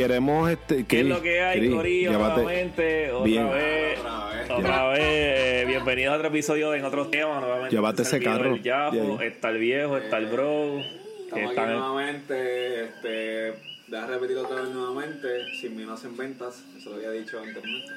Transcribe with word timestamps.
queremos 0.00 0.50
este 0.50 0.86
¿Qué 0.86 1.00
es 1.00 1.06
lo 1.06 1.20
que 1.20 1.42
hay, 1.42 1.58
Cris, 1.58 1.74
Corillo? 1.74 2.10
llévate- 2.12 2.42
Nuevamente, 2.42 3.12
otra 3.12 3.24
Bien. 3.26 3.50
vez. 3.50 3.98
Otra 4.00 4.28
vez. 4.30 4.50
Otra 4.50 4.88
vez. 4.88 5.66
Bienvenidos 5.66 6.14
a 6.14 6.16
otro 6.16 6.28
episodio 6.28 6.74
en 6.74 6.84
otros 6.86 7.10
temas. 7.10 7.40
Nuevamente. 7.42 7.76
Llévate 7.76 8.02
está 8.02 8.16
ese 8.16 8.24
carro. 8.24 8.54
El 8.54 8.62
Yafo, 8.62 9.20
está 9.20 9.50
el 9.50 9.58
viejo, 9.58 9.98
está 9.98 10.16
el 10.16 10.26
bro. 10.28 10.78
Estamos 10.78 11.50
aquí 11.50 11.60
nuevamente. 11.70 12.84
Este, 12.84 13.54
deja 13.88 14.06
repetir 14.06 14.38
otra 14.38 14.62
vez 14.62 14.70
nuevamente. 14.70 15.28
Sin 15.60 15.76
mí 15.76 15.84
no 15.84 15.92
hacen 15.92 16.16
ventas. 16.16 16.64
Eso 16.78 16.88
lo 16.90 16.96
había 16.96 17.10
dicho 17.10 17.38
anteriormente. 17.38 17.92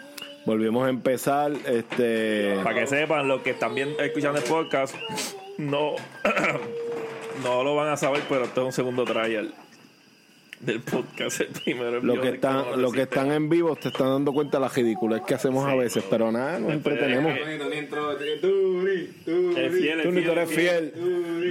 Volvemos 0.45 0.85
a 0.85 0.89
empezar. 0.89 1.53
Este. 1.65 2.57
Para 2.65 2.81
que 2.81 2.87
sepan, 2.87 3.29
los 3.29 3.41
que 3.43 3.51
están 3.51 3.75
bien 3.75 3.95
escuchando 3.97 4.39
el 4.39 4.43
podcast, 4.43 4.93
no, 5.57 5.95
no 7.43 7.63
lo 7.63 7.75
van 7.77 7.87
a 7.93 7.95
saber, 7.95 8.23
pero 8.27 8.43
esto 8.43 8.59
es 8.59 8.65
un 8.65 8.73
segundo 8.73 9.05
trial 9.05 9.53
del 10.65 10.81
podcast. 10.81 11.41
El 11.41 11.47
primero 11.47 11.97
es 11.97 12.03
Los 12.03 12.15
mío, 12.15 12.21
que 12.21 12.29
de 12.29 12.35
están, 12.35 12.81
lo 12.81 12.91
que 12.91 13.01
están 13.03 13.31
en 13.31 13.49
vivo 13.49 13.75
te 13.75 13.89
están 13.89 14.07
dando 14.07 14.33
cuenta 14.33 14.57
de 14.57 14.61
la 14.61 14.69
ridícula 14.69 15.23
que 15.23 15.33
hacemos 15.33 15.65
a 15.65 15.75
veces, 15.75 16.03
pero 16.09 16.31
nada, 16.31 16.59
nos 16.59 16.69
de 16.69 16.73
entretenemos. 16.75 17.33
Tú 18.41 18.83
ni 18.83 19.15
tú 19.25 19.53
fiel, 19.55 19.99
eres 19.99 20.27
el 20.27 20.47
fiel. 20.47 20.93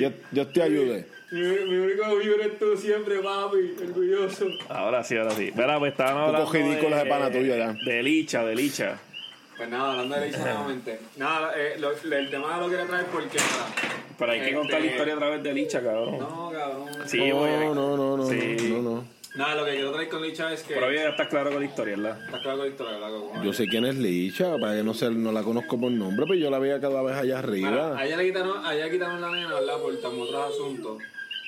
Yo, 0.01 0.11
yo 0.33 0.47
te 0.49 0.63
ayude. 0.63 1.07
Mi, 1.31 1.41
mi 1.41 1.77
único 1.77 2.17
viewer 2.17 2.41
eres 2.41 2.59
tú 2.59 2.77
siempre, 2.77 3.19
papi. 3.21 3.75
Orgulloso. 3.89 4.47
Ahora 4.69 5.03
sí, 5.03 5.17
ahora 5.17 5.31
sí. 5.31 5.51
Verá, 5.55 5.79
pues 5.79 5.93
estaban 5.93 6.17
Un 6.17 6.37
poco 6.37 6.49
hablando 6.49 6.53
ridículo 6.53 6.97
ese 6.97 7.07
pana 7.07 7.31
tuyo 7.31 7.57
ya. 7.57 7.73
De 7.73 8.03
licha, 8.03 8.45
de 8.45 8.55
licha. 8.55 9.01
Pues 9.56 9.69
nada, 9.69 9.92
hablando 9.92 10.14
de 10.17 10.20
Leisha 10.22 10.39
nuevamente. 10.39 10.98
Nada, 11.17 11.53
eh, 11.56 11.77
lo- 11.78 11.92
el 11.92 12.31
tema 12.31 12.58
lo 12.58 12.69
quería 12.69 12.86
traer 12.86 13.06
porque. 13.06 13.39
nada, 13.39 13.67
Pero 14.19 14.33
hay 14.33 14.39
que 14.41 14.45
Este- 14.47 14.56
contar 14.58 14.81
la 14.81 14.86
historia 14.86 15.14
a 15.14 15.17
través 15.17 15.42
de 15.42 15.53
licha, 15.55 15.83
cabrón. 15.83 16.19
No, 16.19 16.50
cabrón. 16.53 16.89
Sí, 17.06 17.19
voy 17.33 17.50
a- 17.50 17.58
No, 17.61 17.75
no, 17.75 17.97
no, 17.97 18.17
no, 18.19 18.27
Sí. 18.28 18.56
no, 18.70 18.83
no. 18.83 19.05
Nada, 19.34 19.55
lo 19.55 19.64
que 19.64 19.70
quiero 19.73 19.92
traer 19.92 20.08
con 20.11 20.23
Licha 20.23 20.53
es 20.53 20.62
que. 20.62 20.75
Pero 20.75 20.92
ya 20.92 21.08
está 21.08 21.27
claro 21.27 21.50
con 21.50 21.61
la 21.61 21.67
historia, 21.67 21.97
¿verdad? 21.97 22.23
Está 22.27 22.39
claro 22.42 22.58
con 22.58 22.67
la 22.67 22.70
historia, 22.73 22.92
¿verdad? 22.98 23.19
Como- 23.19 23.42
Yo 23.42 23.53
sé 23.55 23.67
quién 23.67 23.86
es 23.86 23.97
Licha, 23.97 24.58
para 24.58 24.77
que 24.77 24.83
no, 24.84 24.92
sé, 24.92 25.11
no 25.11 25.33
la 25.33 25.42
conozco 25.42 25.80
por 25.80 25.91
nombre, 25.91 26.27
pero 26.28 26.39
yo 26.39 26.50
la 26.50 26.58
veía 26.58 26.78
cada 26.80 27.03
vez 27.03 27.17
allá 27.17 27.39
arriba. 27.39 27.97
a 27.98 28.05
ella 28.05 28.17
le 28.19 28.27
quitaron, 28.27 28.62
quitaron 28.91 29.20
la 29.23 29.30
nena, 29.30 29.55
¿verdad? 29.55 29.78
Por 29.80 29.95
tam- 30.03 30.20
otros 30.20 30.55
asuntos. 30.55 30.98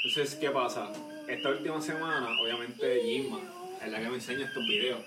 Entonces, 0.02 0.34
¿qué 0.36 0.50
pasa? 0.50 0.88
Esta 1.28 1.50
última 1.50 1.80
semana, 1.82 2.26
obviamente, 2.42 3.00
Jimma 3.04 3.40
es 3.84 3.92
la 3.92 3.98
que 4.00 4.08
me 4.08 4.14
enseña 4.14 4.46
estos 4.46 4.64
videos. 4.66 5.00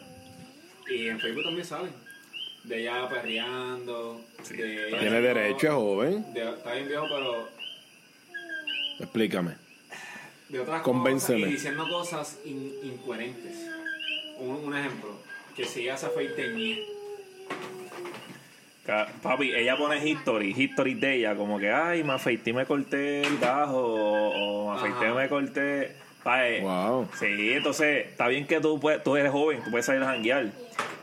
Y 0.87 1.07
en 1.09 1.19
Facebook 1.19 1.43
también 1.45 1.65
salen. 1.65 1.91
De 2.67 2.81
ella 2.81 3.07
perreando. 3.09 4.21
de 4.49 4.87
ella 4.87 4.99
Tiene 4.99 5.21
derecho, 5.21 5.67
es 5.67 5.73
joven. 5.73 6.33
de- 6.33 6.49
está 6.49 6.73
bien 6.73 6.87
viejo, 6.87 7.05
pero 7.09 7.47
Explícame. 8.99 9.51
de 10.49 10.59
otras 10.59 10.81
Convénceme. 10.81 11.39
cosas 11.39 11.49
y 11.49 11.53
diciendo 11.53 11.87
cosas 11.89 12.39
in- 12.45 12.73
incoherentes. 12.83 13.55
Un, 14.39 14.55
un 14.67 14.77
ejemplo, 14.77 15.09
que 15.55 15.65
si 15.65 15.81
ella 15.81 15.97
se 15.97 16.08
afeite 16.08 16.49
ñe. 16.53 16.80
Ca- 18.86 19.08
Papi, 19.21 19.53
ella 19.53 19.75
pone 19.77 20.08
history, 20.08 20.53
history 20.55 20.93
de 20.93 21.15
ella, 21.15 21.36
como 21.36 21.59
que, 21.59 21.69
ay, 21.71 22.03
me 22.03 22.13
afeité 22.13 22.52
y 22.52 22.53
me 22.53 22.65
corté 22.65 23.21
el 23.21 23.37
gajo, 23.37 23.77
o, 23.77 24.67
o 24.67 24.73
me 24.73 24.80
afeité 24.80 25.09
y 25.09 25.13
me 25.13 25.27
corté. 25.30 25.95
Wow. 26.61 27.08
Sí, 27.20 27.54
entonces, 27.54 28.08
está 28.08 28.27
bien 28.27 28.45
que 28.48 28.60
tú, 28.60 28.80
puedes- 28.80 29.04
tú 29.04 29.15
eres 29.15 29.32
joven, 29.32 29.61
tú 29.64 29.71
puedes 29.71 29.86
salir 29.86 30.02
a 30.04 30.08
janguear, 30.08 30.48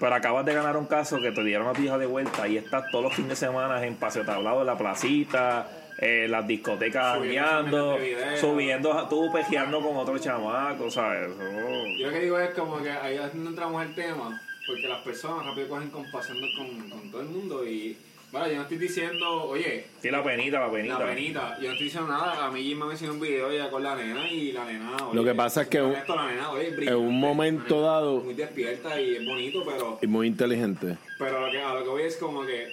pero 0.00 0.14
acabas 0.14 0.44
de 0.44 0.54
ganar 0.54 0.76
un 0.76 0.86
caso 0.86 1.18
que 1.20 1.30
te 1.32 1.42
dieron 1.44 1.66
a 1.66 1.72
tu 1.72 1.82
hija 1.82 1.98
de 1.98 2.06
vuelta 2.06 2.46
y 2.48 2.56
estás 2.56 2.90
todos 2.90 3.04
los 3.04 3.14
fines 3.14 3.30
de 3.30 3.36
semana 3.36 3.84
en 3.84 3.94
Paseo 3.96 4.24
Tablado, 4.24 4.60
en 4.60 4.66
la 4.66 4.76
placita, 4.76 5.68
en 5.98 6.30
las 6.30 6.46
discotecas 6.46 7.16
Subiendo 7.18 7.96
videos. 7.98 8.40
subiendo, 8.40 9.08
tú 9.08 9.30
pejeando 9.32 9.80
con 9.80 9.96
otro 9.96 10.18
chamaco, 10.18 10.90
¿sabes? 10.90 11.30
Eso- 11.30 11.40
Yo 11.98 12.06
lo 12.08 12.12
que 12.12 12.20
digo 12.20 12.38
es 12.38 12.50
como 12.50 12.82
que 12.82 12.90
ahí 12.90 13.14
es 13.16 13.32
donde 13.32 13.50
entramos 13.50 13.82
el 13.84 13.94
tema, 13.94 14.40
porque 14.66 14.88
las 14.88 15.00
personas 15.02 15.46
rápido 15.46 15.68
cogen 15.68 15.90
compasión 15.90 16.36
con, 16.58 16.90
con 16.90 17.10
todo 17.10 17.20
el 17.20 17.28
mundo 17.28 17.64
y, 17.64 17.96
bueno, 18.34 18.48
yo 18.48 18.56
no 18.56 18.62
estoy 18.62 18.78
diciendo, 18.78 19.44
oye, 19.44 19.86
Sí, 20.02 20.10
la 20.10 20.24
penita, 20.24 20.58
la 20.58 20.70
penita. 20.70 20.98
la 20.98 21.06
penita, 21.06 21.56
yo 21.60 21.66
no 21.68 21.72
estoy 21.72 21.84
diciendo 21.84 22.08
nada, 22.08 22.44
a 22.46 22.50
mí 22.50 22.62
Jim 22.64 22.78
me 22.84 22.90
enseñó 22.92 23.12
un 23.12 23.20
video 23.20 23.52
ya 23.52 23.70
con 23.70 23.82
la 23.82 23.94
nena 23.94 24.28
y 24.28 24.50
la 24.50 24.64
nena, 24.64 24.96
oye, 25.06 25.14
Lo 25.14 25.24
que 25.24 25.34
pasa 25.36 25.62
es 25.62 25.68
que 25.68 25.78
con 25.78 25.90
un- 25.90 25.94
esto, 25.94 26.16
la 26.16 26.26
nena, 26.30 26.50
oye, 26.50 26.68
en 26.76 26.94
un 26.96 27.20
momento 27.20 27.76
nena 27.76 27.86
dado- 27.92 28.20
Muy 28.22 28.34
despierta 28.34 29.00
y 29.00 29.14
es 29.16 29.24
bonito, 29.24 29.62
pero, 29.64 29.98
Y 30.02 30.06
muy 30.08 30.26
inteligente. 30.26 30.98
pero 31.18 31.46
lo 31.46 31.52
que, 31.52 31.60
a 31.62 31.74
lo 31.74 31.84
que 31.84 31.88
voy 31.90 32.02
es 32.02 32.16
como 32.16 32.44
que 32.44 32.66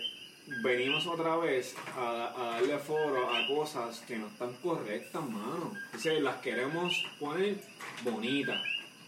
venimos 0.63 1.05
otra 1.07 1.37
vez 1.37 1.75
a, 1.95 2.33
a 2.35 2.51
darle 2.55 2.77
foro 2.79 3.29
a 3.31 3.47
cosas 3.47 3.99
que 4.07 4.17
no 4.17 4.27
están 4.27 4.51
correctas, 4.63 5.21
mano. 5.23 5.71
Entonces 5.85 6.21
las 6.23 6.37
queremos 6.37 6.91
poner 7.19 7.57
bonitas. 8.03 8.59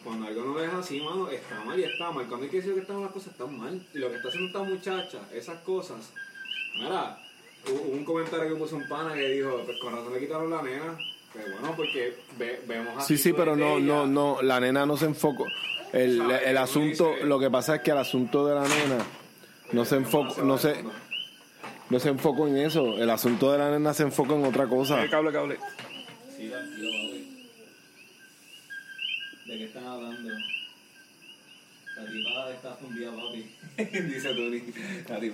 Cuando 0.04 0.28
algo 0.28 0.42
no 0.44 0.60
es 0.60 0.74
así, 0.74 1.00
mano, 1.00 1.30
está 1.30 1.64
mal 1.64 1.80
y 1.80 1.84
está 1.84 2.12
mal. 2.12 2.26
Cuando 2.28 2.44
hay 2.46 2.50
que 2.52 2.58
decir 2.58 2.74
que 2.74 2.82
están 2.82 3.02
las 3.02 3.12
cosas, 3.12 3.32
están 3.32 3.58
mal. 3.58 3.82
Y 3.94 4.00
lo 4.00 4.10
que 4.10 4.18
está 4.18 4.28
haciendo 4.28 4.48
esta 4.48 4.64
muchacha, 4.64 5.20
esas 5.34 5.62
cosas. 5.62 6.12
Mira, 6.76 7.18
hubo 7.70 7.82
un 7.94 8.04
comentario 8.06 8.50
que 8.54 8.56
puso 8.60 8.76
un 8.76 8.88
pana 8.88 9.14
que 9.14 9.30
dijo, 9.30 9.62
pues 9.66 9.78
con 9.82 9.94
razón 9.96 10.14
le 10.14 10.20
quitaron 10.20 10.50
la 10.50 10.62
nena. 10.62 10.98
Pues 11.32 11.52
bueno, 11.52 11.74
porque 11.76 12.16
ve- 12.38 12.62
vemos 12.68 13.06
Sí, 13.08 13.18
sí, 13.18 13.34
pero 13.34 13.56
no, 13.56 13.80
no, 13.80 14.06
no, 14.06 14.42
la 14.42 14.60
nena 14.60 14.86
no 14.86 14.98
se 14.98 15.06
enfocó. 15.06 15.46
El, 15.92 16.22
el 16.30 16.58
asunto, 16.58 17.16
lo 17.24 17.40
que 17.40 17.50
pasa 17.52 17.76
es 17.76 17.82
que 17.82 17.92
el 17.92 17.98
asunto 17.98 18.46
de 18.48 18.56
la 18.56 18.68
nena 18.68 19.06
no 19.72 19.86
se 19.86 19.96
enfocó, 19.96 20.42
no 20.44 20.58
se, 20.58 20.84
no 21.90 22.00
se 22.00 22.10
enfocó 22.10 22.48
en 22.48 22.58
eso. 22.58 22.98
El 22.98 23.10
asunto 23.10 23.52
de 23.52 23.58
la 23.60 23.72
nena 23.72 23.94
se 23.94 24.04
enfocó 24.04 24.36
en 24.36 24.46
otra 24.46 24.68
cosa. 24.68 25.04
Eh, 25.04 25.10
cable, 25.10 25.32
cable. 25.32 25.58
Sí, 26.38 26.50
tranquilo. 26.50 26.90
¿De 29.46 29.58
qué 29.58 29.64
están 29.66 29.86
hablando? 29.86 30.30
La 31.98 32.06
tipa 32.12 32.52
está 32.52 32.74
fundida, 32.76 33.12
papi. 33.12 33.52
Dice 33.78 34.30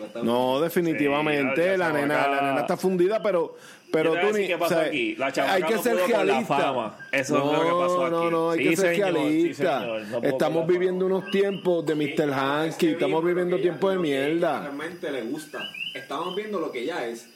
está 0.05 0.23
No, 0.23 0.61
definitivamente 0.61 1.55
Sí, 1.55 1.65
ya- 1.65 1.71
ya 1.71 1.77
la 1.77 1.91
nena, 1.91 2.27
la 2.27 2.41
nena 2.41 2.61
está 2.61 2.77
fundida, 2.77 3.21
pero, 3.21 3.55
pero 3.91 4.13
Yo 4.15 4.19
te 4.19 4.19
voy 4.19 4.19
a 4.19 4.21
tú 4.21 4.27
decir 4.37 4.41
ni, 4.41 4.47
qué 4.47 4.57
pasó 4.57 4.75
o 4.75 5.31
sea, 5.31 5.53
hay 5.53 5.63
que 5.63 5.75
no 5.75 5.83
ser 5.83 5.95
realista. 5.97 6.97
Eso 7.11 7.37
no, 7.37 7.51
es 7.51 7.57
lo 7.57 7.63
que 7.65 7.83
pasó 7.83 8.05
aquí. 8.05 8.15
No, 8.15 8.31
no, 8.31 8.51
hay 8.51 8.59
Sí, 8.59 8.69
que 8.69 8.77
ser 8.77 8.95
sí, 8.95 9.01
realista. 9.01 9.85
No 9.85 10.19
Estamos 10.23 10.67
viviendo 10.67 11.05
unos 11.05 11.29
tiempos 11.31 11.85
de 11.85 11.95
Mr. 11.95 12.33
Hanky, 12.33 12.87
estamos 12.87 13.23
viviendo 13.25 13.57
tiempos 13.59 13.91
de 13.91 13.99
mierda. 13.99 14.61
Realmente 14.61 15.11
le 15.11 15.21
gusta. 15.23 15.59
Estamos 15.93 16.35
viendo 16.35 16.59
lo 16.59 16.71
que 16.71 16.83
ella 16.83 17.05
es. 17.07 17.27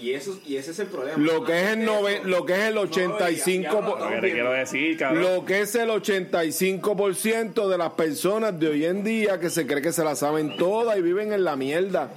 Y, 0.00 0.12
eso, 0.12 0.38
y 0.46 0.56
ese 0.56 0.70
es 0.70 0.78
el 0.78 0.86
problema. 0.86 1.18
Lo 1.18 1.44
que 1.44 1.60
es 1.60 1.68
el 1.76 1.80
nove- 1.86 2.22
lo 2.22 2.46
que 2.46 2.52
es 2.52 2.60
el 2.68 2.74
no, 2.76 2.82
85 2.82 3.62
ya- 3.64 3.70
ya 3.72 3.72
lo 3.72 3.80
por- 3.80 3.88
Lo 3.88 3.94
estamos 3.96 4.14
que 4.14 4.20
te 4.28 4.32
quiero 4.32 4.52
decir, 4.52 4.96
cabrón. 4.96 5.22
Lo 5.22 5.44
que 5.44 5.60
es 5.60 5.74
el 5.74 5.90
85% 5.90 7.68
de 7.68 7.78
las 7.78 7.90
personas 7.90 8.58
de 8.60 8.68
hoy 8.68 8.84
en 8.84 9.02
día 9.02 9.40
que 9.40 9.50
se 9.50 9.66
cree 9.66 9.82
que 9.82 9.92
se 9.92 10.04
la 10.04 10.14
saben 10.14 10.56
todas 10.56 10.96
y 10.98 11.02
viven 11.02 11.32
en 11.32 11.42
la 11.44 11.56
mierda. 11.56 12.10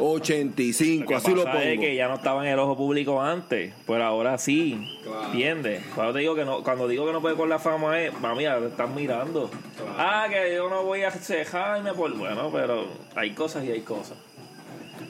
85, 0.00 1.10
Lo 1.10 1.16
así 1.16 1.34
lo 1.34 1.42
pasa 1.44 1.62
es 1.64 1.70
pongo. 1.70 1.82
que 1.82 1.94
ya 1.96 2.06
no 2.08 2.14
estaba 2.14 2.42
en 2.46 2.52
el 2.52 2.58
ojo 2.60 2.76
público 2.76 3.20
antes, 3.20 3.74
pero 3.86 4.04
ahora 4.04 4.38
sí. 4.38 4.78
Claro. 5.02 5.24
¿Entiendes? 5.32 5.82
Cuando 5.94 6.12
te 6.12 6.20
digo 6.20 6.34
que 6.36 6.44
no, 6.44 6.62
cuando 6.62 6.86
digo 6.86 7.04
que 7.06 7.12
no 7.12 7.20
puede 7.20 7.34
con 7.36 7.48
la 7.48 7.58
fama 7.58 8.00
es, 8.00 8.12
mami, 8.20 8.44
ya 8.44 8.58
te 8.60 8.66
están 8.68 8.94
mirando. 8.94 9.50
Claro. 9.76 9.94
Ah, 9.98 10.26
que 10.30 10.54
yo 10.54 10.68
no 10.70 10.84
voy 10.84 11.02
a 11.02 11.10
cejarme 11.10 11.92
por 11.94 12.16
bueno, 12.16 12.48
pero 12.52 12.86
hay 13.16 13.32
cosas 13.32 13.64
y 13.64 13.72
hay 13.72 13.80
cosas. 13.80 14.16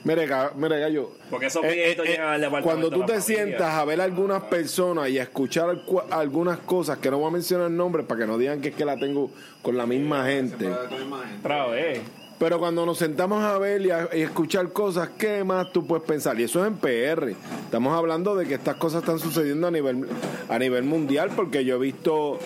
Mire, 0.03 0.27
ga- 0.27 0.51
mire, 0.55 0.79
gallo. 0.79 1.11
Porque 1.29 1.47
esos 1.47 1.63
eh, 1.65 1.91
eh, 1.91 1.97
llegan 2.05 2.29
al 2.29 2.41
departamento 2.41 2.63
cuando 2.63 2.89
de 2.89 2.93
tú 2.95 2.99
la 3.01 3.05
te 3.07 3.13
familia. 3.21 3.43
sientas 3.45 3.73
a 3.73 3.85
ver 3.85 4.01
algunas 4.01 4.43
personas 4.43 5.09
y 5.09 5.19
a 5.19 5.23
escuchar 5.23 5.83
cu- 5.85 6.01
algunas 6.09 6.59
cosas 6.59 6.97
que 6.99 7.11
no 7.11 7.19
voy 7.19 7.27
a 7.27 7.31
mencionar 7.31 7.69
nombres 7.69 8.05
para 8.05 8.21
que 8.21 8.27
no 8.27 8.37
digan 8.37 8.61
que 8.61 8.69
es 8.69 8.75
que 8.75 8.85
la 8.85 8.95
tengo 8.97 9.29
con 9.61 9.75
la 9.77 9.85
misma 9.85 10.25
gente. 10.25 10.57
Siempre 10.57 10.79
con 10.87 10.91
la 10.91 10.97
misma 10.99 11.19
gente. 11.25 11.39
Otra 11.39 11.67
vez. 11.67 11.99
Pero 12.39 12.57
cuando 12.57 12.85
nos 12.85 12.97
sentamos 12.97 13.43
a 13.43 13.57
ver 13.57 13.81
y, 13.81 13.91
a- 13.91 14.07
y 14.13 14.21
escuchar 14.21 14.71
cosas, 14.71 15.09
¿qué 15.17 15.43
más 15.43 15.71
tú 15.73 15.85
puedes 15.85 16.05
pensar? 16.05 16.39
Y 16.39 16.43
eso 16.43 16.61
es 16.63 16.67
en 16.71 16.77
PR. 16.77 17.35
Estamos 17.65 17.93
hablando 17.97 18.33
de 18.37 18.45
que 18.47 18.53
estas 18.53 18.75
cosas 18.77 19.01
están 19.01 19.19
sucediendo 19.19 19.67
a 19.67 19.71
nivel 19.71 20.07
a 20.47 20.57
nivel 20.57 20.83
mundial, 20.85 21.31
porque 21.35 21.65
yo 21.65 21.75
he 21.75 21.79
visto 21.79 22.39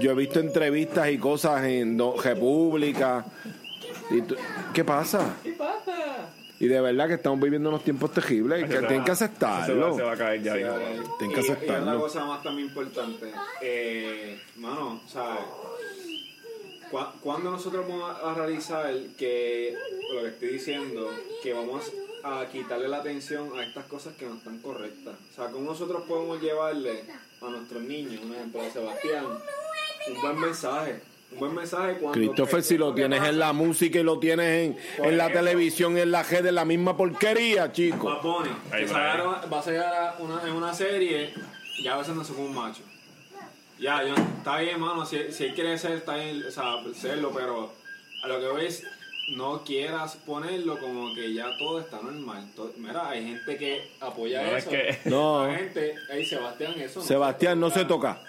yo 0.00 0.12
he 0.12 0.14
visto 0.14 0.38
entrevistas 0.38 1.10
y 1.10 1.18
cosas 1.18 1.64
en 1.64 1.96
Do- 1.96 2.14
República. 2.22 3.24
Y 4.10 4.22
tú- 4.22 4.36
¿Qué 4.72 4.84
pasa? 4.84 5.34
¿Qué 5.42 5.52
pasa? 5.52 5.89
Y 6.60 6.68
de 6.68 6.80
verdad 6.80 7.08
que 7.08 7.14
estamos 7.14 7.40
viviendo 7.40 7.70
unos 7.70 7.82
tiempos 7.82 8.12
terribles 8.12 8.60
y 8.60 8.66
que 8.66 8.72
Se 8.74 8.80
va- 8.82 8.88
tienen 8.88 9.04
que 9.06 9.16
Se 9.16 9.24
va, 9.24 9.28
aceptarlo. 9.30 9.96
se 9.96 10.02
va 10.02 10.12
a 10.12 10.16
caer 10.16 10.42
ya. 10.42 10.52
Vale. 10.52 11.00
Tienen 11.18 11.34
que 11.34 11.40
Y- 11.40 11.44
Y 11.46 11.50
aceptarlo. 11.50 11.86
otra 11.90 12.00
cosa 12.00 12.24
más 12.26 12.42
también 12.42 12.68
importante. 12.68 13.32
Eh, 13.62 14.38
mano, 14.56 15.00
¿sabes? 15.08 15.40
Cu- 16.90 16.98
Cuando 17.22 17.50
nosotros 17.50 17.86
vamos 17.88 18.10
a 18.16 18.30
a 18.30 18.34
realizar 18.34 18.92
que, 19.16 19.74
lo 20.12 20.20
que 20.22 20.28
estoy 20.28 20.48
diciendo, 20.48 21.08
que 21.42 21.52
vamos 21.54 21.90
a 22.22 22.44
quitarle 22.52 22.88
la 22.88 22.98
atención 22.98 23.58
a 23.58 23.64
estas 23.64 23.86
cosas 23.86 24.14
que 24.16 24.26
no 24.26 24.34
están 24.34 24.58
correctas. 24.58 25.14
O 25.32 25.34
sea, 25.34 25.46
¿cómo 25.50 25.70
nosotros 25.70 26.02
podemos 26.06 26.40
llevarle 26.42 27.04
a 27.40 27.48
nuestros 27.48 27.82
niños, 27.82 28.20
un 28.22 28.34
ejemplo 28.34 28.62
de 28.62 28.70
Sebastián, 28.70 29.24
un 30.14 30.20
buen 30.20 30.38
mensaje? 30.40 31.00
Buen 31.38 31.54
mensaje 31.54 31.94
cuando... 31.94 32.12
Christopher, 32.18 32.62
si 32.62 32.76
lo 32.76 32.92
tienes 32.94 33.22
en 33.24 33.38
la 33.38 33.52
música 33.52 33.98
y 34.00 34.02
lo 34.02 34.18
tienes 34.18 34.46
en, 34.66 34.76
Por 34.98 35.06
en 35.06 35.16
la 35.16 35.32
televisión, 35.32 35.96
en 35.96 36.10
la 36.10 36.22
red, 36.22 36.44
en 36.44 36.54
la 36.54 36.64
misma 36.64 36.96
porquería, 36.96 37.72
chico. 37.72 38.06
Bad 38.08 38.22
Bunny, 38.22 38.50
Ahí 38.72 38.84
que 38.84 38.92
va, 38.92 38.98
sacaron- 38.98 39.52
va 39.52 39.58
a 39.58 39.62
salir 39.62 39.80
a 39.80 40.16
una, 40.18 40.42
en 40.46 40.52
una 40.52 40.74
serie, 40.74 41.32
ya 41.82 41.96
besándose 41.96 42.34
con 42.34 42.44
un 42.44 42.54
macho. 42.54 42.82
Ya, 43.78 44.02
yo, 44.04 44.14
está 44.14 44.58
bien, 44.58 44.78
mano. 44.78 45.06
Si, 45.06 45.32
si 45.32 45.44
él 45.44 45.54
quiere 45.54 45.78
ser, 45.78 45.92
está 45.92 46.16
bien, 46.16 46.44
o 46.46 46.50
sea, 46.50 46.64
serlo, 46.94 47.30
pero 47.34 47.72
a 48.22 48.28
lo 48.28 48.38
que 48.40 48.46
voy 48.48 48.66
es, 48.66 48.82
no 49.36 49.62
quieras 49.64 50.16
ponerlo 50.26 50.78
como 50.78 51.14
que 51.14 51.32
ya 51.32 51.56
todo 51.58 51.80
está 51.80 51.98
normal. 52.02 52.46
To- 52.56 52.74
mira, 52.76 53.08
hay 53.08 53.24
gente 53.24 53.56
que 53.56 53.88
apoya 54.00 54.42
No, 54.42 54.56
es 54.56 54.62
eso. 54.66 54.70
que- 54.70 54.98
No. 55.06 55.44
Hay 55.44 55.54
gente, 55.56 55.94
hey, 56.10 56.24
Sebastián, 56.26 56.74
eso 56.78 57.00
no 57.00 57.06
Sebastián, 57.06 57.58
no 57.60 57.70
se 57.70 57.84
toca. 57.86 58.16
toca. 58.16 58.20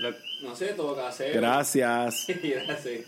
Lo- 0.00 0.25
No 0.42 0.54
se 0.54 0.66
toca 0.74 1.08
hacer. 1.08 1.32
Gracias. 1.34 2.26
Gracias. 2.42 3.00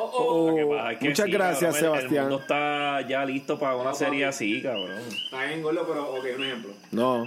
Oh, 0.00 0.10
oh. 0.12 0.50
lo 0.50 0.56
que 0.56 0.64
pasa 0.76 0.92
es 0.92 0.98
que 1.00 1.08
Muchas 1.08 1.26
sí, 1.26 1.32
gracias, 1.32 1.74
cabrón, 1.74 1.80
Sebastián. 1.98 2.24
El 2.24 2.30
mundo 2.30 2.40
está 2.42 3.08
ya 3.08 3.24
listo 3.24 3.58
para 3.58 3.74
una 3.76 3.90
No, 3.90 3.94
serie 3.96 4.20
papi. 4.20 4.22
así, 4.24 4.62
cabrón. 4.62 4.90
Está 5.24 5.44
bien, 5.46 5.60
gordo, 5.62 5.84
pero, 5.88 6.10
ok, 6.14 6.24
un 6.36 6.44
ejemplo. 6.44 6.72
No, 6.92 7.26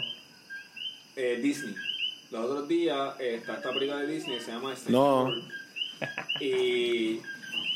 Eh, 1.18 1.40
Disney. 1.44 1.76
Los 2.32 2.46
otros 2.46 2.68
días 2.70 3.14
eh, 3.20 3.36
está 3.42 3.56
esta 3.56 3.74
película 3.74 3.98
de 4.00 4.08
Disney 4.08 4.38
que 4.38 4.44
se 4.46 4.52
llama 4.54 4.72
Strange 4.74 4.92
No. 4.94 5.24
World. 5.26 5.44
Y, 6.40 7.20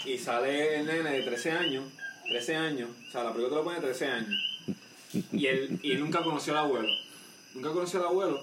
y 0.05 0.17
sale 0.17 0.77
el 0.79 0.85
nene 0.85 1.11
de 1.11 1.21
13 1.23 1.51
años. 1.51 1.83
13 2.29 2.55
años. 2.55 2.89
O 3.09 3.11
sea, 3.11 3.23
la 3.25 3.33
película 3.33 3.49
te 3.49 3.55
lo 3.55 3.63
pone 3.65 3.79
13 3.81 4.05
años. 4.07 4.61
Y 5.33 5.45
él, 5.47 5.77
y 5.83 5.91
él 5.91 5.99
nunca 5.99 6.23
conoció 6.23 6.53
al 6.53 6.59
abuelo. 6.65 6.87
Nunca 7.53 7.71
conoció 7.71 7.99
al 7.99 8.05
abuelo. 8.07 8.39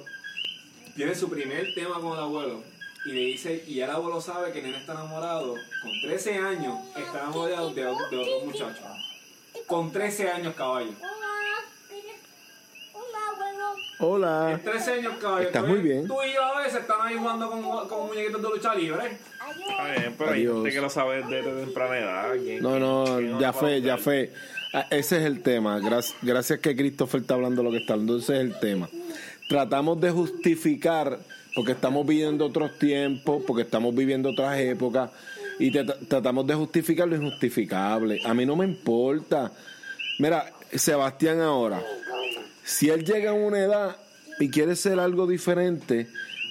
Tiene 0.97 1.15
su 1.15 1.29
primer 1.31 1.75
tema 1.75 2.01
con 2.01 2.13
el 2.13 2.21
abuelo. 2.21 2.63
Y 3.05 3.13
le 3.13 3.21
dice, 3.21 3.65
y 3.67 3.81
el 3.81 3.91
abuelo 3.91 4.21
sabe 4.21 4.53
que 4.53 4.59
el 4.61 4.67
nene 4.67 4.79
está 4.79 4.93
enamorado. 4.93 5.55
Con 5.83 5.93
13 6.05 6.39
años 6.39 6.79
está 6.97 7.21
enamorado 7.23 7.71
de, 7.75 7.83
de 7.83 7.89
otro 7.89 8.45
muchacho. 8.45 8.83
Con 9.67 9.91
13 9.91 10.31
años, 10.31 10.55
caballo. 10.55 10.93
hola. 13.99 14.53
En 14.53 14.63
13 14.63 14.93
años, 14.95 15.15
caballo. 15.21 15.47
Estás 15.47 15.67
muy 15.67 15.79
bien. 15.81 16.07
Tú 16.07 16.17
y 16.23 16.33
yo 16.35 16.43
a 16.45 16.59
veces 16.63 16.81
están 16.81 17.01
ahí 17.03 17.17
jugando 17.17 17.49
con, 17.51 17.89
con 17.89 18.07
muñequitos 18.09 18.43
de 18.43 18.49
lucha 18.49 18.75
libre. 18.75 19.19
Está 19.69 19.85
bien, 19.95 20.15
pero 20.19 20.31
hay 20.33 20.47
gente 20.47 20.71
que 20.71 20.81
lo 20.81 20.91
sabe 20.91 21.23
desde 21.23 21.65
temprana 21.65 21.99
edad. 21.99 22.33
¿quién- 22.43 22.63
No, 22.63 22.79
no, 22.79 23.41
ya 23.41 23.53
fue, 23.53 23.81
ya 23.81 23.97
fue. 23.99 24.33
Ah, 24.75 24.87
Ese 24.91 25.19
es 25.19 25.25
el 25.25 25.43
tema. 25.43 25.79
Gracias, 25.81 26.17
gracias 26.23 26.59
que 26.61 26.75
Christopher 26.75 27.21
está 27.21 27.35
hablando 27.35 27.63
lo 27.63 27.71
que 27.71 27.79
está 27.79 27.93
hablando. 27.95 28.17
Ese 28.19 28.35
es 28.37 28.41
el 28.41 28.59
tema. 28.59 28.89
Tratamos 29.49 30.01
de 30.01 30.11
justificar, 30.11 31.19
porque 31.55 31.73
estamos 31.73 32.07
viviendo 32.07 32.47
otros 32.47 32.79
tiempos, 32.79 33.43
porque 33.47 33.63
estamos 33.63 33.95
viviendo 33.95 34.31
otras 34.31 34.59
épocas, 34.59 35.11
y 35.59 35.71
te- 35.71 35.85
tratamos 35.85 36.47
de 36.47 36.55
justificar 36.55 37.07
lo 37.09 37.17
injustificable. 37.17 38.21
A 38.25 38.33
mí 38.35 38.47
no 38.47 38.57
me 38.57 38.65
importa. 38.65 39.53
Mira, 40.19 40.51
Sebastián 40.75 41.41
ahora, 41.41 41.83
si 42.65 42.89
él 42.89 43.05
llega 43.05 43.31
a 43.31 43.35
una 43.35 43.59
edad 43.59 43.97
y 44.41 44.49
quiere 44.49 44.75
ser 44.77 44.99
algo 44.99 45.27
diferente, 45.27 46.07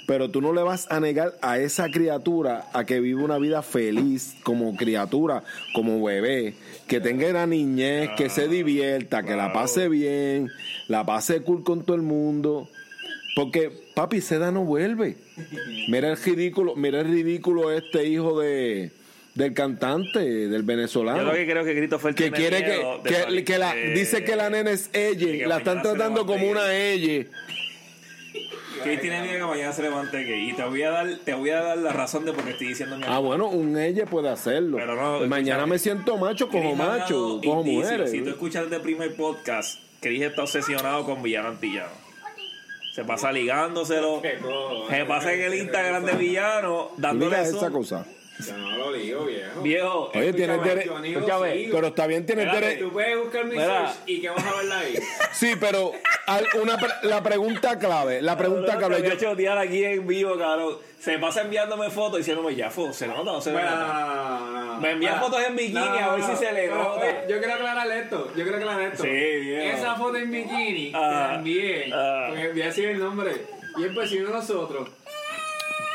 pero 0.05 0.29
tú 0.29 0.41
no 0.41 0.51
le 0.53 0.61
vas 0.61 0.91
a 0.91 0.99
negar 0.99 1.33
a 1.41 1.57
esa 1.57 1.89
criatura 1.89 2.65
a 2.73 2.83
que 2.85 2.99
viva 2.99 3.23
una 3.23 3.37
vida 3.37 3.61
feliz 3.61 4.35
como 4.43 4.75
criatura, 4.75 5.43
como 5.73 6.03
bebé, 6.03 6.55
que 6.87 6.99
tenga 6.99 7.27
una 7.29 7.47
niñez, 7.47 8.09
que 8.17 8.29
se 8.29 8.47
divierta, 8.47 9.23
que 9.23 9.35
la 9.35 9.53
pase 9.53 9.87
bien, 9.89 10.49
la 10.87 11.05
pase 11.05 11.41
cool 11.41 11.63
con 11.63 11.83
todo 11.85 11.95
el 11.95 12.01
mundo. 12.01 12.67
Porque, 13.35 13.71
papi, 13.95 14.21
seda 14.21 14.51
no 14.51 14.65
vuelve. 14.65 15.15
Mira 15.87 16.09
el 16.11 16.17
ridículo, 16.17 16.75
mira 16.75 16.99
el 17.01 17.07
ridículo 17.07 17.71
este 17.71 18.05
hijo 18.05 18.39
de 18.39 18.91
del 19.35 19.53
cantante, 19.53 20.19
del 20.19 20.63
venezolano 20.63 21.19
Yo 21.19 21.23
lo 21.23 21.33
que 21.33 21.45
creo 21.45 21.63
que 21.63 21.73
tiene 22.13 22.35
quiere 22.35 22.59
miedo 22.59 23.01
que, 23.03 23.43
que, 23.45 23.57
la 23.57 23.73
dice 23.73 24.23
que 24.23 24.35
la 24.35 24.49
nena 24.49 24.71
es 24.71 24.89
ella 24.93 25.47
la 25.47 25.59
están 25.59 25.81
tratando 25.81 26.25
como 26.25 26.49
una 26.49 26.73
ella 26.73 27.27
Que 28.83 28.97
tiene 28.97 29.21
miedo 29.21 29.47
que 29.47 29.53
mañana 29.53 29.71
se 29.71 29.83
levante 29.83 30.23
gay. 30.25 30.49
Y 30.49 30.53
te 30.53 30.63
voy 30.63 30.81
a 30.81 30.91
dar, 30.91 31.15
te 31.23 31.33
voy 31.33 31.49
a 31.51 31.61
dar 31.61 31.77
la 31.77 31.93
razón 31.93 32.25
de 32.25 32.33
por 32.33 32.43
qué 32.43 32.51
estoy 32.51 32.67
diciendo 32.67 32.97
mi 32.97 33.03
ah 33.07 33.19
bueno 33.19 33.47
un 33.47 33.77
ella 33.77 34.05
puede 34.05 34.27
hacerlo 34.27 34.75
Pero 34.77 34.95
no, 34.95 35.25
mañana 35.27 35.65
me 35.65 35.79
siento 35.79 36.17
macho 36.17 36.49
cojo 36.49 36.75
macho 36.75 37.39
cojo 37.41 37.61
indicios. 37.61 37.85
mujeres 37.85 38.11
Si 38.11 38.21
tú 38.21 38.31
escuchas 38.31 38.69
el 38.69 38.81
primer 38.81 39.15
podcast, 39.15 39.79
Chris 40.01 40.23
está 40.23 40.43
obsesionado 40.43 41.05
con 41.05 41.23
Villano 41.23 41.49
Antillano. 41.49 42.00
Se 42.91 43.03
pasa 43.03 43.31
ligándoselo. 43.31 44.21
Se 44.89 45.05
pasa 45.05 45.33
en 45.33 45.41
el 45.41 45.55
Instagram 45.55 46.05
de 46.05 46.13
Villano 46.13 46.91
dándole 46.97 47.41
esa 47.41 47.71
cosa 47.71 48.05
Yo 48.39 48.57
no 48.57 48.75
lo 48.77 48.93
digo, 48.93 49.25
viejo. 49.25 49.61
Viejo, 49.61 50.11
oye 50.15 50.33
tienes 50.33 50.63
derecho 50.63 51.03
yo 51.03 51.41
pero 51.71 51.87
está 51.87 52.07
bien 52.07 52.25
tienes 52.25 52.51
derecho 52.51 52.85
Tú 52.85 52.91
puedes 52.93 53.17
buscar 53.19 53.45
mi 53.45 53.51
Mira. 53.55 53.65
search 53.93 54.09
y 54.09 54.21
que 54.21 54.29
vas 54.29 54.43
a 54.45 54.55
verla 54.55 54.79
ahí. 54.79 54.95
sí 55.33 55.51
pero 55.59 55.91
al- 56.25 56.47
una 56.61 56.77
pre- 56.77 57.07
la 57.09 57.21
pregunta 57.21 57.77
clave 57.77 58.21
la 58.21 58.35
pregunta 58.37 58.77
clave 58.77 58.95
te 58.95 59.01
voy 59.03 59.11
a 59.11 59.13
yo- 59.15 59.29
chotear 59.29 59.57
aquí 59.59 59.83
en 59.83 60.07
vivo, 60.07 60.37
cabrón. 60.37 60.77
Se 60.99 61.17
pasa 61.17 61.41
enviándome 61.41 61.89
fotos 61.89 62.19
diciéndome, 62.19 62.53
ya, 62.55 62.69
fo, 62.69 62.93
se 62.93 63.07
nota, 63.07 63.23
no 63.23 63.41
se 63.41 63.51
nota. 63.51 63.75
no, 63.75 64.39
no, 64.51 64.63
no. 64.75 64.79
Me 64.81 64.91
envían 64.91 65.13
Mira, 65.15 65.21
fotos 65.25 65.41
en 65.47 65.55
bikini 65.55 65.77
a 65.79 66.13
ver 66.13 66.23
si 66.23 66.35
se 66.35 66.51
le 66.51 66.67
no, 66.67 66.75
nota. 66.75 67.27
Yo 67.27 67.39
quiero 67.39 67.53
aclarar 67.55 67.91
esto. 67.91 68.27
Yo 68.35 68.43
quiero 68.43 68.57
aclarar 68.57 68.81
esto. 68.83 69.03
Sí, 69.03 69.09
viejo. 69.09 69.77
Esa 69.77 69.95
foto 69.95 70.17
en 70.17 70.29
bikini 70.31 70.91
Ah, 70.95 71.33
envié. 71.37 71.91
ah. 71.93 72.25
Porque 72.29 72.43
envié 72.49 72.63
así 72.65 72.83
el 72.83 72.99
nombre. 72.99 73.31
Y 73.79 73.83
el 73.83 73.89
vecino 73.95 74.27
de 74.27 74.33
nosotros. 74.33 74.89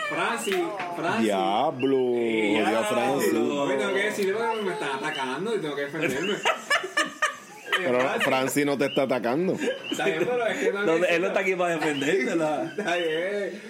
Francis. 0.08 0.56
Francis. 0.96 1.22
diablo 1.22 1.96
odio 1.96 2.78
a 2.78 2.84
Francis 2.84 3.32
tengo 3.32 3.94
que 3.94 4.02
decirle 4.02 4.32
porque 4.34 4.62
me 4.62 4.72
están 4.72 4.90
atacando 4.96 5.54
y 5.54 5.58
tengo 5.60 5.76
que 5.76 5.82
defenderme. 5.82 6.34
pero 7.78 7.98
Francis 8.20 8.66
no 8.66 8.78
te 8.78 8.86
está 8.86 9.02
atacando 9.02 9.54
Está 9.90 10.06
bien, 10.06 10.18
pero 10.24 10.46
es 10.46 10.58
que 10.58 10.72
no 10.72 10.86
Donde- 10.86 11.08
él 11.14 11.20
no 11.20 11.28
está 11.28 11.40
aquí 11.40 11.54
para 11.54 11.74
defendértela. 11.76 12.64
Está 12.76 12.96
bien. 12.96 13.62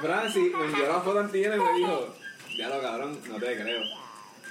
Francis 0.00 0.52
me 0.56 0.64
envió 0.66 0.86
la 0.86 1.00
foto 1.00 1.18
antigua 1.20 1.56
y 1.56 1.58
me 1.58 1.72
dijo, 1.78 2.14
ya 2.56 2.68
lo 2.68 2.80
cabrón, 2.80 3.18
no 3.28 3.36
te 3.36 3.56
creo. 3.56 3.82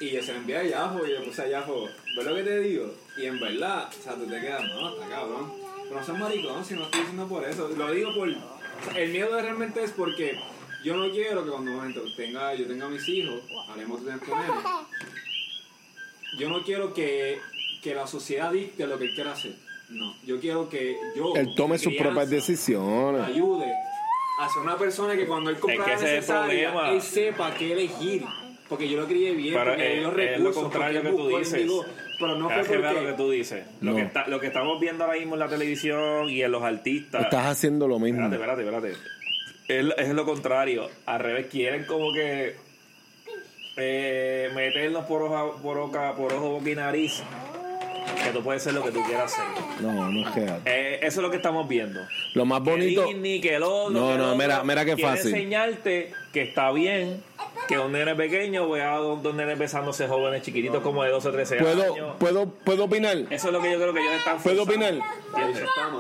Y 0.02 0.12
yo 0.12 0.22
se 0.24 0.34
la 0.34 0.40
envié 0.40 0.58
a 0.58 0.64
Yafo 0.64 1.06
y 1.06 1.12
yo 1.12 1.24
puse 1.24 1.42
a 1.44 1.48
Yafo, 1.48 1.88
¿ves 2.16 2.26
lo 2.26 2.36
que 2.36 2.44
te 2.44 2.60
digo? 2.60 2.94
Y 3.18 3.26
en 3.26 3.40
verdad, 3.40 3.90
o 3.90 4.04
sea, 4.04 4.14
tú 4.16 4.26
te 4.26 4.40
quedas, 4.40 4.62
no, 4.64 4.90
está 4.94 5.08
cabrón. 5.10 5.52
Pero 5.84 6.00
no 6.00 6.06
seas 6.06 6.18
maricón, 6.20 6.66
si 6.66 6.74
no 6.76 6.84
estoy 6.84 7.00
diciendo 7.00 7.28
por 7.28 7.44
eso. 7.44 7.70
Lo 7.70 7.92
digo 7.92 8.14
por... 8.14 8.30
el 8.96 9.10
miedo 9.12 9.42
realmente 9.42 9.84
es 9.84 9.92
porque 9.92 10.40
yo 10.84 10.96
no 10.96 11.10
quiero 11.12 11.44
que 11.44 11.52
cuando 11.52 11.82
tenga, 12.16 12.54
yo 12.56 12.68
tenga 12.68 12.88
mis 12.88 13.08
hijos, 13.10 13.42
haremos 13.70 14.04
tener 14.04 14.20
con 14.20 14.40
él. 14.40 14.50
Yo 16.38 16.50
no 16.50 16.62
quiero 16.64 16.94
que, 16.94 17.40
que 17.82 17.96
la 17.96 18.08
sociedad 18.08 18.52
dicte 18.52 18.86
lo 18.88 18.98
que 18.98 19.06
él 19.06 19.16
quiera 19.16 19.32
hacer. 19.34 19.54
No, 19.90 20.16
yo 20.24 20.40
quiero 20.40 20.70
que 20.70 20.96
yo... 21.16 21.36
él 21.36 21.56
tome 21.56 21.80
sus 21.80 21.96
propias 21.96 22.30
decisiones 22.30 23.24
ayude 23.24 23.66
a 24.40 24.48
ser 24.48 24.62
una 24.62 24.78
persona 24.78 25.16
que 25.16 25.26
cuando 25.26 25.50
él 25.50 25.58
compra 25.60 25.84
que 25.84 25.94
es 25.94 26.02
el 26.04 26.16
necesaria, 26.16 26.92
él 26.92 27.02
sepa 27.02 27.54
qué 27.56 27.74
elegir. 27.74 28.24
Porque 28.70 28.88
yo 28.88 29.02
lo 29.02 29.08
crié 29.08 29.32
bien, 29.32 29.56
Pero 29.56 29.72
porque 29.72 29.94
es- 29.94 30.00
dio 30.00 30.08
es 30.10 30.14
recursos, 30.14 30.56
lo 30.56 30.62
contrario 30.62 31.02
porque 31.02 31.16
que 31.18 31.24
tú 31.24 31.30
él 31.38 31.44
dices. 31.44 31.60
digo, 31.64 31.86
pero 32.20 32.36
no 32.36 32.50
fue 32.50 32.62
Es 32.62 32.68
que 32.68 32.78
vea 32.78 32.92
lo 32.94 33.00
que 33.00 33.06
porque... 33.08 33.18
tú 33.24 33.32
dices. 33.32 33.64
Lo, 33.82 33.92
No. 33.92 33.98
que 33.98 34.04
está, 34.04 34.28
lo 34.28 34.40
que 34.40 34.48
estamos 34.48 34.80
viendo 34.80 35.04
ahora 35.06 35.18
mismo 35.18 35.36
en 35.36 35.40
la 35.40 35.48
televisión 35.48 36.30
y 36.30 36.42
en 36.42 36.52
los 36.52 36.62
artistas. 36.64 37.24
estás 37.24 37.46
haciendo 37.48 37.88
lo 37.88 37.98
mismo 38.00 38.22
Espérate, 38.24 38.62
espérate, 38.64 38.92
espérate. 38.92 39.94
Es, 40.00 40.08
es 40.10 40.14
lo 40.16 40.26
contrario. 40.26 40.90
Al 41.06 41.20
revés, 41.20 41.48
quieren 41.48 41.86
como 41.86 42.12
que 42.12 42.56
eh, 43.78 44.50
meternos 44.56 45.06
por, 45.06 45.22
hoja, 45.24 45.62
por, 45.62 45.78
boca, 45.78 46.14
por 46.16 46.34
ojo, 46.34 46.50
boca 46.52 46.70
y 46.70 46.76
nariz. 46.76 47.24
Que 48.24 48.32
tú 48.32 48.44
puedes 48.44 48.62
ser 48.64 48.74
lo 48.74 48.84
que 48.84 48.92
tú 48.92 49.02
quieras 49.04 49.32
ser. 49.32 49.46
no 49.82 50.12
no 50.12 50.28
es 50.28 50.34
que 50.34 50.42
Eh, 50.66 50.96
eso 51.04 51.20
es 51.20 51.24
lo 51.24 51.30
que 51.32 51.38
estamos 51.38 51.68
viendo. 51.70 52.02
lo 52.34 52.46
más 52.46 52.62
bonito 52.62 53.04
Que 53.06 53.14
Disney, 53.14 53.40
que 53.40 53.56
el 53.56 53.64
otro, 53.64 53.92
No, 53.92 54.08
que 54.08 54.14
el 54.14 54.20
no, 54.20 54.36
mira- 54.36 54.64
mira 54.64 54.84
qué 54.84 54.96
quiere 54.96 55.10
fácil. 55.12 55.34
enseñarte 55.34 56.12
que 56.34 56.42
está 56.42 56.72
bien 56.72 57.22
que 57.70 57.78
un 57.80 57.92
nene 57.92 58.16
pequeño 58.16 58.68
vea 58.70 58.96
a 58.96 58.98
dos, 58.98 59.22
dos 59.24 59.34
nenes 59.36 59.58
besándose 59.58 60.08
jóvenes 60.08 60.42
chiquititos 60.42 60.82
como 60.82 61.04
de 61.04 61.12
12 61.12 61.28
o 61.30 61.32
13 61.32 61.60
años. 61.60 61.76
puedo 61.76 62.14
puedo 62.18 62.46
puedo 62.66 62.84
opinar 62.86 63.16
Eso 63.30 63.48
es 63.48 63.54
lo 63.54 63.62
que 63.62 63.72
yo 63.72 63.78
creo 63.78 63.94
que 63.94 64.00
ellos 64.02 64.14
están 64.18 64.40
¿Puedo 64.40 64.64
opinar? 64.64 64.96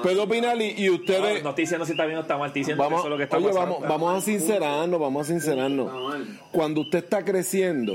puedo 0.04 0.24
opinar 0.24 0.60
y, 0.62 0.74
y 0.78 0.90
ustedes 0.90 1.20
No, 1.38 1.44
no 1.44 1.50
estoy 1.50 1.64
diciendo 1.64 1.86
si 1.86 1.92
está 1.92 2.06
bien 2.06 2.18
o 2.18 2.22
está 2.22 2.38
mal, 2.38 2.48
estoy 2.48 2.62
diciendo 2.62 2.84
vamos, 2.84 3.02
que 3.02 3.08
eso 3.08 3.08
es 3.08 3.12
lo 3.12 3.18
que 3.18 3.24
está 3.24 3.38
oye, 3.38 3.48
pasando. 3.48 3.74
vamos, 3.76 3.90
vamos 3.90 4.18
a 4.18 4.22
sincerarnos, 4.26 5.00
vamos 5.00 5.22
a 5.28 5.32
sincerarnos. 5.32 5.92
Cuando 6.52 6.82
usted 6.82 7.00
está 7.04 7.24
creciendo, 7.24 7.94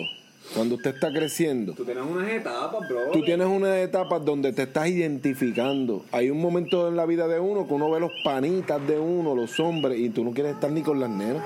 cuando 0.54 0.76
usted 0.76 0.95
está 0.95 1.11
creciendo, 1.12 1.73
Tú 1.75 1.85
tienes 1.85 2.04
unas 2.04 2.28
etapas, 2.31 2.88
bro. 2.88 3.11
tú 3.12 3.23
tienes 3.23 3.47
unas 3.47 3.76
etapas 3.78 4.25
donde 4.25 4.52
te 4.52 4.62
estás 4.62 4.88
identificando. 4.88 6.04
Hay 6.12 6.31
un 6.31 6.40
momento 6.40 6.87
en 6.88 6.97
la 6.97 7.07
vida 7.07 7.26
de 7.28 7.40
uno 7.40 7.66
que 7.66 7.75
uno 7.75 7.90
ve 7.90 7.99
los 8.00 8.12
panitas 8.25 8.87
de 8.87 8.99
uno, 8.99 9.35
los 9.35 9.59
hombres, 9.59 9.99
y 9.99 10.11
tú 10.11 10.23
no 10.23 10.33
quieres 10.33 10.52
estar 10.54 10.71
ni 10.71 10.83
con 10.83 11.00
las 11.00 11.11
nenas. 11.11 11.43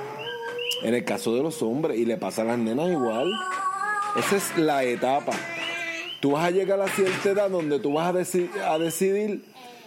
En 0.83 0.95
el 0.95 1.05
caso 1.05 1.35
de 1.35 1.43
los 1.43 1.63
hombres, 1.63 1.99
y 1.99 2.05
le 2.05 2.17
pasa 2.17 2.43
a 2.43 2.45
las 2.45 2.59
nenas 2.59 2.91
igual. 2.91 3.31
Esa 4.17 4.37
es 4.37 4.57
la 4.59 4.85
etapa. 4.85 5.33
Tú 6.21 6.33
vas 6.33 6.45
a 6.47 6.51
llegar 6.51 6.81
a 6.81 6.89
cierta 6.89 7.31
edad 7.31 7.51
donde 7.51 7.79
tú 7.79 7.93
vas 7.93 8.15
a, 8.15 8.19
deci- 8.19 8.51
a 8.67 8.79
decidir 8.79 9.43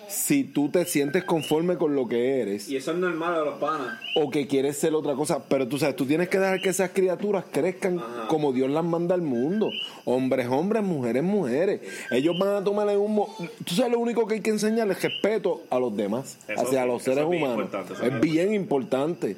si 0.07 0.43
tú 0.43 0.67
te 0.69 0.83
sientes 0.85 1.23
conforme 1.23 1.77
con 1.77 1.95
lo 1.95 2.05
que 2.05 2.41
eres 2.41 2.67
Y 2.67 2.75
eso 2.75 2.91
es 2.91 2.97
normal 2.97 3.33
de 3.35 3.45
los 3.45 3.59
panas. 3.59 3.97
o 4.15 4.29
que 4.29 4.45
quieres 4.45 4.77
ser 4.77 4.93
otra 4.93 5.13
cosa, 5.15 5.41
pero 5.47 5.67
tú 5.69 5.77
sabes, 5.77 5.95
tú 5.95 6.05
tienes 6.05 6.27
que 6.27 6.37
dejar 6.37 6.61
que 6.61 6.67
esas 6.69 6.89
criaturas 6.91 7.45
crezcan 7.49 7.99
Ajá. 7.99 8.27
como 8.27 8.51
Dios 8.51 8.69
las 8.69 8.83
manda 8.83 9.15
al 9.15 9.21
mundo. 9.21 9.69
Hombres, 10.03 10.47
hombres, 10.49 10.83
mujeres, 10.83 11.23
mujeres. 11.23 11.79
Ellos 12.11 12.37
van 12.37 12.55
a 12.55 12.63
tomarle 12.63 12.97
un... 12.97 13.15
mo- 13.15 13.33
Tú 13.65 13.73
sabes, 13.75 13.91
lo 13.93 13.99
único 13.99 14.27
que 14.27 14.35
hay 14.35 14.41
que 14.41 14.49
enseñarles 14.49 14.97
es 14.97 15.03
respeto 15.03 15.61
a 15.69 15.79
los 15.79 15.95
demás, 15.95 16.37
Eso 16.47 16.61
hacia 16.61 16.85
los 16.85 17.03
seres 17.03 17.19
es 17.19 17.25
humanos. 17.25 17.69
es 18.03 18.19
bien 18.21 18.53
importante. 18.53 19.37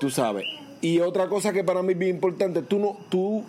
tú 0.00 0.08
sabes. 0.10 0.44
Y 0.82 0.98
otra 0.98 1.28
cosa 1.28 1.52
que 1.52 1.62
para 1.62 1.82
mí 1.82 1.92
es 1.92 1.98
bien 1.98 2.16
importante, 2.16 2.60
tú 2.60 2.78
no, 2.78 2.98
tú, 3.08 3.44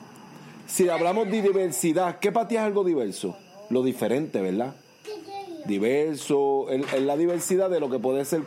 si 0.67 0.87
hablamos 0.87 1.29
de 1.29 1.41
diversidad, 1.41 2.19
¿qué 2.19 2.31
para 2.31 2.47
ti 2.47 2.55
es 2.55 2.61
algo 2.61 2.83
diverso? 2.83 3.35
Lo 3.71 3.81
diferente, 3.81 4.39
¿verdad? 4.39 4.75
Diverso, 5.65 6.69
es 6.69 7.01
la 7.01 7.17
diversidad 7.17 7.71
de 7.71 7.79
lo 7.79 7.89
que 7.89 7.97
puede 7.97 8.23
ser 8.23 8.43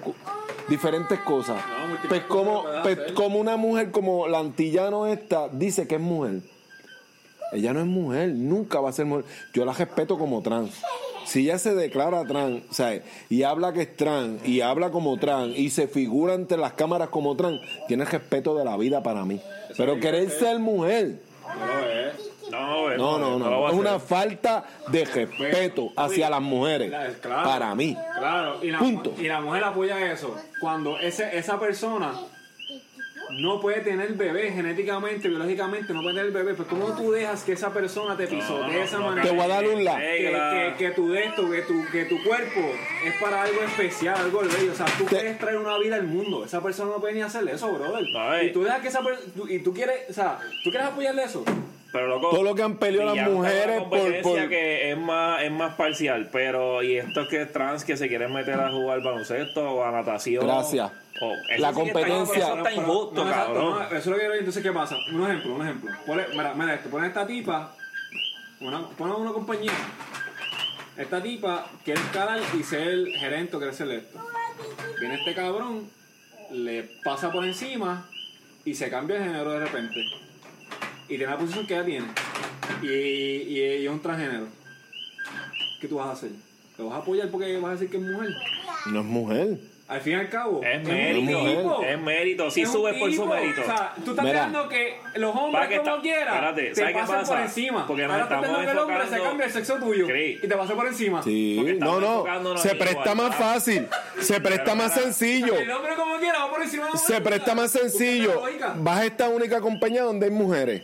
diferentes 0.68 1.18
cosas. 1.20 1.56
No, 1.66 2.08
Pues 2.08 2.22
como, 2.22 2.64
pues 2.84 3.12
como 3.12 3.40
una 3.40 3.56
mujer 3.56 3.90
como 3.90 4.28
la 4.28 4.38
antillano 4.38 5.06
esta 5.06 5.48
dice 5.48 5.88
que 5.88 5.96
es 5.96 6.00
mujer. 6.00 6.42
Ella 7.52 7.72
no 7.72 7.80
es 7.80 7.86
mujer, 7.86 8.28
nunca 8.30 8.80
va 8.80 8.90
a 8.90 8.92
ser 8.92 9.06
mujer. 9.06 9.24
Yo 9.52 9.64
la 9.64 9.72
respeto 9.72 10.16
como 10.16 10.42
trans. 10.42 10.80
Si 11.26 11.40
ella 11.40 11.58
se 11.58 11.74
declara 11.74 12.24
trans, 12.24 12.62
sea, 12.70 13.02
y 13.28 13.42
habla 13.42 13.72
que 13.72 13.82
es 13.82 13.96
trans, 13.96 14.46
y 14.46 14.60
habla 14.60 14.90
como 14.90 15.18
trans, 15.18 15.58
y 15.58 15.70
se 15.70 15.88
figura 15.88 16.34
ante 16.34 16.56
las 16.56 16.72
cámaras 16.74 17.08
como 17.08 17.36
trans, 17.36 17.60
tiene 17.88 18.04
respeto 18.04 18.56
de 18.56 18.64
la 18.64 18.76
vida 18.76 19.02
para 19.02 19.24
mí. 19.24 19.40
Pero 19.76 19.98
querer 20.00 20.30
ser 20.30 20.58
mujer, 20.58 21.20
No 22.50 22.90
es. 22.90 22.98
No, 22.98 23.18
no, 23.18 23.38
no, 23.38 23.50
no. 23.50 23.68
Es 23.68 23.74
una 23.74 23.98
falta 23.98 24.64
de 24.88 25.04
respeto 25.04 25.90
hacia 25.96 26.30
las 26.30 26.40
mujeres. 26.40 26.92
Claro. 27.20 27.42
Para 27.42 27.74
mí. 27.74 27.96
Claro, 28.16 28.62
y 28.62 28.70
la, 28.70 28.78
Punto. 28.78 29.12
y 29.18 29.24
la 29.24 29.40
mujer 29.40 29.64
apoya 29.64 30.12
eso. 30.12 30.34
Cuando 30.60 30.96
ese, 30.98 31.36
esa 31.36 31.58
persona 31.58 32.12
no 33.30 33.60
puede 33.60 33.80
tener 33.80 34.12
bebé 34.14 34.50
genéticamente, 34.52 35.28
biológicamente, 35.28 35.92
no 35.92 36.02
puede 36.02 36.16
tener 36.16 36.32
bebé, 36.32 36.54
pues 36.54 36.68
¿cómo 36.68 36.96
tú 36.96 37.12
dejas 37.12 37.42
que 37.44 37.52
esa 37.52 37.72
persona 37.72 38.16
te 38.16 38.26
pisotee 38.26 38.72
de 38.74 38.82
esa 38.82 38.98
no, 38.98 39.06
manera? 39.08 39.28
Te 39.28 39.34
voy 39.34 39.44
a 39.44 39.48
dar 39.48 39.66
un 39.66 39.84
la. 39.84 39.96
que, 39.98 40.74
que, 40.78 40.84
que 40.86 40.90
tu 40.92 41.10
de 41.10 41.24
esto, 41.24 41.50
que 41.50 41.62
tu, 41.62 41.84
que 41.90 42.04
tu 42.06 42.22
cuerpo 42.24 42.60
es 43.04 43.14
para 43.20 43.42
algo 43.42 43.62
especial, 43.62 44.16
algo 44.16 44.40
bello. 44.40 44.72
O 44.72 44.74
sea, 44.74 44.86
tú 44.98 45.04
Te- 45.04 45.16
puedes 45.16 45.38
traer 45.38 45.58
una 45.58 45.78
vida 45.78 45.96
al 45.96 46.04
mundo. 46.04 46.44
Esa 46.44 46.62
persona 46.62 46.92
no 46.92 47.00
puede 47.00 47.14
ni 47.14 47.22
hacerle 47.22 47.52
eso, 47.52 47.72
brother. 47.72 48.04
Y 48.44 48.52
tú 48.52 48.62
dejas 48.62 48.80
que 48.80 48.88
esa 48.88 49.02
persona. 49.02 49.26
Y 49.48 49.58
tú 49.60 49.72
quieres, 49.74 50.10
o 50.10 50.12
sea, 50.12 50.38
tú 50.64 50.70
quieres 50.70 50.88
apoyarle 50.88 51.24
eso. 51.24 51.44
Pero 51.92 52.08
loco, 52.08 52.28
Todo 52.30 52.42
lo 52.42 52.54
que 52.54 52.62
han 52.62 52.76
peleado 52.76 53.14
las 53.14 53.30
mujeres 53.30 53.82
la 53.82 53.88
por- 53.88 54.20
por- 54.22 54.48
que 54.50 54.90
es 54.90 54.98
más, 54.98 55.42
es 55.42 55.50
más 55.50 55.74
parcial, 55.76 56.28
pero 56.30 56.82
y 56.82 56.98
estos 56.98 57.26
que 57.28 57.46
trans 57.46 57.84
que 57.84 57.96
se 57.96 58.08
quieren 58.08 58.32
meter 58.34 58.54
a 58.60 58.70
jugar 58.70 59.02
baloncesto 59.02 59.62
o 59.70 59.82
a 59.84 59.90
natación. 59.92 60.44
Gracias. 60.46 60.90
O- 61.20 61.32
eso 61.32 61.42
La 61.48 61.48
sí 61.48 61.52
que 61.56 61.62
está- 61.62 61.72
competencia- 62.00 62.44
Eso 62.46 62.56
está 62.58 62.72
injusto, 62.72 63.24
No, 63.24 63.30
cabrón. 63.30 63.70
no, 63.70 63.82
eso 63.86 63.96
es 63.96 64.06
lo 64.06 64.12
que 64.12 64.18
quiero 64.18 64.32
decir. 64.32 64.38
Entonces, 64.40 64.62
¿qué 64.62 64.72
pasa? 64.72 64.96
Un 65.12 65.22
ejemplo, 65.24 65.54
un 65.54 65.62
ejemplo. 65.62 65.90
Ponle, 66.06 66.26
mira, 66.32 66.54
mira 66.54 66.74
esto, 66.74 66.90
pon 66.90 67.04
esta 67.04 67.26
tipa, 67.26 67.74
una, 68.60 68.86
pon 68.88 69.10
a 69.10 69.14
una 69.16 69.32
compañía. 69.32 69.72
Esta 70.96 71.22
tipa 71.22 71.66
quiere 71.84 72.00
escalar 72.00 72.40
y 72.58 72.62
ser 72.62 73.06
gerente 73.18 73.56
o 73.56 73.58
quiere 73.58 73.74
ser 73.74 73.90
esto. 73.90 74.18
Viene 75.00 75.16
este 75.16 75.34
cabrón, 75.34 75.88
le 76.50 76.88
pasa 77.04 77.30
por 77.30 77.44
encima 77.44 78.08
y 78.64 78.74
se 78.74 78.88
cambia 78.88 79.18
de 79.18 79.24
género 79.24 79.52
de 79.52 79.60
repente. 79.60 80.00
Y 81.04 81.16
tiene 81.18 81.26
la 81.26 81.36
posición 81.38 81.66
que 81.66 81.74
ella 81.74 81.84
tiene. 81.84 82.06
Y, 82.82 82.86
y, 82.86 83.58
y 83.58 83.84
es 83.86 83.90
un 83.92 84.00
transgénero. 84.00 84.46
¿Qué 85.80 85.88
tú 85.88 85.96
vas 85.96 86.08
a 86.08 86.12
hacer? 86.12 86.30
¿Lo 86.78 86.86
vas 86.86 86.94
a 86.94 87.02
apoyar 87.02 87.28
porque 87.30 87.56
vas 87.58 87.70
a 87.70 87.72
decir 87.74 87.90
que 87.90 87.98
es 87.98 88.02
mujer? 88.02 88.30
No 88.86 89.00
es 89.00 89.06
mujer. 89.06 89.58
Al 89.88 90.00
fin 90.00 90.14
y 90.14 90.16
al 90.16 90.28
cabo, 90.28 90.62
Es 90.64 90.82
mérito, 90.82 91.44
tipo. 91.44 91.82
es 91.84 92.00
mérito. 92.00 92.44
Un 92.46 92.50
subes 92.50 92.94
por 92.98 93.12
su 93.12 93.24
mérito. 93.24 93.60
O 93.60 93.64
sea, 93.64 93.94
tú 94.04 94.10
estás 94.10 94.24
dejando 94.26 94.68
que 94.68 94.96
los 95.14 95.36
hombres 95.36 95.68
que 95.68 95.78
como 95.78 96.00
quieran 96.00 96.34
espérate, 96.34 96.62
te 96.62 96.74
¿sabes 96.74 96.92
qué 96.92 96.98
pasen 96.98 97.14
pasa? 97.16 97.32
por 97.32 97.40
encima. 97.42 97.86
Porque 97.86 98.04
Ahora 98.04 98.22
estás 98.24 98.40
dejando 98.42 98.60
que 98.64 98.70
el 98.72 98.78
hombre 98.78 99.08
se 99.08 99.20
cambie 99.20 99.46
el 99.46 99.52
sexo 99.52 99.74
tuyo 99.76 100.06
y 100.16 100.38
te 100.38 100.56
pase 100.56 100.74
por 100.74 100.86
encima. 100.88 101.22
Sí, 101.22 101.76
no, 101.78 102.00
no. 102.00 102.56
Se 102.58 102.74
presta 102.74 103.14
más 103.14 103.36
fácil. 103.36 103.86
Se 104.20 104.40
presta 104.40 104.74
más 104.74 104.92
sencillo. 104.92 105.54
El 105.54 105.70
hombre 105.70 105.94
como 105.94 106.16
quiera 106.18 106.44
va 106.46 106.50
por 106.50 106.62
encima 106.62 106.86
de 106.86 106.92
la 106.92 106.98
Se 106.98 107.20
presta 107.20 107.54
más 107.54 107.70
sencillo. 107.70 108.42
Vas 108.78 108.98
a 109.00 109.04
esta 109.06 109.28
única 109.28 109.60
compañía 109.60 110.02
donde 110.02 110.26
hay 110.26 110.32
mujeres. 110.32 110.82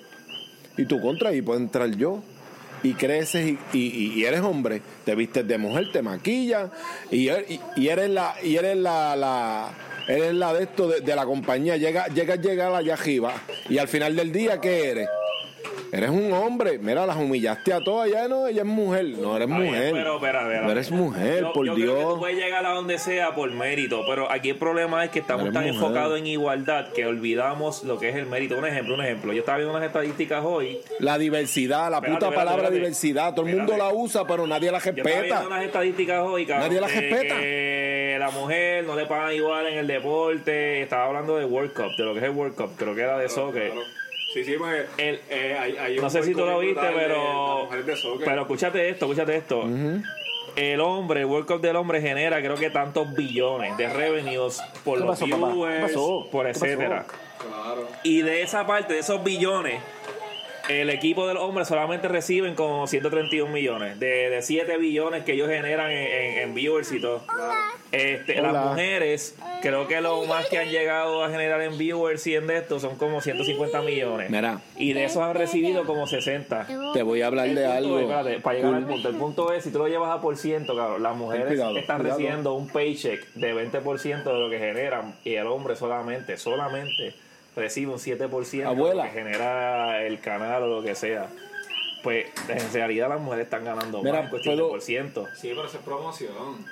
Y 0.77 0.87
tú 0.87 1.01
contra 1.01 1.31
ahí 1.31 1.43
puedo 1.43 1.59
entrar 1.59 1.91
yo. 1.91 2.23
Y 2.83 2.95
creces 2.95 3.47
y, 3.73 3.79
y- 3.79 4.13
y 4.17 4.25
eres 4.25 4.41
hombre. 4.41 4.83
Te 5.05 5.15
vistes 5.15 5.47
de 5.47 5.59
mujer, 5.59 5.93
te 5.93 6.03
maquillas. 6.03 6.71
Y, 7.11 7.31
y- 7.31 7.61
y 7.77 7.89
eres 7.89 8.11
la, 8.11 8.35
y 8.43 8.57
eres 8.57 8.77
la, 8.77 9.15
la- 9.17 9.71
eres 10.09 10.35
la 10.35 10.53
de 10.53 10.65
esto 10.65 10.89
de, 10.89 11.15
la 11.17 11.25
compañía. 11.25 11.77
Llega, 11.77 12.07
llegas 12.09 12.39
a 12.39 12.43
llegar 12.43 12.75
allá 12.75 12.95
arriba. 12.95 13.35
Y 13.69 13.79
al 13.79 13.89
final 13.89 14.17
del 14.17 14.33
día, 14.33 14.61
¿qué 14.61 14.91
eres? 14.91 15.09
Eres 15.93 16.09
un 16.09 16.33
hombre. 16.33 16.79
Mira, 16.79 17.05
las 17.05 17.19
humillaste 17.19 17.71
a 17.71 17.81
todas. 17.81 18.11
Ya 18.11 18.27
no, 18.27 18.47
ella 18.47 18.63
es 18.63 18.67
mujer. 18.67 19.05
No, 19.21 19.37
eres 19.37 19.47
bien, 19.47 19.63
mujer. 19.63 19.93
pero, 19.93 20.15
espera, 20.17 20.41
espera. 20.41 20.63
no 20.63 20.71
eres 20.73 20.91
mujer, 20.91 21.41
Yo- 21.43 21.53
por 21.53 21.67
yo 21.67 21.75
creo 21.75 21.87
que 21.87 21.93
Dios. 22.01 22.15
tú 22.15 22.19
puedes 22.19 22.37
llegar 22.39 22.65
a 22.65 22.71
donde 22.73 22.99
sea 22.99 23.35
por 23.35 23.51
mérito, 23.53 24.03
pero 24.09 24.33
aquí 24.33 24.49
el 24.51 24.57
problema 24.57 25.05
es 25.05 25.11
que 25.11 25.19
estamos 25.19 25.43
Eres 25.43 25.53
tan 25.53 25.65
mujer. 25.65 25.75
enfocados 25.83 26.19
en 26.19 26.27
igualdad 26.29 26.89
que 26.95 27.05
olvidamos 27.07 27.85
lo 27.85 27.99
que 27.99 28.09
es 28.09 28.17
el 28.17 28.25
mérito. 28.25 28.57
Un 28.57 28.67
ejemplo, 28.67 28.95
un 28.95 29.03
ejemplo. 29.05 29.33
Yo 29.35 29.41
estaba 29.41 29.59
viendo 29.59 29.77
unas 29.77 29.87
estadísticas 29.87 30.43
hoy. 30.43 30.79
La 30.99 31.19
diversidad, 31.19 31.91
la 31.91 31.99
Espérate, 31.99 32.09
puta 32.15 32.27
espérate, 32.27 32.37
palabra 32.37 32.63
espérate. 32.63 32.75
diversidad. 32.77 33.35
Todo 33.35 33.47
el 33.47 33.57
mundo 33.57 33.73
Espérate. 33.75 33.95
la 33.95 34.01
usa, 34.03 34.27
pero 34.27 34.47
nadie 34.47 34.73
la 34.73 34.79
Yo 34.79 34.91
estaba 34.91 34.95
viendo 34.95 35.21
respeta. 35.23 35.47
unas 35.47 35.65
estadísticas 35.65 36.21
hoy, 36.23 36.47
cabrón, 36.47 36.69
Nadie 36.69 36.81
las 36.81 36.95
de 36.95 37.01
respeta. 37.03 37.37
que 37.39 38.17
la 38.19 38.31
mujer 38.31 38.85
no 38.87 38.97
le 38.97 39.05
pagan 39.05 39.35
igual 39.35 39.67
en 39.67 39.77
el 39.79 39.87
deporte. 39.87 40.81
Estaba 40.83 41.05
hablando 41.05 41.37
de 41.37 41.45
World 41.45 41.75
Cup, 41.75 41.95
de 41.99 42.05
lo 42.05 42.13
que 42.15 42.21
es 42.21 42.25
el 42.25 42.31
World 42.31 42.55
Cup. 42.55 42.71
Creo 42.79 42.95
que 42.95 43.03
era 43.03 43.19
de 43.19 43.29
soccer. 43.29 43.73
Claro. 43.73 43.87
Sí, 44.33 44.45
sí, 44.45 44.55
pues. 44.59 44.87
El- 44.97 45.21
eh, 45.29 45.57
hay, 45.61 45.77
hay 45.77 45.97
No 45.99 46.09
sé 46.11 46.23
si 46.23 46.33
tú 46.33 46.45
lo 46.47 46.59
viste, 46.61 46.81
pero. 46.95 47.69
de. 47.71 48.25
Pero 48.25 48.41
escúchate 48.43 48.89
esto, 48.89 49.07
escúchate 49.07 49.37
esto. 49.37 49.65
El 50.55 50.81
hombre, 50.83 51.21
el 51.21 51.27
World 51.27 51.47
Cup 51.47 51.61
del 51.63 51.77
hombre 51.77 52.01
genera 52.03 52.39
creo 52.41 52.57
que 52.57 52.69
tantos 52.69 53.15
billones 53.15 53.75
de 53.79 53.89
revenues 53.89 54.61
por 54.85 54.99
¿Qué 54.99 55.05
los 55.05 55.19
pasó, 55.19 55.25
viewers, 55.25 55.83
pasó? 55.93 56.29
por 56.31 56.47
etcétera. 56.47 57.07
Claro. 57.39 57.89
Y 58.03 58.21
de 58.23 58.43
esa 58.43 58.67
parte, 58.67 58.93
de 58.93 59.01
esos 59.01 59.25
billones, 59.25 59.81
el 60.81 60.91
equipo 60.91 61.27
del 61.29 61.37
hombre 61.37 61.65
solamente 61.65 62.09
reciben 62.09 62.55
como 62.55 62.87
131 62.87 63.53
millones. 63.53 63.99
De, 64.01 64.31
de 64.31 64.43
7 64.43 64.77
billones 64.79 65.25
que 65.25 65.33
ellos 65.33 65.49
generan 65.49 65.91
en, 65.91 65.99
en- 65.99 66.39
en 66.39 66.55
viewers 66.55 66.91
y 66.93 67.01
todo. 67.01 67.25
Este, 67.93 68.41
Hola. 68.41 68.53
las 68.53 68.67
mujeres, 68.69 69.37
creo 69.61 69.87
que 69.87 70.01
lo 70.01 70.25
más 70.25 70.47
que 70.49 70.59
han 70.59 70.71
llegado 70.71 71.23
a 71.25 71.29
generar 71.31 71.61
en 71.61 71.77
viewers 71.77 72.27
y 72.27 72.35
en 72.37 72.47
de 72.47 72.57
esto 72.57 72.81
son 72.81 72.97
como 72.97 73.21
150 73.21 73.83
millones. 73.83 74.31
Mira. 74.31 74.61
Y 74.79 74.95
de 74.95 75.05
esos 75.05 75.23
han 75.23 75.35
recibido 75.35 75.85
como 75.85 76.07
60. 76.07 76.67
Te 76.95 77.03
voy 77.03 77.21
a 77.21 77.27
hablar 77.27 77.49
El 77.49 77.55
de 77.57 77.67
algo. 77.67 77.99
es, 77.99 78.05
espérate, 78.05 78.41
para 78.41 78.57
llegar 78.57 78.75
al 78.75 78.87
punto. 78.87 79.09
El 79.11 79.17
punto 79.17 79.53
es, 79.53 79.65
si 79.65 79.71
tú 79.71 79.79
lo 79.79 79.89
llevas 79.89 80.11
a 80.17 80.23
por 80.23 80.37
ciento, 80.39 80.75
cabrón, 80.75 81.03
las 81.03 81.15
mujeres 81.17 81.49
cuidado, 81.49 81.77
están 81.77 81.99
cuidado. 82.01 82.19
recibiendo 82.19 82.55
un 82.55 82.69
paycheck 82.69 83.27
de 83.35 83.55
20% 83.55 84.25
de 84.25 84.33
lo 84.39 84.49
que 84.49 84.59
generan 84.59 85.15
y 85.25 85.35
el 85.35 85.47
hombre 85.47 85.77
solamente, 85.77 86.39
solamente 86.39 87.15
recibe 87.57 87.93
un 87.93 87.99
7% 87.99 88.51
de 88.59 88.65
Abuela. 88.65 89.05
lo 89.07 89.11
que 89.13 89.19
genera 89.19 90.03
el 90.05 90.21
canal 90.21 90.63
o 90.65 90.67
lo 90.69 90.83
que 90.83 90.95
sea. 90.95 91.29
Pues 92.03 92.27
en 92.49 92.73
realidad 92.73 93.09
las 93.09 93.21
mujeres 93.21 93.45
están 93.45 93.65
ganando 93.65 94.03
Mira, 94.03 94.23
más 94.23 94.31
cuestión 94.31 94.55
puedo- 94.57 94.67
de 94.69 94.73
por 94.73 94.81
ciento. 94.83 95.27
Sí, 95.37 95.49
pero 95.55 95.67
eso 95.67 95.79
es 95.79 95.85
promoción. 95.85 96.67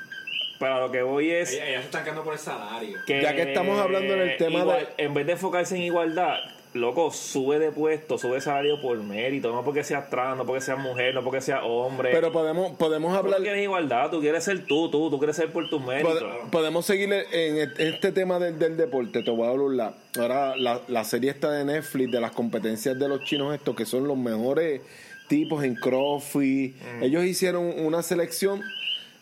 Pero 0.58 0.74
a 0.74 0.80
lo 0.80 0.90
que 0.90 1.02
voy 1.02 1.30
es 1.30 1.52
Ellas, 1.52 1.68
ellas 1.68 1.80
se 1.82 1.86
están 1.86 2.02
quedando 2.04 2.24
por 2.24 2.32
el 2.34 2.38
salario. 2.38 2.98
que 3.06 3.22
Ya 3.22 3.34
que 3.34 3.42
estamos 3.42 3.78
hablando 3.80 4.12
en 4.14 4.20
el 4.22 4.36
tema 4.36 4.58
igual, 4.60 4.88
de- 4.96 5.04
en 5.04 5.14
vez 5.14 5.26
de 5.26 5.32
enfocarse 5.32 5.76
en 5.76 5.82
igualdad 5.82 6.36
loco 6.72 7.10
sube 7.10 7.58
de 7.58 7.72
puesto 7.72 8.16
sube 8.16 8.34
de 8.36 8.40
salario 8.40 8.80
por 8.80 8.96
mérito 9.02 9.52
no 9.52 9.64
porque 9.64 9.82
seas 9.82 10.08
trans 10.08 10.36
no 10.38 10.46
porque 10.46 10.60
seas 10.60 10.78
mujer 10.78 11.12
no 11.14 11.24
porque 11.24 11.40
seas 11.40 11.60
hombre 11.64 12.10
Pero 12.12 12.30
podemos, 12.30 12.76
podemos 12.78 13.12
tú 13.12 13.18
hablar. 13.18 13.38
no 13.40 13.44
quieres 13.44 13.62
igualdad 13.64 14.10
tú 14.10 14.20
quieres 14.20 14.44
ser 14.44 14.64
tú 14.66 14.88
tú 14.88 15.10
tú 15.10 15.18
quieres 15.18 15.34
ser 15.34 15.50
por 15.52 15.68
tus 15.68 15.84
méritos 15.84 16.22
Pod- 16.22 16.50
Podemos 16.50 16.86
seguir 16.86 17.12
en 17.12 17.56
e- 17.58 17.68
este 17.78 18.12
tema 18.12 18.38
del, 18.38 18.58
del 18.58 18.76
deporte. 18.76 19.22
Te 19.22 19.30
voy 19.30 19.46
a 19.46 19.50
hablar. 19.50 19.94
Ahora, 20.18 20.56
la, 20.56 20.80
la 20.88 21.04
serie 21.04 21.30
está 21.30 21.50
de 21.52 21.64
Netflix 21.64 22.10
de 22.12 22.20
las 22.20 22.32
competencias 22.32 22.98
de 22.98 23.08
los 23.08 23.24
chinos, 23.24 23.54
estos 23.54 23.74
que 23.74 23.84
son 23.86 24.06
los 24.06 24.16
mejores 24.16 24.80
tipos 25.28 25.62
en 25.64 25.74
CrossFit. 25.76 26.74
Mm. 26.98 27.02
Ellos 27.02 27.24
hicieron 27.24 27.64
una 27.84 28.02
selección 28.02 28.62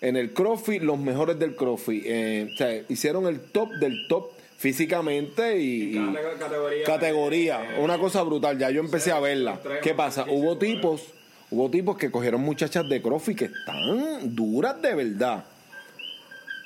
en 0.01 0.17
el 0.17 0.33
CrossFit, 0.33 0.83
los 0.83 0.99
mejores 0.99 1.39
del 1.39 1.55
CrossFit. 1.57 2.03
Eh, 2.07 2.49
o 2.53 2.57
sea, 2.57 2.83
hicieron 2.89 3.27
el 3.27 3.41
top 3.41 3.71
del 3.81 4.07
top 4.09 4.31
físicamente 4.59 5.59
y. 5.59 5.95
categoría. 6.39 6.85
categoría, 6.85 7.77
eh, 7.77 7.81
una 7.81 7.97
cosa 7.99 8.23
brutal. 8.23 8.59
Ya 8.59 8.71
yo 8.71 8.81
empecé 8.81 9.13
a 9.13 9.21
verla. 9.21 9.61
¿Qué 9.83 9.95
pasa? 9.95 10.27
Hubo 10.29 10.59
tipos, 10.59 11.03
hubo 11.51 11.71
tipos 11.71 11.97
que 11.97 12.11
cogieron 12.11 12.43
muchachas 12.43 12.87
de 12.89 13.01
CrossFit 13.01 13.39
que 13.39 13.45
están 13.47 14.35
duras 14.35 14.83
de 14.83 14.95
verdad. 14.95 15.45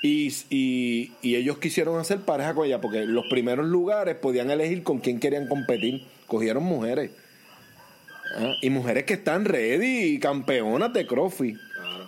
Y, 0.03 0.35
y, 0.51 1.13
y 1.23 1.37
ellos 1.37 1.59
quisieron 1.59 2.01
hacer 2.01 2.19
pareja 2.23 2.55
con 2.55 2.67
ella 2.67 2.81
porque 2.81 3.05
los 3.05 3.27
primeros 3.31 3.67
lugares 3.67 4.17
podían 4.17 4.51
elegir 4.51 4.83
con 4.83 4.99
quién 4.99 5.21
querían 5.21 5.47
competir. 5.47 6.05
Cogieron 6.27 6.65
mujeres. 6.65 7.13
Ah, 8.37 8.55
Y 8.63 8.71
mujeres 8.71 9.05
que 9.05 9.15
están 9.15 9.45
ready 9.45 10.15
y 10.15 10.19
campeonas 10.19 10.93
de 10.93 11.07
CrossFit. 11.07 11.57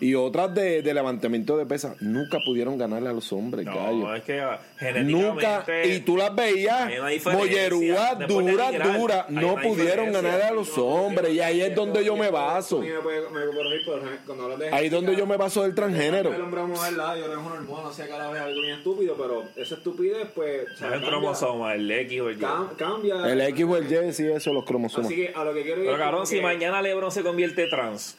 Y 0.01 0.15
otras 0.15 0.55
de, 0.55 0.83
de 0.83 0.95
levantamiento 0.95 1.57
de 1.57 1.67
pesas. 1.67 1.97
Nunca 2.01 2.39
pudieron 2.45 2.77
ganarle 2.79 3.09
a 3.09 3.13
los 3.13 3.33
hombres, 3.33 3.65
No, 3.67 3.75
gallo. 3.75 4.15
es 4.15 4.23
que 4.25 4.41
ah, 4.41 4.59
Nunca, 5.05 5.65
y 5.85 6.01
tú 6.01 6.17
las 6.17 6.35
veías, 6.35 6.89
mollerúas, 7.25 8.19
Después 8.19 8.47
de 8.47 8.63
hay 8.63 8.79
no 9.31 9.57
pudieron 9.57 10.13
ganarle 10.13 10.45
a 10.45 10.53
los 10.53 10.77
hombres, 10.79 11.33
y 11.33 11.41
ahí 11.41 11.61
es 11.63 11.75
donde 11.75 12.05
yo 12.05 12.17
me 12.17 12.31
baso. 12.31 12.79
A 12.79 12.81
mí 12.83 12.89
me 12.89 12.99
puede- 13.01 13.21
me 13.31 13.41
puede 13.47 13.55
corregir, 13.55 13.81
pero 13.87 14.01
cuando 14.27 14.45
hablas 14.45 14.59
de 14.59 14.69
Ahí 14.71 14.87
es 14.87 14.93
donde 14.93 15.17
yo 15.17 15.27
me 15.27 15.37
baso 15.37 15.63
del 15.63 15.71
El 15.71 15.75
transgénero. 15.77 16.31
hombre 16.31 16.61
a 16.61 16.65
mujer, 16.67 16.93
la, 16.95 17.17
yo 17.17 17.27
no 17.27 17.33
es 17.33 17.39
un 17.39 17.53
hormona, 17.53 17.83
no 17.85 17.93
sé, 17.93 18.07
cada 18.09 18.31
vez 18.31 18.41
algo 18.43 18.61
bien 18.61 18.75
estúpido, 18.79 19.15
pero 19.17 19.45
esa 19.57 19.75
estupidez, 19.77 20.29
pues. 20.35 20.67
o 20.75 20.77
sea, 20.77 20.89
No 20.89 20.95
es 20.97 21.03
el 21.03 21.09
cromosoma, 21.09 21.75
el 21.75 21.91
X 21.91 22.21
o 22.21 22.29
el 22.29 22.37
Y. 22.37 22.41
cam- 22.41 22.77
cambia. 22.77 23.33
El 23.33 23.41
X 23.41 23.65
o 23.69 23.77
el 23.77 23.85
Y, 24.09 24.13
sí, 24.13 24.27
eso, 24.27 24.53
los 24.53 24.65
cromosomas. 24.65 25.07
Así 25.07 25.17
que 25.17 25.33
a 25.35 25.45
lo 25.45 25.55
que 25.55 25.63
quiero 25.63 25.81
ir. 25.83 25.87
Pero 25.87 25.99
cabrón, 25.99 26.27
si 26.27 26.41
mañana 26.41 26.83
LeBron 26.83 27.11
se 27.11 27.23
convierte 27.23 27.67
trans 27.69 28.17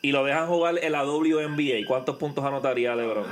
y 0.00 0.12
lo 0.12 0.24
dejan 0.24 0.46
jugar 0.46 0.78
en 0.80 0.92
la 0.92 1.02
WNBA, 1.04 1.84
¿cuántos 1.88 2.16
puntos 2.16 2.44
anotaría 2.44 2.94
LeBron? 2.94 3.24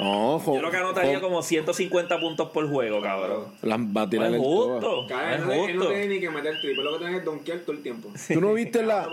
No, 0.00 0.44
Yo 0.44 0.58
creo 0.58 0.70
que 0.70 0.76
anotaría 0.76 1.14
jo- 1.16 1.20
como 1.22 1.42
150 1.42 2.18
puntos 2.18 2.50
por 2.50 2.68
juego, 2.68 3.00
cabrón. 3.00 3.44
las 3.62 3.78
va 3.78 4.02
a 4.02 4.04
No 4.04 4.08
tirar 4.10 4.26
es 4.30 4.34
el 4.34 4.40
justo. 4.40 4.78
todo. 4.80 5.06
Cada 5.06 5.38
No 5.38 5.46
vez 5.46 5.58
es 5.58 5.62
no, 5.64 5.68
él 5.68 5.76
no 5.76 5.80
justo. 5.84 5.94
tiene 5.94 6.14
ni 6.14 6.20
que 6.20 6.30
meter 6.30 6.54
triple, 6.60 6.82
lo 6.82 6.92
que 6.94 6.98
tiene 7.04 7.16
es 7.18 7.24
donkear 7.24 7.58
todo 7.60 7.72
el 7.72 7.82
tiempo. 7.84 8.08
¿Tú 8.32 8.40
no 8.40 8.52
viste 8.54 8.82
la, 8.82 9.08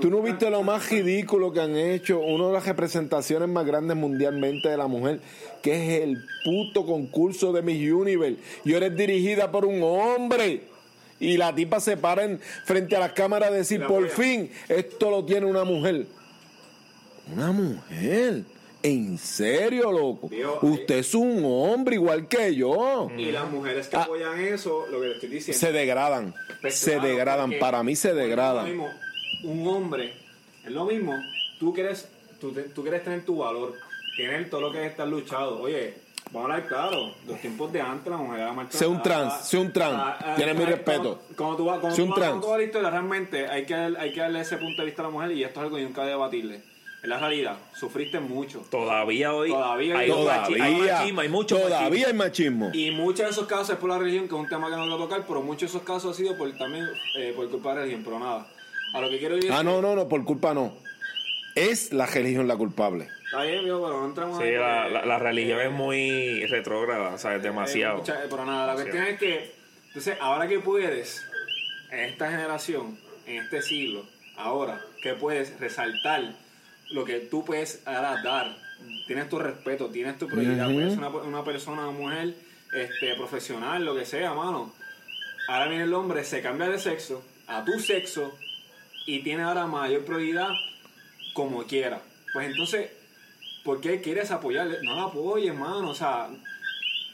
tú 0.00 0.10
no 0.10 0.20
viste 0.20 0.50
lo 0.50 0.62
más 0.64 0.90
ridículo 0.90 1.52
que 1.52 1.60
han 1.60 1.76
hecho? 1.76 2.18
Una 2.18 2.48
de 2.48 2.52
las 2.54 2.66
representaciones 2.66 3.48
más 3.48 3.64
grandes 3.64 3.96
mundialmente 3.96 4.68
de 4.68 4.76
la 4.76 4.88
mujer, 4.88 5.20
que 5.62 5.74
es 5.96 6.02
el 6.02 6.24
puto 6.44 6.84
concurso 6.84 7.52
de 7.52 7.62
Miss 7.62 7.92
Universe. 7.92 8.36
Y 8.64 8.74
ahora 8.74 8.86
es 8.86 8.96
dirigida 8.96 9.52
por 9.52 9.64
un 9.64 9.80
hombre. 9.84 10.62
Y 11.20 11.36
la 11.36 11.54
tipa 11.54 11.78
se 11.78 11.96
para 11.96 12.24
en- 12.24 12.40
frente 12.64 12.96
a 12.96 12.98
las 12.98 13.12
cámaras 13.12 13.50
a 13.50 13.52
decir, 13.52 13.78
La 13.78 13.86
por 13.86 14.08
fin, 14.08 14.50
esto 14.68 15.08
lo 15.08 15.24
tiene 15.24 15.46
una 15.46 15.62
mujer. 15.62 16.06
Una 17.30 17.52
mujer. 17.52 18.42
¿En 18.82 19.16
serio, 19.16 19.92
loco? 19.92 20.28
Dios, 20.28 20.58
Usted 20.60 20.96
es 20.98 21.14
un 21.14 21.42
hombre 21.44 21.94
igual 21.94 22.26
que 22.26 22.54
yo. 22.56 23.08
Y 23.16 23.30
las 23.30 23.48
mujeres 23.48 23.86
que 23.86 23.96
Ah. 23.96 24.02
apoyan 24.02 24.40
eso, 24.40 24.86
lo 24.90 25.00
que 25.00 25.06
le 25.06 25.14
estoy 25.14 25.28
diciendo. 25.28 25.58
Se 25.60 25.70
degradan. 25.72 26.34
Pues 26.60 26.74
Se 26.78 26.94
claro, 26.94 27.08
degradan. 27.08 27.52
Para 27.60 27.82
mí 27.84 27.94
se 27.94 28.12
degradan. 28.12 28.64
mismo, 28.66 28.88
un 29.44 29.66
hombre, 29.68 30.14
es 30.64 30.70
lo 30.72 30.84
mismo, 30.84 31.14
tú 31.60 31.72
quieres, 31.72 32.08
tú, 32.40 32.50
te- 32.52 32.62
tú 32.64 32.82
quieres 32.82 33.04
tener 33.04 33.24
tu 33.24 33.36
valor, 33.38 33.74
tener 34.16 34.50
todo 34.50 34.60
lo 34.62 34.72
que 34.72 34.84
es 34.84 34.90
estar 34.90 35.06
luchado. 35.06 35.60
Oye, 35.62 35.94
vamos 36.32 36.50
a 36.50 36.54
hablar 36.54 36.68
claro, 36.68 37.14
los 37.28 37.40
tiempos 37.40 37.72
de 37.72 37.80
antes 37.80 38.10
la 38.10 38.16
mujer 38.16 38.40
era 38.40 38.52
marchada. 38.52 38.78
Sé 38.80 38.86
un 38.88 39.00
trans, 39.00 39.44
sé 39.46 39.58
un 39.58 39.72
trans. 39.72 40.16
Tiene 40.36 40.54
mi 40.54 40.64
respeto. 40.64 41.20
Cuando, 41.36 41.36
cuando 41.36 41.56
tú 41.56 41.64
vas, 41.66 41.94
tú 41.94 42.02
un 42.02 42.14
trans. 42.14 42.40
toda 42.40 42.58
la 42.58 42.64
historia, 42.64 42.90
realmente 42.90 43.46
hay 43.46 43.64
que, 43.64 43.74
hay 43.74 44.12
que 44.12 44.20
darle 44.20 44.40
ese 44.40 44.56
punto 44.56 44.82
de 44.82 44.86
vista 44.86 45.02
a 45.02 45.04
la 45.04 45.10
mujer 45.12 45.30
y 45.30 45.44
esto 45.44 45.60
es 45.60 45.64
algo 45.66 45.76
que 45.76 45.84
nunca 45.84 46.04
debatirle. 46.04 46.71
Es 47.02 47.08
la 47.08 47.18
realidad, 47.18 47.56
sufriste 47.74 48.20
mucho. 48.20 48.60
Todavía 48.70 49.34
hoy 49.34 49.50
Todavía 49.50 49.98
hay, 49.98 50.08
machi- 50.08 50.12
hay 50.12 50.24
Todavía, 50.60 50.94
machismo, 50.98 51.20
hay 51.20 51.28
mucho 51.28 51.56
todavía 51.56 51.80
machismo. 51.88 52.06
hay 52.06 52.12
machismo. 52.14 52.70
Y 52.72 52.90
muchos 52.92 53.24
de 53.26 53.30
esos 53.32 53.46
casos 53.48 53.70
es 53.70 53.76
por 53.76 53.90
la 53.90 53.98
religión, 53.98 54.28
que 54.28 54.34
es 54.36 54.40
un 54.40 54.48
tema 54.48 54.70
que 54.70 54.76
no 54.76 54.82
quiero 54.82 54.98
tocar, 54.98 55.24
pero 55.26 55.42
muchos 55.42 55.60
de 55.72 55.78
esos 55.78 55.82
casos 55.82 56.14
ha 56.14 56.16
sido 56.16 56.38
por 56.38 56.50
también 56.56 56.86
eh, 57.16 57.32
por 57.34 57.50
culpa 57.50 57.70
de 57.70 57.74
la 57.74 57.80
religión, 57.82 58.02
pero 58.04 58.20
nada. 58.20 58.46
A 58.94 59.00
lo 59.00 59.10
que 59.10 59.18
quiero 59.18 59.36
ir 59.36 59.46
es 59.46 59.50
Ah, 59.50 59.64
no, 59.64 59.82
no, 59.82 59.96
no, 59.96 60.08
por 60.08 60.24
culpa 60.24 60.54
no. 60.54 60.72
Es 61.56 61.92
la 61.92 62.06
religión 62.06 62.46
la 62.46 62.56
culpable. 62.56 63.08
Está 63.24 63.42
bien, 63.42 63.62
pero 63.64 63.80
no 64.00 64.04
entramos 64.06 64.38
Sí, 64.38 64.44
ahí 64.44 64.54
la, 64.54 64.82
porque- 64.84 64.92
la, 64.94 65.06
la 65.06 65.18
religión 65.18 65.60
es 65.60 65.72
muy 65.72 66.46
retrógrada, 66.46 67.14
o 67.14 67.18
sea, 67.18 67.32
es 67.34 67.40
Eh, 67.40 67.42
demasiado. 67.42 67.98
mucha- 67.98 68.22
eh, 68.22 68.26
pero 68.30 68.44
nada, 68.46 68.66
la 68.68 68.74
cuestión 68.74 69.02
es 69.04 69.18
que, 69.18 69.52
entonces, 69.88 70.16
ahora 70.20 70.46
que 70.46 70.60
puedes, 70.60 71.20
en 71.90 71.98
esta 72.00 72.30
generación, 72.30 72.96
en 73.26 73.42
este 73.42 73.60
siglo, 73.60 74.04
ahora, 74.36 74.80
que 75.02 75.14
puedes 75.14 75.58
resaltar 75.58 76.34
lo 76.92 77.04
que 77.04 77.20
tú 77.20 77.44
puedes 77.44 77.82
ahora 77.86 78.22
dar, 78.22 78.56
tienes 79.06 79.28
tu 79.28 79.38
respeto, 79.38 79.88
tienes 79.88 80.18
tu 80.18 80.26
prioridad, 80.26 80.70
puedes 80.72 80.94
ser 80.94 80.98
una, 80.98 81.08
una 81.08 81.44
persona, 81.44 81.88
una 81.88 81.98
mujer, 81.98 82.34
este, 82.72 83.14
profesional, 83.16 83.84
lo 83.84 83.94
que 83.94 84.04
sea, 84.04 84.34
mano. 84.34 84.72
Ahora 85.48 85.68
viene 85.68 85.84
el 85.84 85.94
hombre, 85.94 86.24
se 86.24 86.40
cambia 86.40 86.68
de 86.68 86.78
sexo 86.78 87.22
a 87.46 87.64
tu 87.64 87.78
sexo 87.78 88.32
y 89.06 89.22
tiene 89.22 89.42
ahora 89.42 89.66
mayor 89.66 90.04
prioridad 90.04 90.50
como 91.34 91.64
quiera. 91.64 92.00
Pues 92.32 92.48
entonces, 92.48 92.90
¿por 93.64 93.80
qué 93.80 94.00
quieres 94.00 94.30
apoyarle? 94.30 94.78
No 94.82 94.96
la 94.96 95.04
apoyes, 95.04 95.54
mano. 95.54 95.90
O 95.90 95.94
sea, 95.94 96.30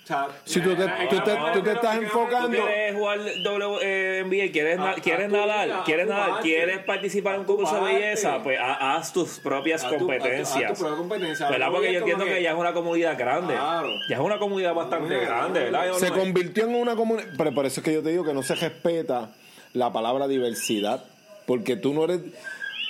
sea 0.08 0.28
Si 0.44 0.60
tú 0.60 0.74
te- 0.74 0.84
tú 1.10 1.20
te- 1.24 1.36
tú 1.54 1.62
te 1.62 1.72
estás 1.72 1.96
enfocando- 1.96 2.48
¿Tú 2.58 2.64
quieres 2.64 2.94
jugar 2.96 3.18
WNBA? 3.44 4.50
¿Quieres, 4.52 4.78
na- 4.78 4.90
A- 4.90 4.94
quieres 4.94 5.26
a 5.26 5.28
tu 5.28 5.36
nadar? 5.36 5.66
vida, 5.66 5.82
¿Quieres 5.84 6.06
nadar? 6.08 6.30
parte. 6.30 6.42
¿Quieres 6.48 6.78
participar 6.84 7.34
en 7.34 7.40
un 7.40 7.46
concurso 7.46 7.74
de 7.84 7.92
belleza? 7.94 8.42
Pues 8.42 8.58
ha- 8.60 8.96
haz 8.96 9.12
tus 9.12 9.38
propias 9.38 9.84
a 9.84 9.88
tu- 9.90 9.94
a 9.94 9.98
tu- 9.98 10.06
competencias. 10.06 10.70
a 10.70 10.74
tu 10.74 10.80
propia 10.80 10.96
competencia. 10.96 11.50
¿Verdad? 11.50 11.68
Porque 11.70 11.86
que 11.88 11.92
yo 11.92 11.98
entiendo 12.00 12.24
que 12.24 12.42
ya 12.42 12.50
es 12.52 12.56
una 12.58 12.72
comunidad 12.72 13.18
grande. 13.18 13.54
Claro. 13.54 13.88
Ya 14.08 14.16
es 14.16 14.22
una 14.22 14.38
comunidad 14.38 14.74
bastante 14.74 15.18
grande, 15.20 15.60
¿verdad? 15.64 15.86
Yo 15.88 15.94
Se 15.98 16.08
no- 16.10 16.16
convirtió 16.16 16.64
en 16.64 16.74
una 16.74 16.96
comunidad. 16.96 17.28
Pero 17.36 17.52
por 17.54 17.66
eso 17.66 17.80
es 17.80 17.84
que 17.84 17.92
yo 17.92 18.02
te 18.02 18.10
digo 18.10 18.24
que 18.24 18.34
no 18.34 18.42
se 18.42 18.54
respeta 18.54 19.30
la 19.74 19.92
palabra 19.92 20.26
diversidad. 20.28 21.04
Porque 21.46 21.76
tú 21.76 21.94
no 21.94 22.04
eres, 22.04 22.20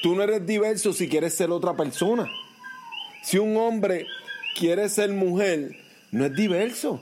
tú 0.02 0.14
no 0.14 0.22
eres 0.22 0.44
diverso 0.46 0.92
si 0.92 1.08
quieres 1.08 1.34
ser 1.34 1.50
otra 1.50 1.74
persona. 1.74 2.28
Si 3.22 3.38
un 3.38 3.56
hombre 3.56 4.06
quiere 4.56 4.88
ser 4.88 5.10
mujer, 5.10 5.70
no 6.10 6.24
es 6.24 6.34
diverso. 6.34 7.00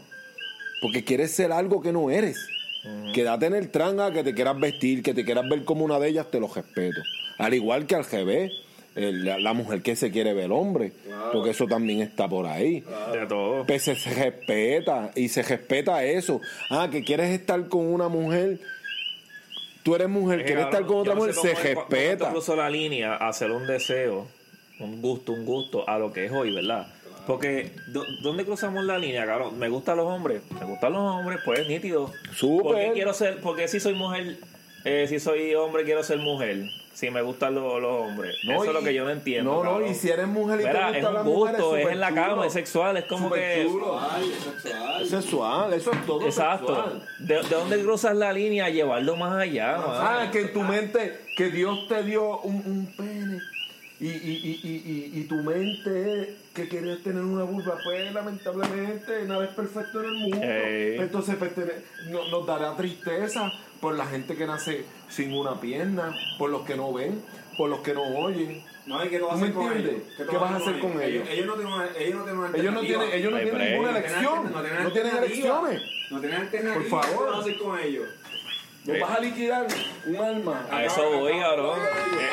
Porque 0.86 1.02
quieres 1.02 1.32
ser 1.32 1.50
algo 1.50 1.82
que 1.82 1.90
no 1.92 2.10
eres. 2.10 2.38
Quédate 3.12 3.46
en 3.46 3.54
el 3.54 3.70
tranga, 3.70 4.12
que 4.12 4.22
te 4.22 4.32
quieras 4.34 4.60
vestir, 4.60 5.02
que 5.02 5.12
te 5.14 5.24
quieras 5.24 5.48
ver 5.48 5.64
como 5.64 5.84
una 5.84 5.98
de 5.98 6.08
ellas, 6.10 6.30
te 6.30 6.38
lo 6.38 6.46
respeto. 6.46 7.00
Al 7.38 7.52
igual 7.54 7.86
que 7.86 7.96
al 7.96 8.04
revés, 8.04 8.52
el- 8.94 9.24
la, 9.24 9.38
la 9.40 9.52
mujer 9.52 9.82
que 9.82 9.96
se 9.96 10.12
quiere 10.12 10.32
ver 10.34 10.52
hombre. 10.52 10.92
Porque 11.32 11.50
eso 11.50 11.66
también 11.66 12.00
está 12.02 12.28
por 12.28 12.46
ahí. 12.46 12.84
De 13.12 13.26
todo. 13.26 13.66
Pues 13.66 13.82
se, 13.82 13.96
se 13.96 14.14
respeta 14.14 15.10
y 15.16 15.28
se 15.28 15.42
respeta 15.42 16.04
eso. 16.04 16.40
Ah, 16.70 16.88
que 16.88 17.02
quieres 17.02 17.30
estar 17.30 17.66
con 17.68 17.84
una 17.92 18.06
mujer, 18.08 18.60
tú 19.82 19.96
eres 19.96 20.08
mujer, 20.08 20.38
Es 20.40 20.44
que, 20.44 20.52
quieres 20.52 20.66
estar 20.66 20.86
con 20.86 20.98
otra 20.98 21.14
no 21.14 21.20
mujer, 21.22 21.34
se 21.34 21.54
respeta. 21.54 22.30
cruzó 22.30 22.54
la 22.54 22.70
línea 22.70 23.14
a 23.16 23.28
hacer 23.30 23.50
un 23.50 23.66
deseo, 23.66 24.28
un 24.78 25.02
gusto, 25.02 25.32
un 25.32 25.44
gusto 25.44 25.88
a 25.88 25.98
lo 25.98 26.12
que 26.12 26.26
es 26.26 26.30
hoy, 26.32 26.54
¿verdad? 26.54 26.86
Porque, 27.26 27.72
¿dó- 27.88 28.04
¿dónde 28.22 28.44
cruzamos 28.44 28.84
la 28.84 28.98
línea, 28.98 29.26
cabrón? 29.26 29.58
Me 29.58 29.68
gustan 29.68 29.96
los 29.96 30.06
hombres, 30.06 30.42
me 30.60 30.64
gustan 30.66 30.92
los 30.92 31.02
hombres, 31.02 31.40
pues 31.44 31.66
nítido. 31.68 32.12
Súper. 32.34 32.62
¿Por 32.62 32.76
qué 32.76 32.90
quiero 32.94 33.12
ser, 33.14 33.40
porque 33.40 33.66
si 33.68 33.80
soy 33.80 33.94
mujer, 33.94 34.36
eh, 34.84 35.06
si 35.08 35.18
soy 35.18 35.54
hombre 35.54 35.84
quiero 35.84 36.02
ser 36.04 36.18
mujer? 36.18 36.64
Si 36.94 37.10
me 37.10 37.20
gustan 37.20 37.54
los, 37.54 37.82
los 37.82 37.92
hombres. 38.08 38.34
No, 38.44 38.54
Eso 38.54 38.64
es 38.66 38.72
lo 38.72 38.80
que 38.82 38.94
yo 38.94 39.04
no 39.04 39.10
entiendo. 39.10 39.62
No, 39.62 39.80
no, 39.80 39.86
y 39.86 39.92
si 39.94 40.08
eres 40.08 40.26
mujer 40.28 40.60
y 40.60 40.62
te 40.62 40.68
Mira, 40.70 40.86
gusta 40.92 40.98
es 40.98 41.04
un 41.04 41.24
mujer, 41.26 41.56
gusto, 41.56 41.76
es 41.76 41.86
en 41.88 42.00
la 42.00 42.08
chulo. 42.08 42.22
cama, 42.22 42.46
es 42.46 42.52
sexual, 42.54 42.96
es 42.96 43.04
como 43.04 43.30
que... 43.30 43.66
chulo. 43.68 44.00
Ay, 44.00 44.32
es 44.32 44.42
sexual. 44.42 45.02
Es 45.02 45.08
sexual, 45.10 45.72
eso 45.74 45.92
es 45.92 46.06
todo 46.06 46.24
Exacto. 46.24 46.74
sexual. 46.74 47.02
¿De, 47.18 47.34
de 47.34 47.54
dónde 47.54 47.82
cruzas 47.82 48.16
la 48.16 48.32
línea? 48.32 48.70
Llevarlo 48.70 49.14
más 49.16 49.34
allá. 49.38 49.76
Ah, 49.78 50.30
que 50.32 50.40
en 50.40 50.52
tu 50.54 50.62
mente, 50.62 51.20
que 51.36 51.50
Dios 51.50 51.86
te 51.86 52.02
dio 52.02 52.38
un, 52.40 52.54
un 52.64 52.94
pene 52.96 53.15
y, 53.98 54.08
y, 54.08 54.60
y, 54.62 55.12
y, 55.20 55.24
tu 55.24 55.36
mente 55.36 56.20
es 56.22 56.28
que 56.54 56.68
querías 56.68 56.98
tener 56.98 57.22
una 57.22 57.44
vulva, 57.44 57.78
pues 57.82 58.12
lamentablemente 58.12 59.24
nada 59.26 59.44
es 59.44 59.50
perfecto 59.54 60.00
en 60.02 60.06
el 60.10 60.14
mundo. 60.16 60.38
Ey. 60.42 60.96
Entonces 60.98 61.36
pues, 61.36 61.54
te- 61.54 61.82
no- 62.10 62.28
nos 62.28 62.46
dará 62.46 62.76
tristeza 62.76 63.50
por 63.80 63.94
la 63.96 64.06
gente 64.06 64.34
que 64.36 64.46
nace 64.46 64.84
sin 65.08 65.32
una 65.32 65.60
pierna, 65.60 66.14
por 66.38 66.50
los 66.50 66.62
que 66.66 66.76
no 66.76 66.92
ven, 66.92 67.22
por 67.56 67.70
los 67.70 67.80
que 67.80 67.94
no 67.94 68.02
oyen. 68.02 68.62
No, 68.86 69.04
¿y 69.04 69.08
qué 69.08 69.18
tú 69.18 69.26
vas 69.26 69.34
a 69.34 69.38
¿Tú 69.38 69.40
me 69.40 69.46
hacer 69.48 69.54
con 69.54 69.72
entiendes? 69.72 70.02
ellos? 70.18 70.30
¿Qué 70.30 70.36
vas 70.36 70.50
a 70.52 70.56
hacer 70.56 70.78
con 70.78 71.02
ellos? 71.02 71.28
Ellos 71.28 71.46
no 71.46 71.54
tienen 71.54 71.72
una, 71.72 71.86
ellos 71.98 72.14
no 72.14 72.22
tienen 72.24 72.38
una 72.38 72.56
Ellos 72.58 72.72
no 72.74 72.80
tienen, 72.80 73.12
ellos 73.12 73.32
no 73.32 73.38
tienen 73.40 73.70
ninguna 73.72 73.92
No 73.92 73.98
tienen 73.98 74.12
elección, 74.12 74.52
no 74.84 74.92
tienen 74.92 75.16
elecciones. 75.16 75.82
No 76.10 76.20
tienen 76.20 76.40
alternativa. 76.40 76.74
Por 76.74 76.84
favor. 77.02 77.18
¿Qué 77.18 77.24
vas 77.24 77.34
a 77.34 77.40
hacer 77.40 77.58
con 77.58 77.80
ellos? 77.80 78.08
Nos 78.86 79.00
vas 79.00 79.10
a 79.16 79.20
liquidar 79.20 79.66
un 80.06 80.16
alma. 80.16 80.66
A 80.70 80.84
eso 80.84 81.10
voy, 81.10 81.38
cabrón. 81.40 81.78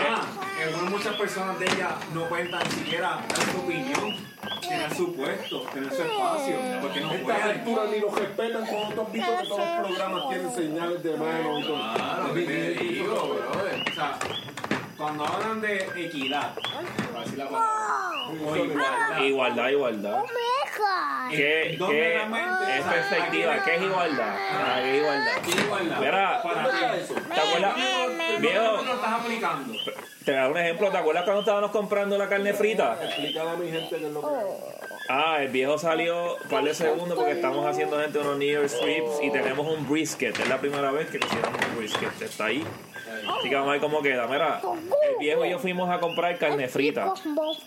Ah, 0.07 0.21
en 0.61 0.89
muchas 0.91 1.15
personas 1.15 1.57
de 1.59 1.65
ellas 1.65 1.91
no 2.13 2.23
pueden 2.29 2.51
tan 2.51 2.69
siquiera 2.69 3.19
dar 3.27 3.51
su 3.51 3.59
opinión, 3.59 4.15
tener 4.61 4.93
su 4.95 5.15
puesto, 5.15 5.61
tener 5.73 5.89
su 5.91 6.01
espacio, 6.03 6.55
porque 6.81 7.01
no 7.01 7.09
A 7.09 7.15
estas 7.15 7.23
pueden. 7.23 7.59
alturas 7.59 7.89
ni 7.91 7.99
los 7.99 8.15
respetan 8.19 8.65
cuando 8.67 8.95
tú 8.95 9.01
has 9.01 9.11
visto 9.11 9.31
que 9.41 9.47
todos 9.47 9.59
los 9.59 9.87
programas 9.87 10.29
tienen 10.29 10.51
señales 10.53 11.03
de 11.03 11.17
mano 11.17 11.59
y 11.59 11.63
todo. 11.63 11.93
Claro, 11.95 12.31
te 12.33 12.39
digo, 12.39 13.13
brother. 13.51 13.83
O 13.91 13.95
sea, 13.95 14.17
cuando 14.97 15.25
hablan 15.25 15.61
de 15.61 15.77
equidad, 16.05 16.53
para 16.53 17.19
decir 17.25 17.37
la 17.39 17.45
palabra, 17.49 18.27
o 18.29 18.55
igualdad, 18.55 19.21
Igualdad, 19.23 19.69
igualdad. 19.69 20.23
¿Qué, 21.29 21.75
¿Dónde 21.77 21.95
qué 22.65 22.77
es 22.79 22.85
perspectiva? 22.85 23.63
¿Qué 23.63 23.75
es 23.75 23.81
igualdad? 23.81 24.35
Ah, 24.51 24.79
¿qué 24.81 24.91
es 24.91 25.01
igualdad? 25.01 25.31
¿qué 25.43 25.61
igualdad? 25.61 25.99
Mira, 25.99 26.41
para 26.43 26.61
¿dónde 26.63 26.69
está 26.71 26.93
ti. 26.93 26.99
eso? 26.99 27.13
¿Te 27.13 27.39
acuerdas? 27.39 27.73
¿Dónde 27.75 28.37
Viejo, 28.39 28.75
tú 28.79 28.85
lo 28.85 28.93
estás 28.93 29.11
aplicando? 29.13 29.73
te 30.25 30.31
voy 30.31 30.39
a 30.39 30.41
dar 30.41 30.51
un 30.51 30.57
ejemplo. 30.57 30.91
¿Te 30.91 30.97
acuerdas 30.97 31.23
cuando 31.23 31.39
estábamos 31.41 31.71
comprando 31.71 32.17
la 32.17 32.29
carne 32.29 32.53
frita? 32.53 32.97
Explícale 33.03 33.49
a 33.49 33.55
mi 33.55 33.71
gente 33.71 33.89
que 33.97 34.05
es 34.05 34.11
lo 34.11 34.21
que 34.21 34.82
Ah, 35.09 35.39
el 35.41 35.49
viejo 35.49 35.77
salió 35.77 36.37
un 36.37 36.49
par 36.49 36.63
de 36.63 36.73
segundos 36.73 37.17
porque 37.17 37.33
estamos 37.33 37.65
haciendo 37.65 37.99
gente 37.99 38.19
unos 38.19 38.37
New 38.37 38.47
Year's 38.47 38.71
strips 38.71 39.21
y 39.21 39.31
tenemos 39.31 39.67
un 39.67 39.87
brisket. 39.87 40.39
Es 40.39 40.47
la 40.47 40.59
primera 40.59 40.91
vez 40.91 41.09
que 41.09 41.17
hicieron 41.17 41.53
un 41.53 41.77
brisket. 41.77 42.21
Está 42.21 42.45
ahí. 42.45 42.63
Así 43.37 43.49
que 43.49 43.55
vamos 43.55 43.69
a 43.69 43.71
ver 43.73 43.81
cómo 43.81 44.01
queda. 44.01 44.27
Mira, 44.27 44.61
el 45.09 45.17
viejo 45.19 45.45
y 45.45 45.51
yo 45.51 45.59
fuimos 45.59 45.89
a 45.89 45.99
comprar 45.99 46.37
carne 46.37 46.67
frita 46.67 47.13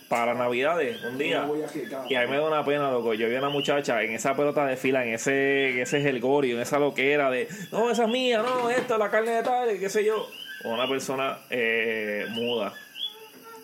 para 0.09 0.35
Navidades 0.35 1.03
un 1.05 1.18
día. 1.18 1.46
Y 2.09 2.14
a 2.14 2.22
mí 2.22 2.29
me 2.29 2.37
da 2.37 2.46
una 2.46 2.64
pena, 2.64 2.90
loco. 2.90 3.14
Yo 3.14 3.29
vi 3.29 3.37
a 3.37 3.38
una 3.38 3.51
muchacha 3.51 4.03
en 4.03 4.12
esa 4.12 4.35
pelota 4.35 4.66
de 4.66 4.77
fila, 4.77 5.05
en 5.05 5.14
ese, 5.14 5.70
en 5.70 5.81
ese 5.81 6.01
gelgorio, 6.01 6.57
en 6.57 6.62
esa 6.62 6.79
loquera 6.79 7.31
de, 7.31 7.49
no, 7.70 7.90
esa 7.90 8.05
es 8.05 8.11
mía, 8.11 8.42
no, 8.42 8.70
esta, 8.70 8.99
la 8.99 9.11
carne 9.11 9.33
de 9.33 9.42
tal, 9.42 9.79
qué 9.79 9.88
sé 9.88 10.05
yo. 10.05 10.27
Una 10.64 10.88
persona 10.88 11.38
eh, 11.51 12.27
muda 12.31 12.72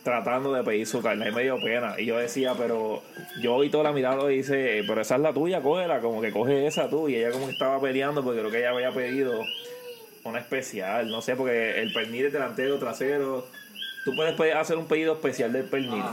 tratando 0.02 0.52
de 0.52 0.62
pedir 0.62 0.86
su 0.86 1.02
carne. 1.02 1.28
Y 1.28 1.32
me 1.32 1.42
dio 1.42 1.56
pena. 1.60 1.94
Y 1.98 2.06
yo 2.06 2.18
decía, 2.18 2.54
pero 2.56 3.02
yo 3.40 3.58
vi 3.58 3.70
toda 3.70 3.84
la 3.84 3.92
mirada 3.92 4.30
y 4.32 4.38
dice, 4.38 4.82
pero 4.86 5.00
esa 5.00 5.16
es 5.16 5.20
la 5.20 5.32
tuya, 5.32 5.62
cógela, 5.62 6.00
como 6.00 6.20
que 6.20 6.32
coge 6.32 6.66
esa 6.66 6.88
tú. 6.88 7.08
Y 7.08 7.16
ella 7.16 7.30
como 7.30 7.46
que 7.46 7.52
estaba 7.52 7.80
peleando 7.80 8.22
porque 8.22 8.40
creo 8.40 8.50
que 8.50 8.58
ella 8.58 8.70
había 8.70 8.92
pedido 8.92 9.40
una 10.24 10.38
especial, 10.38 11.08
no 11.08 11.20
sé, 11.20 11.34
porque 11.34 11.80
el 11.80 11.92
pernil 11.92 12.26
es 12.26 12.32
delantero, 12.32 12.78
trasero. 12.78 13.46
Tú 14.04 14.14
puedes 14.14 14.54
hacer 14.54 14.76
un 14.76 14.86
pedido 14.86 15.14
especial 15.14 15.52
del 15.52 15.64
pernil. 15.64 16.04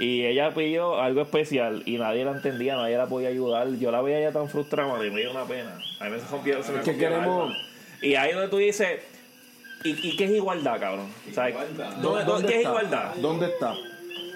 Y 0.00 0.24
ella 0.26 0.54
pidió 0.54 1.00
algo 1.00 1.22
especial 1.22 1.82
y 1.84 1.98
nadie 1.98 2.24
la 2.24 2.30
entendía, 2.32 2.76
nadie 2.76 2.96
la 2.96 3.06
podía 3.06 3.30
ayudar. 3.30 3.68
Yo 3.78 3.90
la 3.90 4.00
veía 4.00 4.20
ya 4.20 4.32
tan 4.32 4.48
frustrada 4.48 5.04
y 5.04 5.10
me 5.10 5.20
dio 5.20 5.32
una 5.32 5.44
pena. 5.44 5.76
A 5.98 6.08
mí 6.08 6.20
se 6.20 6.28
rompió, 6.28 6.62
se 6.62 6.72
me 6.72 6.82
que 6.82 6.96
queremos-. 6.96 7.56
Y 8.00 8.14
ahí 8.14 8.32
donde 8.32 8.48
tú 8.48 8.58
dices, 8.58 9.00
¿y, 9.84 10.08
y 10.08 10.16
qué 10.16 10.24
es 10.24 10.30
igualdad, 10.32 10.78
cabrón? 10.80 11.06
O 11.30 11.34
sea, 11.34 11.48
¿dónde- 12.00 12.24
dónde- 12.24 12.46
¿Qué 12.48 12.54
es 12.54 12.58
está? 12.60 12.68
igualdad? 12.70 13.14
¿Dónde 13.16 13.46
está? 13.46 13.74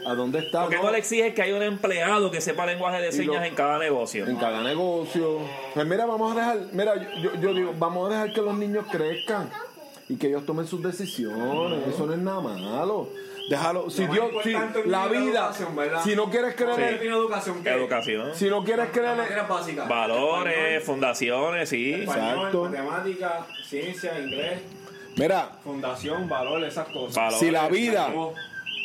¿A 0.04 0.14
dónde 0.14 0.38
está? 0.40 0.62
¿Por 0.62 0.70
qué 0.70 0.76
No, 0.82 0.90
le 0.90 0.98
exiges 0.98 1.32
que 1.34 1.42
haya 1.42 1.54
un 1.54 1.62
empleado 1.62 2.30
que 2.30 2.40
sepa 2.40 2.66
lenguaje 2.66 3.00
de 3.00 3.12
señas 3.12 3.36
lo- 3.40 3.44
en 3.44 3.54
cada 3.54 3.78
negocio? 3.78 4.26
En 4.26 4.36
cada 4.36 4.60
negocio. 4.62 5.38
Pues 5.74 5.86
mira, 5.86 6.06
vamos 6.06 6.32
a 6.36 6.40
dejar, 6.40 6.58
mira, 6.72 6.94
yo, 7.20 7.34
yo 7.40 7.54
digo, 7.54 7.72
vamos 7.78 8.08
a 8.10 8.14
dejar 8.14 8.32
que 8.32 8.42
los 8.42 8.54
niños 8.58 8.84
crezcan 8.90 9.48
y 10.08 10.16
que 10.16 10.26
ellos 10.26 10.44
tomen 10.44 10.66
sus 10.66 10.82
decisiones. 10.82 11.86
Eso 11.86 12.06
no 12.06 12.14
es 12.14 12.18
nada 12.18 12.40
malo. 12.40 13.08
Déjalo. 13.48 13.90
Si 13.90 14.06
Dios, 14.06 14.26
si 14.42 14.54
es 14.54 14.86
la 14.86 15.06
vida, 15.08 15.52
si 16.04 16.16
no 16.16 16.30
quieres 16.30 16.54
creer, 16.56 16.98
¿Qué 16.98 17.06
en- 17.06 17.12
educación? 17.12 17.62
¿Qué? 17.62 17.70
Educación. 17.70 18.30
si 18.34 18.48
no 18.48 18.64
quieres 18.64 18.88
creer, 18.92 19.16
en-. 19.18 19.88
Valores, 19.88 20.82
fundaciones, 20.84 21.68
sí. 21.68 21.92
Español, 21.92 22.36
Exacto. 22.38 22.64
matemática, 22.64 23.46
ciencia, 23.64 24.18
inglés, 24.18 24.60
mira, 25.16 25.58
fundación, 25.64 26.28
valor, 26.28 26.64
esas 26.64 26.88
cosas. 26.88 27.38
Si 27.38 27.50
la 27.50 27.68
vida, 27.68 28.12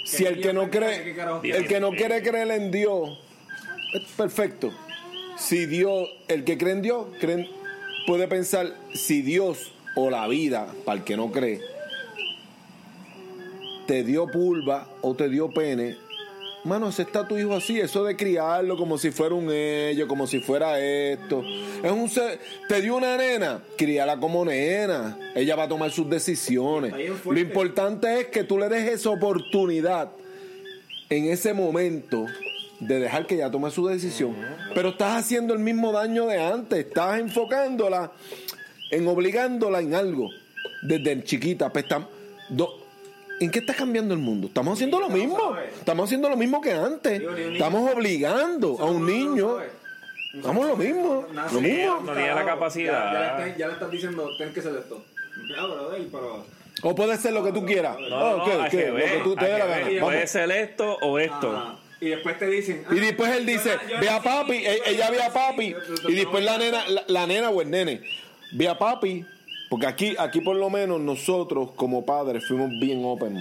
si 0.05 0.25
el 0.25 0.41
que 0.41 0.53
no 0.53 0.69
¿Qué 0.69 0.79
cree, 0.79 1.55
el 1.55 1.67
que 1.67 1.79
no 1.79 1.91
quiere 1.91 2.21
creer 2.21 2.51
en 2.51 2.71
Dios, 2.71 3.19
es 3.93 4.03
perfecto. 4.15 4.71
Si 5.37 5.65
Dios, 5.65 6.09
el 6.27 6.43
que 6.43 6.57
cree 6.57 6.73
en 6.73 6.81
Dios, 6.81 7.07
cree 7.19 7.49
puede 8.07 8.27
pensar 8.27 8.73
si 8.93 9.21
Dios 9.21 9.73
o 9.95 10.09
la 10.09 10.27
vida, 10.27 10.73
para 10.85 10.99
el 10.99 11.03
que 11.03 11.17
no 11.17 11.31
cree, 11.31 11.59
te 13.85 14.03
dio 14.03 14.27
pulva 14.27 14.87
o 15.01 15.15
te 15.15 15.29
dio 15.29 15.49
pene, 15.49 15.97
mano, 16.63 16.89
ese 16.89 17.03
está 17.03 17.27
tu 17.27 17.37
hijo 17.37 17.55
así, 17.55 17.79
eso 17.79 18.03
de 18.03 18.15
criarlo 18.15 18.75
como 18.77 18.97
si 18.97 19.11
fuera 19.11 19.35
un 19.35 19.49
ello, 19.51 20.07
como 20.07 20.27
si 20.27 20.39
fuera 20.39 20.79
esto. 20.79 21.43
Es 21.83 21.91
un 21.91 22.09
ser- 22.09 22.39
te 22.67 22.81
dio 22.81 22.95
una 22.97 23.15
nena, 23.17 23.61
críala 23.77 24.17
como 24.19 24.43
nena. 24.43 25.17
Ella 25.35 25.55
va 25.55 25.63
a 25.63 25.67
tomar 25.69 25.91
sus 25.91 26.09
decisiones. 26.09 26.93
Lo 27.25 27.39
importante 27.39 28.19
es 28.21 28.27
que 28.27 28.43
tú 28.43 28.57
le 28.57 28.67
des 28.69 28.89
esa 28.91 29.09
oportunidad 29.11 30.09
en 31.09 31.25
ese 31.31 31.53
momento 31.53 32.25
de 32.79 32.99
dejar 32.99 33.25
que 33.25 33.35
ella 33.35 33.49
tome 33.49 33.71
su 33.71 33.87
decisión. 33.87 34.35
Pero 34.75 34.89
estás 34.89 35.17
haciendo 35.23 35.53
el 35.53 35.59
mismo 35.59 35.91
daño 35.91 36.27
de 36.27 36.39
antes, 36.41 36.79
estás 36.79 37.19
enfocándola 37.19 38.11
en 38.91 39.07
obligándola 39.07 39.79
en 39.79 39.95
algo 39.95 40.29
desde 40.83 41.23
chiquita. 41.23 41.71
Pues, 41.71 41.85
tam- 41.85 42.07
do- 42.49 42.86
¿En 43.39 43.51
qué 43.51 43.59
está 43.59 43.73
cambiando 43.73 44.13
el 44.13 44.19
mundo? 44.19 44.47
Estamos 44.47 44.73
haciendo 44.73 44.99
lo 44.99 45.09
mismo. 45.09 45.55
Estamos 45.77 46.05
haciendo 46.05 46.29
lo 46.29 46.37
mismo 46.37 46.59
que 46.61 46.73
antes. 46.73 47.21
Estamos 47.53 47.93
obligando 47.93 48.77
a 48.79 48.85
un 48.85 49.05
niño. 49.05 49.57
Estamos 50.33 50.67
lo 50.67 50.75
mismo. 50.75 51.25
Lo 51.53 51.61
mismo. 51.61 52.01
No 52.03 52.13
tiene 52.13 52.33
la 52.35 52.45
capacidad. 52.45 53.55
Ya, 53.57 53.67
le 53.67 53.73
estás, 53.73 53.91
diciendo, 53.91 54.27
tienes 54.37 54.53
que 54.53 54.59
hacer 54.61 54.75
esto. 54.75 55.03
Pero... 56.11 56.45
O 56.83 56.93
puede 56.95 57.17
ser 57.17 57.33
lo 57.33 57.43
que 57.43 57.51
tú 57.51 57.65
quieras. 57.65 57.97
No, 58.09 58.37
Lo 58.37 58.69
que 58.69 59.21
tú 59.23 59.35
te 59.35 59.45
hay 59.45 59.51
dé 59.51 59.53
que 59.53 59.59
la 59.59 59.65
ver. 59.65 59.79
gana. 59.79 59.91
Y 59.91 59.95
Vamos. 59.95 60.09
Puede 60.13 60.27
ser 60.27 60.51
esto 60.51 60.97
o 61.01 61.17
esto. 61.19 61.51
Ajá. 61.51 61.75
Y 61.99 62.09
después 62.09 62.37
te 62.37 62.45
dicen... 62.47 62.85
Y 62.91 62.97
ah, 62.99 63.01
después 63.01 63.31
él 63.35 63.45
dice, 63.47 63.71
yo 63.89 63.99
ve 63.99 64.09
a 64.09 64.21
papi, 64.21 64.61
yo- 64.61 64.69
e- 64.69 64.81
ella 64.85 65.09
ve 65.09 65.23
a 65.23 65.33
papi, 65.33 65.71
yo- 65.71 65.79
yo- 66.03 66.09
y 66.09 66.13
después 66.13 66.43
la 66.45 66.59
nena, 66.59 66.87
la, 66.87 67.03
la 67.07 67.25
nena 67.25 67.49
o 67.49 67.59
el 67.59 67.71
nene, 67.71 68.01
ve 68.51 68.67
a 68.67 68.77
papi, 68.77 69.25
porque 69.69 69.87
aquí, 69.87 70.15
aquí 70.17 70.41
por 70.41 70.55
lo 70.55 70.69
menos 70.69 70.99
nosotros 71.01 71.71
como 71.75 72.05
padres 72.05 72.47
fuimos 72.47 72.69
bien 72.79 73.01
open. 73.03 73.37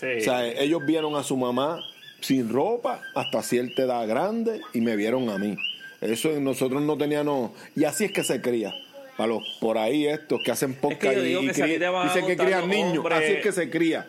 Sí. 0.00 0.06
O 0.18 0.20
sea, 0.20 0.46
ellos 0.46 0.84
vieron 0.84 1.14
a 1.16 1.22
su 1.22 1.36
mamá 1.36 1.80
sin 2.20 2.48
ropa 2.48 3.00
hasta 3.14 3.42
cierta 3.42 3.82
edad 3.82 4.06
grande 4.06 4.60
y 4.72 4.80
me 4.80 4.96
vieron 4.96 5.28
a 5.28 5.38
mí. 5.38 5.56
Eso 6.00 6.28
nosotros 6.40 6.82
no 6.82 6.98
teníamos, 6.98 7.52
y 7.76 7.84
así 7.84 8.04
es 8.04 8.12
que 8.12 8.24
se 8.24 8.40
cría. 8.40 8.74
Para 9.16 9.28
los 9.28 9.58
por 9.60 9.78
ahí 9.78 10.06
estos 10.06 10.40
que 10.42 10.50
hacen 10.50 10.76
yo 10.82 10.90
y, 10.90 10.96
que 10.96 11.20
dicen 11.20 12.26
que 12.26 12.36
crían 12.36 12.68
niños, 12.68 13.04
así 13.10 13.32
es 13.32 13.42
que 13.42 13.52
se 13.52 13.70
cría. 13.70 14.08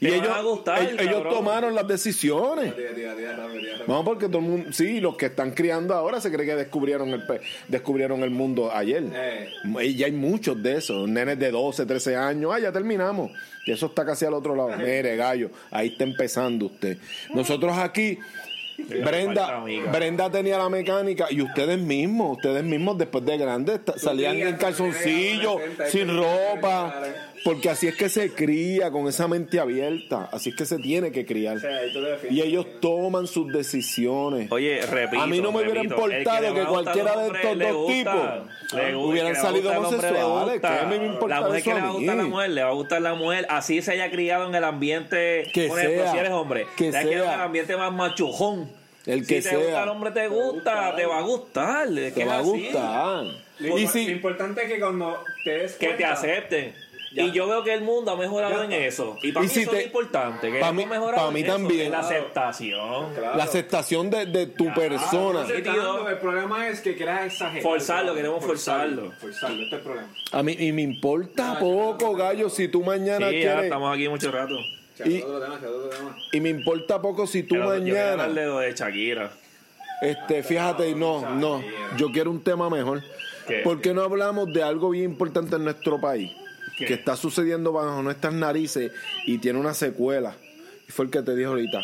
Y 0.00 0.08
ellos, 0.08 0.28
a 0.28 0.42
gustar, 0.42 0.82
ellos, 0.98 1.22
tomaron 1.28 1.74
las 1.74 1.86
decisiones. 1.88 2.74
No, 3.86 4.04
porque 4.04 4.26
todo 4.26 4.38
el 4.38 4.44
mundo, 4.44 4.72
sí, 4.72 5.00
los 5.00 5.16
que 5.16 5.26
están 5.26 5.52
criando 5.52 5.94
ahora 5.94 6.20
se 6.20 6.30
cree 6.32 6.46
que 6.46 6.54
descubrieron 6.56 7.08
el 7.10 7.26
pe- 7.26 7.40
descubrieron 7.68 8.22
el 8.22 8.30
mundo 8.30 8.70
ayer. 8.72 9.04
Eh. 9.14 9.48
Y 9.82 9.94
ya 9.96 10.06
hay 10.06 10.12
muchos 10.12 10.62
de 10.62 10.76
esos, 10.78 11.08
nenes 11.08 11.38
de 11.38 11.50
12, 11.50 11.86
13 11.86 12.16
años, 12.16 12.52
ah, 12.54 12.58
ya 12.58 12.72
terminamos. 12.72 13.30
Y 13.66 13.72
eso 13.72 13.86
está 13.86 14.04
casi 14.04 14.24
al 14.24 14.34
otro 14.34 14.54
lado. 14.54 14.76
Mire, 14.76 15.16
gallo, 15.16 15.50
ahí 15.70 15.88
está 15.88 16.04
empezando 16.04 16.66
usted. 16.66 16.98
Nosotros 17.34 17.76
aquí, 17.78 18.18
Brenda. 18.78 19.64
Brenda 19.92 20.30
tenía 20.30 20.58
la 20.58 20.68
mecánica 20.68 21.26
y 21.30 21.40
ustedes 21.40 21.78
mismos, 21.78 22.36
ustedes 22.36 22.62
mismos 22.62 22.98
después 22.98 23.24
de 23.24 23.38
grandes 23.38 23.80
salían 23.96 24.36
en 24.36 24.56
calzoncillo, 24.56 25.52
adolescente, 25.52 25.82
hay 25.84 25.90
sin 25.90 26.08
ropa, 26.16 26.94
porque 27.46 27.70
así 27.70 27.86
es 27.86 27.94
que 27.94 28.08
se 28.08 28.34
cría 28.34 28.90
con 28.90 29.06
esa 29.06 29.28
mente 29.28 29.60
abierta, 29.60 30.28
así 30.32 30.50
es 30.50 30.56
que 30.56 30.66
se 30.66 30.80
tiene 30.80 31.12
que 31.12 31.24
criar. 31.24 31.58
O 31.58 31.60
sea. 31.60 31.78
Y 32.28 32.42
ellos 32.42 32.66
toman 32.80 33.28
sus 33.28 33.52
decisiones. 33.52 34.50
Oye, 34.50 34.80
repito. 34.84 35.22
A 35.22 35.28
mí 35.28 35.40
no 35.40 35.52
me 35.52 35.58
hubiera 35.60 35.82
repito, 35.82 35.94
importado 35.94 36.54
que 36.54 36.60
a 36.60 36.66
cualquiera 36.66 37.12
al 37.12 37.32
de 37.32 37.38
estos 37.38 37.58
dos 37.60 37.76
gusta. 37.76 37.94
tipos 37.94 38.72
gusta, 38.72 38.98
hubieran 38.98 39.36
salido 39.36 39.72
gusta 39.72 39.78
homosexuales. 39.78 40.52
gusta. 40.54 40.80
¿Qué 40.80 40.98
me 40.98 41.06
importa 41.06 41.34
La 41.40 41.46
mujer 41.46 41.60
eso 41.60 41.70
que 41.70 41.74
le 41.74 41.80
a 41.80 41.84
va 41.84 41.88
a 41.88 41.92
gustar 41.92 42.16
mí? 42.16 42.22
la 42.22 42.28
mujer, 42.28 42.50
le 42.50 42.62
va 42.64 42.68
a 42.68 42.72
gustar 42.72 43.02
la 43.02 43.14
mujer. 43.14 43.46
Así 43.48 43.80
se 43.82 43.92
haya 43.92 44.10
criado 44.10 44.48
en 44.48 44.54
el 44.56 44.64
ambiente. 44.64 45.48
Que 45.54 45.68
por 45.68 45.78
ejemplo, 45.78 46.02
sea, 46.02 46.12
si 46.12 46.18
eres 46.18 46.32
hombre, 46.32 46.66
que 46.76 46.90
sea. 46.90 47.02
en 47.02 47.08
el 47.12 47.22
ambiente 47.22 47.76
más 47.76 47.92
machujón. 47.92 48.68
El 49.06 49.24
que 49.24 49.40
si 49.40 49.50
te 49.50 49.56
gusta 49.56 49.70
sea. 49.70 49.82
el 49.84 49.88
hombre, 49.90 50.10
te 50.10 50.26
gusta, 50.26 50.96
te 50.96 51.06
va 51.06 51.18
a 51.18 51.22
gustar. 51.22 51.88
Te 52.12 52.24
va 52.24 52.38
a 52.38 52.40
gustar. 52.40 53.24
Lo, 53.58 53.78
Y 53.78 53.84
lo 53.84 53.88
si, 53.90 54.10
importante 54.10 54.64
es 54.64 54.68
que 54.72 54.80
cuando 54.80 55.16
te 55.44 55.50
des 55.50 55.74
Que 55.76 55.90
te 55.90 56.04
acepten. 56.04 56.85
Ya. 57.16 57.24
Y 57.24 57.32
yo 57.32 57.46
veo 57.48 57.64
que 57.64 57.72
el 57.72 57.80
mundo 57.80 58.10
ha 58.12 58.16
mejorado 58.16 58.62
en 58.62 58.72
eso. 58.72 59.16
Y 59.22 59.32
para 59.32 59.44
Y 59.46 59.48
mí 59.48 59.54
si 59.54 59.62
eso 59.62 59.70
te- 59.70 59.78
es 59.80 59.86
importante. 59.86 60.52
Que 60.52 60.60
pa' 60.60 60.68
hemos 60.68 60.84
mí- 60.84 60.90
mejorado 60.90 61.26
pa' 61.26 61.32
mí 61.32 61.40
eso, 61.40 61.52
también. 61.52 61.90
la 61.90 62.00
aceptación. 62.00 63.14
Claro. 63.14 63.36
la 63.38 63.44
aceptación 63.44 64.10
de, 64.10 64.26
de 64.26 64.46
tu 64.48 64.72
persona. 64.74 65.44
No 65.46 66.08
el 66.08 66.18
problema 66.18 66.68
es 66.68 66.80
que 66.80 66.94
quieras 66.94 67.26
exagerar. 67.32 67.62
Forzarlo, 67.62 68.14
queremos 68.14 68.44
forzarlo. 68.44 69.12
Forzarlo, 69.18 69.62
este 69.62 69.76
es 69.76 69.80
el 69.80 69.80
problema. 69.80 70.08
A 70.32 70.42
mí 70.42 70.56
y 70.58 70.72
me 70.72 70.82
importa 70.82 71.58
poco, 71.58 72.14
gallo, 72.14 72.50
si 72.50 72.68
tú 72.68 72.82
mañana 72.82 73.30
Sí, 73.30 73.40
ya 73.42 73.62
estamos 73.62 73.94
aquí 73.94 74.08
mucho 74.08 74.30
rato. 74.30 74.54
Y- 75.04 75.22
otro 75.22 75.40
tema, 75.40 75.54
chato, 75.60 75.76
otro 75.76 75.88
tema. 75.90 76.16
Y 76.32 76.40
me 76.40 76.48
importa 76.50 77.00
poco 77.00 77.26
si 77.26 77.42
tú 77.44 77.54
Pero 77.54 77.76
yo 77.76 77.80
mañana. 77.94 78.28
de 78.28 78.46
lo 78.46 78.58
de 78.58 78.72
Shakira. 78.74 79.30
Este, 80.02 80.42
fíjate, 80.42 80.94
no, 80.94 81.34
no. 81.36 81.62
Yo 81.96 82.10
quiero 82.12 82.30
un 82.30 82.42
tema 82.42 82.68
mejor. 82.68 83.02
¿Qué? 83.48 83.60
¿Por 83.60 83.80
qué 83.80 83.94
no 83.94 84.02
hablamos 84.02 84.52
de 84.52 84.62
algo 84.62 84.90
bien 84.90 85.04
importante 85.12 85.56
en 85.56 85.64
nuestro 85.64 86.00
país? 86.00 86.30
¿Qué? 86.76 86.84
Que 86.86 86.94
está 86.94 87.16
sucediendo 87.16 87.72
bajo 87.72 88.02
nuestras 88.02 88.34
narices 88.34 88.92
y 89.26 89.38
tiene 89.38 89.58
una 89.58 89.74
secuela. 89.74 90.34
Y 90.88 90.92
fue 90.92 91.06
el 91.06 91.10
que 91.10 91.22
te 91.22 91.32
dije 91.34 91.46
ahorita. 91.46 91.82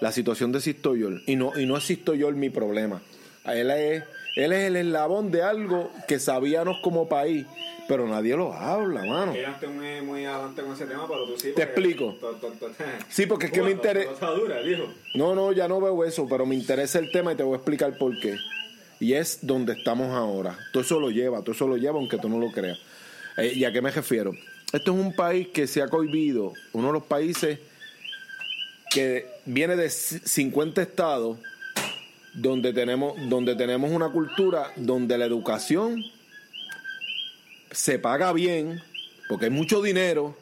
La 0.00 0.12
situación 0.12 0.52
de 0.52 0.60
Sistoyol. 0.60 1.22
Y 1.26 1.36
no, 1.36 1.58
y 1.58 1.66
no 1.66 1.76
es 1.76 1.84
Sistoyol 1.84 2.36
mi 2.36 2.50
problema. 2.50 3.02
Él 3.44 3.70
es, 3.70 4.04
él 4.36 4.52
es 4.52 4.64
el 4.68 4.76
eslabón 4.76 5.30
de 5.32 5.42
algo 5.42 5.90
que 6.06 6.18
sabíamos 6.20 6.78
como 6.82 7.08
país, 7.08 7.46
pero 7.88 8.06
nadie 8.06 8.36
lo 8.36 8.52
habla, 8.52 9.04
mano. 9.04 9.32
Estoy 9.32 9.70
muy, 9.70 10.00
muy 10.02 10.24
adelante 10.24 10.62
con 10.62 10.72
ese 10.74 10.86
tema, 10.86 11.06
pero 11.08 11.24
tú 11.24 11.36
sí. 11.38 11.52
Te 11.56 11.62
explico. 11.62 12.14
to- 12.20 12.32
to- 12.36 12.48
to- 12.52 12.70
Sí, 13.08 13.26
porque 13.26 13.46
es 13.46 13.52
que 13.52 13.62
me 13.62 13.70
interesa. 13.72 14.10
No, 15.14 15.34
no, 15.34 15.50
ya 15.52 15.66
no 15.66 15.80
veo 15.80 16.04
eso, 16.04 16.26
pero 16.28 16.46
me 16.46 16.54
interesa 16.54 16.98
el 17.00 17.10
tema 17.10 17.32
y 17.32 17.36
te 17.36 17.42
voy 17.42 17.54
a 17.54 17.56
explicar 17.56 17.96
por 17.98 18.18
qué. 18.20 18.36
Y 19.00 19.14
es 19.14 19.40
donde 19.42 19.72
estamos 19.72 20.14
ahora. 20.14 20.56
Todo 20.72 20.82
eso 20.82 21.00
lo 21.00 21.10
lleva, 21.10 21.40
todo 21.40 21.52
eso 21.52 21.66
lo 21.66 21.76
lleva, 21.76 21.98
aunque 21.98 22.18
tú 22.18 22.28
no 22.28 22.38
lo 22.38 22.52
creas. 22.52 22.78
Eh, 23.38 23.52
¿Y 23.54 23.64
a 23.64 23.72
qué 23.72 23.80
me 23.80 23.90
refiero? 23.90 24.32
Esto 24.72 24.92
es 24.92 24.98
un 24.98 25.14
país 25.14 25.48
que 25.48 25.66
se 25.66 25.80
ha 25.80 25.88
cohibido, 25.88 26.52
uno 26.72 26.88
de 26.88 26.92
los 26.92 27.04
países 27.04 27.58
que 28.90 29.26
viene 29.46 29.76
de 29.76 29.88
c- 29.90 30.20
50 30.24 30.82
estados 30.82 31.38
donde 32.34 32.72
tenemos, 32.72 33.14
donde 33.28 33.54
tenemos 33.54 33.90
una 33.90 34.10
cultura 34.10 34.72
donde 34.76 35.16
la 35.18 35.24
educación 35.24 36.04
se 37.70 37.98
paga 37.98 38.32
bien, 38.32 38.80
porque 39.28 39.46
hay 39.46 39.50
mucho 39.50 39.82
dinero, 39.82 40.36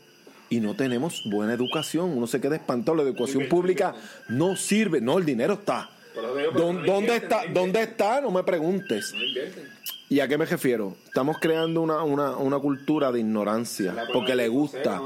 y 0.49 0.61
no 0.61 0.75
tenemos 0.77 1.23
buena 1.25 1.53
educación. 1.55 2.17
Uno 2.17 2.29
se 2.29 2.41
queda 2.41 2.55
espantado. 2.55 2.97
La 2.97 3.03
educación 3.03 3.49
pública 3.49 3.95
no 4.29 4.55
sirve. 4.57 5.01
No, 5.01 5.19
el 5.19 5.25
dinero 5.25 5.55
está. 5.55 5.91
Pero 6.15 6.37
digo, 6.37 6.51
pero 6.53 6.65
¿Dó- 6.67 6.73
no 6.73 6.87
¿Dónde 6.87 7.17
está? 7.17 7.45
no 7.47 7.53
¿Dónde 7.53 7.83
está? 7.83 8.21
No 8.21 8.31
me 8.31 8.45
preguntes. 8.45 9.13
No. 9.13 9.76
¿Y 10.09 10.21
a 10.21 10.29
qué 10.29 10.39
me 10.39 10.45
refiero? 10.47 10.97
Estamos 11.07 11.37
creando 11.41 11.81
una, 11.81 12.03
una, 12.05 12.37
una 12.37 12.59
cultura 12.59 13.11
de 13.11 13.21
ignorancia. 13.21 13.93
Porque 14.13 14.35
le 14.37 14.49
gusta. 14.49 15.01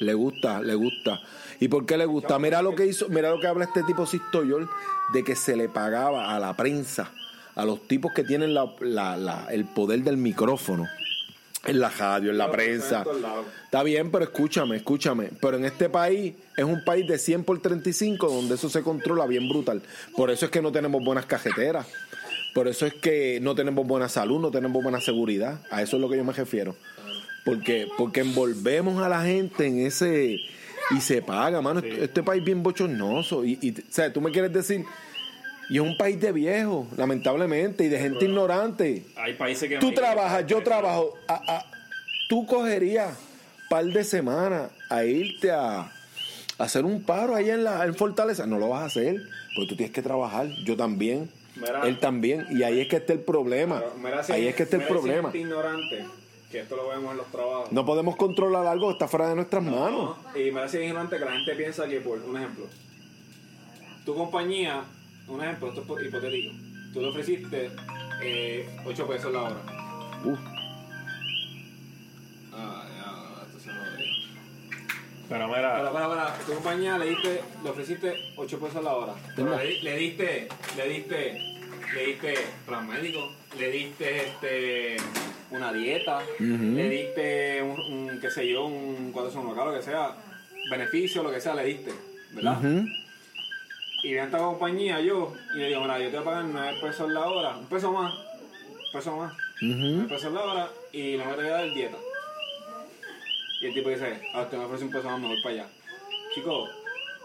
Le 0.00 0.12
gusta, 0.14 0.60
le 0.60 0.74
gusta. 0.74 1.20
¿Y 1.60 1.68
por 1.68 1.86
qué 1.86 1.96
le 1.96 2.04
gusta? 2.04 2.38
Mira 2.40 2.60
lo 2.62 2.74
que 2.74 2.84
hizo, 2.86 3.08
mira 3.08 3.30
lo 3.30 3.38
que 3.40 3.46
habla 3.46 3.64
este 3.64 3.84
tipo 3.84 4.06
Sistoyol, 4.06 4.68
de 5.12 5.22
que 5.22 5.36
se 5.36 5.54
le 5.56 5.68
pagaba 5.68 6.34
a 6.34 6.40
la 6.40 6.56
prensa, 6.56 7.12
a 7.54 7.64
los 7.64 7.86
tipos 7.86 8.12
que 8.12 8.24
tienen 8.24 8.54
la- 8.54 8.74
la- 8.80 9.16
la- 9.16 9.46
el 9.52 9.64
poder 9.64 10.02
del 10.02 10.16
micrófono, 10.16 10.88
en 11.64 11.78
la 11.78 11.90
radio, 11.90 12.32
en 12.32 12.38
la 12.38 12.50
prensa. 12.50 13.04
Está 13.66 13.84
bien, 13.84 14.10
pero 14.10 14.24
escúchame, 14.24 14.76
escúchame. 14.76 15.30
Pero 15.40 15.58
en 15.58 15.64
este 15.64 15.88
país 15.88 16.34
es 16.56 16.64
un 16.64 16.84
país 16.84 17.06
de 17.06 17.16
100 17.16 17.44
por 17.44 17.60
35 17.62 18.26
donde 18.28 18.56
eso 18.56 18.68
se 18.68 18.82
controla 18.82 19.26
bien 19.26 19.48
brutal. 19.48 19.80
Por 20.16 20.32
eso 20.32 20.46
es 20.46 20.50
que 20.50 20.60
no 20.60 20.72
tenemos 20.72 21.04
buenas 21.04 21.24
cajeteras. 21.26 21.86
Por 22.54 22.68
eso 22.68 22.86
es 22.86 22.94
que 22.94 23.40
no 23.42 23.54
tenemos 23.54 23.86
buena 23.86 24.08
salud, 24.08 24.40
no 24.40 24.50
tenemos 24.50 24.82
buena 24.82 25.00
seguridad. 25.00 25.60
A 25.70 25.82
eso 25.82 25.96
es 25.96 26.00
lo 26.02 26.08
que 26.08 26.16
yo 26.16 26.24
me 26.24 26.32
refiero. 26.32 26.76
Porque, 27.44 27.88
porque 27.98 28.20
envolvemos 28.20 29.02
a 29.02 29.08
la 29.08 29.22
gente 29.24 29.66
en 29.66 29.80
ese... 29.86 30.38
Y 30.90 31.00
se 31.00 31.22
paga, 31.22 31.60
mano. 31.62 31.80
Este, 31.80 32.04
este 32.04 32.22
país 32.22 32.44
bien 32.44 32.62
bochornoso. 32.62 33.44
Y, 33.44 33.58
y, 33.60 33.70
o 33.72 33.82
sea, 33.90 34.12
tú 34.12 34.20
me 34.20 34.30
quieres 34.30 34.52
decir... 34.52 34.84
Y 35.70 35.76
es 35.76 35.80
un 35.82 35.96
país 35.96 36.20
de 36.20 36.30
viejos, 36.30 36.86
lamentablemente, 36.98 37.84
y 37.84 37.88
de 37.88 37.98
gente 37.98 38.26
ignorante. 38.26 39.02
Hay 39.16 39.32
países 39.32 39.66
que 39.68 39.78
Tú 39.78 39.92
trabajas, 39.92 40.46
yo 40.46 40.62
trabajo. 40.62 41.14
a- 41.26 41.34
a- 41.56 41.66
tú 42.28 42.44
cogerías 42.46 43.16
par 43.70 43.86
de 43.86 44.04
semanas 44.04 44.70
a 44.90 45.04
irte 45.06 45.50
a, 45.50 45.80
a 45.80 45.90
hacer 46.58 46.84
un 46.84 47.02
paro 47.02 47.34
ahí 47.34 47.48
en 47.48 47.64
la 47.64 47.82
en 47.86 47.94
Fortaleza. 47.94 48.46
No 48.46 48.58
lo 48.58 48.68
vas 48.68 48.82
a 48.82 48.84
hacer, 48.86 49.16
porque 49.56 49.68
tú 49.70 49.76
tienes 49.76 49.94
que 49.94 50.02
trabajar. 50.02 50.48
Yo 50.66 50.76
también. 50.76 51.30
Mira. 51.56 51.82
él 51.86 51.98
también. 52.00 52.46
Y 52.50 52.62
ahí 52.62 52.80
es 52.80 52.88
que 52.88 52.96
está 52.96 53.12
el 53.12 53.20
problema. 53.20 53.82
Mira 54.02 54.22
si- 54.22 54.32
ahí 54.32 54.48
es 54.48 54.54
que 54.56 54.64
está 54.64 54.76
el 54.76 54.82
mira 54.82 54.88
si 54.88 54.92
problema. 54.98 55.30
gente 55.30 55.38
ignorante, 55.38 56.04
que 56.50 56.60
esto 56.60 56.76
lo 56.76 56.88
vemos 56.88 57.12
en 57.12 57.16
los 57.18 57.26
trabajos. 57.28 57.70
No 57.72 57.84
podemos 57.86 58.16
controlar 58.16 58.66
algo 58.66 58.88
que 58.88 58.92
está 58.94 59.08
fuera 59.08 59.28
de 59.28 59.34
nuestras 59.36 59.62
manos. 59.62 60.16
No, 60.34 60.38
Y 60.38 60.44
me 60.46 60.52
parece 60.60 60.84
ignorante 60.84 61.18
que 61.18 61.24
la 61.24 61.32
gente 61.32 61.54
piensa 61.54 61.86
que, 61.88 62.00
por 62.00 62.18
un 62.18 62.36
ejemplo, 62.36 62.66
tu 64.04 64.14
compañía, 64.14 64.82
un 65.28 65.42
ejemplo, 65.42 65.68
esto 65.68 65.80
es 65.82 65.86
hipo- 65.86 66.06
hipotético, 66.06 66.54
tú 66.92 67.00
le 67.00 67.08
ofreciste 67.08 67.70
eh, 68.22 68.68
8 68.86 69.06
pesos 69.06 69.32
la 69.32 69.42
hora. 69.42 69.56
Uf, 70.24 70.38
Pero 75.34 75.48
mira, 75.48 75.90
para, 75.92 76.08
para, 76.08 76.38
tu 76.46 76.52
compañía 76.54 76.96
le 76.96 77.06
diste, 77.10 77.40
le 77.64 77.70
ofreciste 77.70 78.14
8 78.36 78.60
pesos 78.60 78.84
la 78.84 78.94
hora. 78.94 79.14
Pero 79.34 79.56
le, 79.56 79.66
di- 79.66 79.80
le 79.80 79.96
diste, 79.96 80.48
le 80.76 80.88
diste, 80.88 81.38
le 81.92 82.06
diste 82.06 82.34
plan 82.64 82.86
médico, 82.88 83.32
le 83.58 83.68
diste 83.70 84.26
este 84.28 84.96
una 85.50 85.72
dieta, 85.72 86.22
le 86.76 86.88
diste 86.88 87.62
un, 87.62 87.80
un, 88.10 88.20
qué 88.20 88.30
sé 88.30 88.46
yo, 88.48 88.66
un 88.66 89.10
cuatro 89.12 89.32
son 89.32 89.46
local, 89.46 89.70
lo 89.70 89.74
que 89.74 89.82
sea, 89.82 90.14
beneficio, 90.70 91.24
lo 91.24 91.32
que 91.32 91.40
sea, 91.40 91.54
le 91.56 91.64
diste, 91.64 91.92
¿verdad? 92.30 92.58
Y 94.04 94.08
viene 94.10 94.22
esta 94.26 94.38
compañía 94.38 95.00
yo 95.00 95.32
y 95.56 95.58
le 95.58 95.68
digo, 95.68 95.80
mira, 95.80 95.98
yo 95.98 96.10
te 96.10 96.18
voy 96.18 96.22
a 96.22 96.24
pagar 96.24 96.44
9 96.44 96.78
pesos 96.80 97.10
la 97.10 97.26
hora, 97.26 97.56
un 97.56 97.66
peso 97.66 97.90
más, 97.90 98.14
un 98.14 98.92
peso 98.92 99.16
más, 99.16 99.32
9 99.60 100.08
pesos 100.08 100.32
la 100.32 100.42
hora 100.44 100.68
y 100.92 101.16
no 101.16 101.24
me 101.24 101.30
te 101.32 101.42
voy 101.42 101.46
a 101.50 101.54
dar 101.56 101.74
dieta. 101.74 101.96
Y 103.64 103.68
el 103.68 103.72
tipo 103.72 103.88
dice, 103.88 104.20
ah, 104.34 104.42
usted 104.42 104.58
me 104.58 104.64
ofrece 104.66 104.84
un 104.84 104.90
peso 104.90 105.08
más, 105.08 105.18
me 105.18 105.26
voy 105.28 105.42
para 105.42 105.54
allá. 105.54 105.66
Chico, 106.34 106.68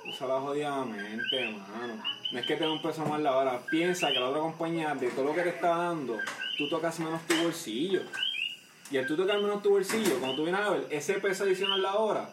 úsala 0.09 0.39
jodidamente, 0.39 1.45
mano. 1.51 2.01
No 2.31 2.39
es 2.39 2.45
que 2.45 2.55
te 2.55 2.63
dé 2.63 2.69
un 2.69 2.81
peso 2.81 3.03
más 3.05 3.19
la 3.19 3.35
hora. 3.35 3.59
Piensa 3.69 4.07
que 4.07 4.21
la 4.21 4.29
otra 4.29 4.39
compañía, 4.39 4.95
de 4.95 5.09
todo 5.09 5.25
lo 5.25 5.35
que 5.35 5.41
te 5.41 5.49
está 5.49 5.67
dando, 5.75 6.15
tú 6.57 6.69
tocas 6.69 6.97
menos 7.01 7.21
tu 7.27 7.35
bolsillo. 7.43 8.03
Y 8.89 8.97
al 8.97 9.05
tú 9.05 9.17
tocar 9.17 9.37
menos 9.41 9.61
tu 9.61 9.71
bolsillo, 9.71 10.17
cuando 10.19 10.37
tú 10.37 10.43
vienes 10.45 10.61
a 10.61 10.69
ver 10.69 10.87
ese 10.91 11.15
peso 11.15 11.43
adicional 11.43 11.81
la 11.81 11.95
hora, 11.95 12.29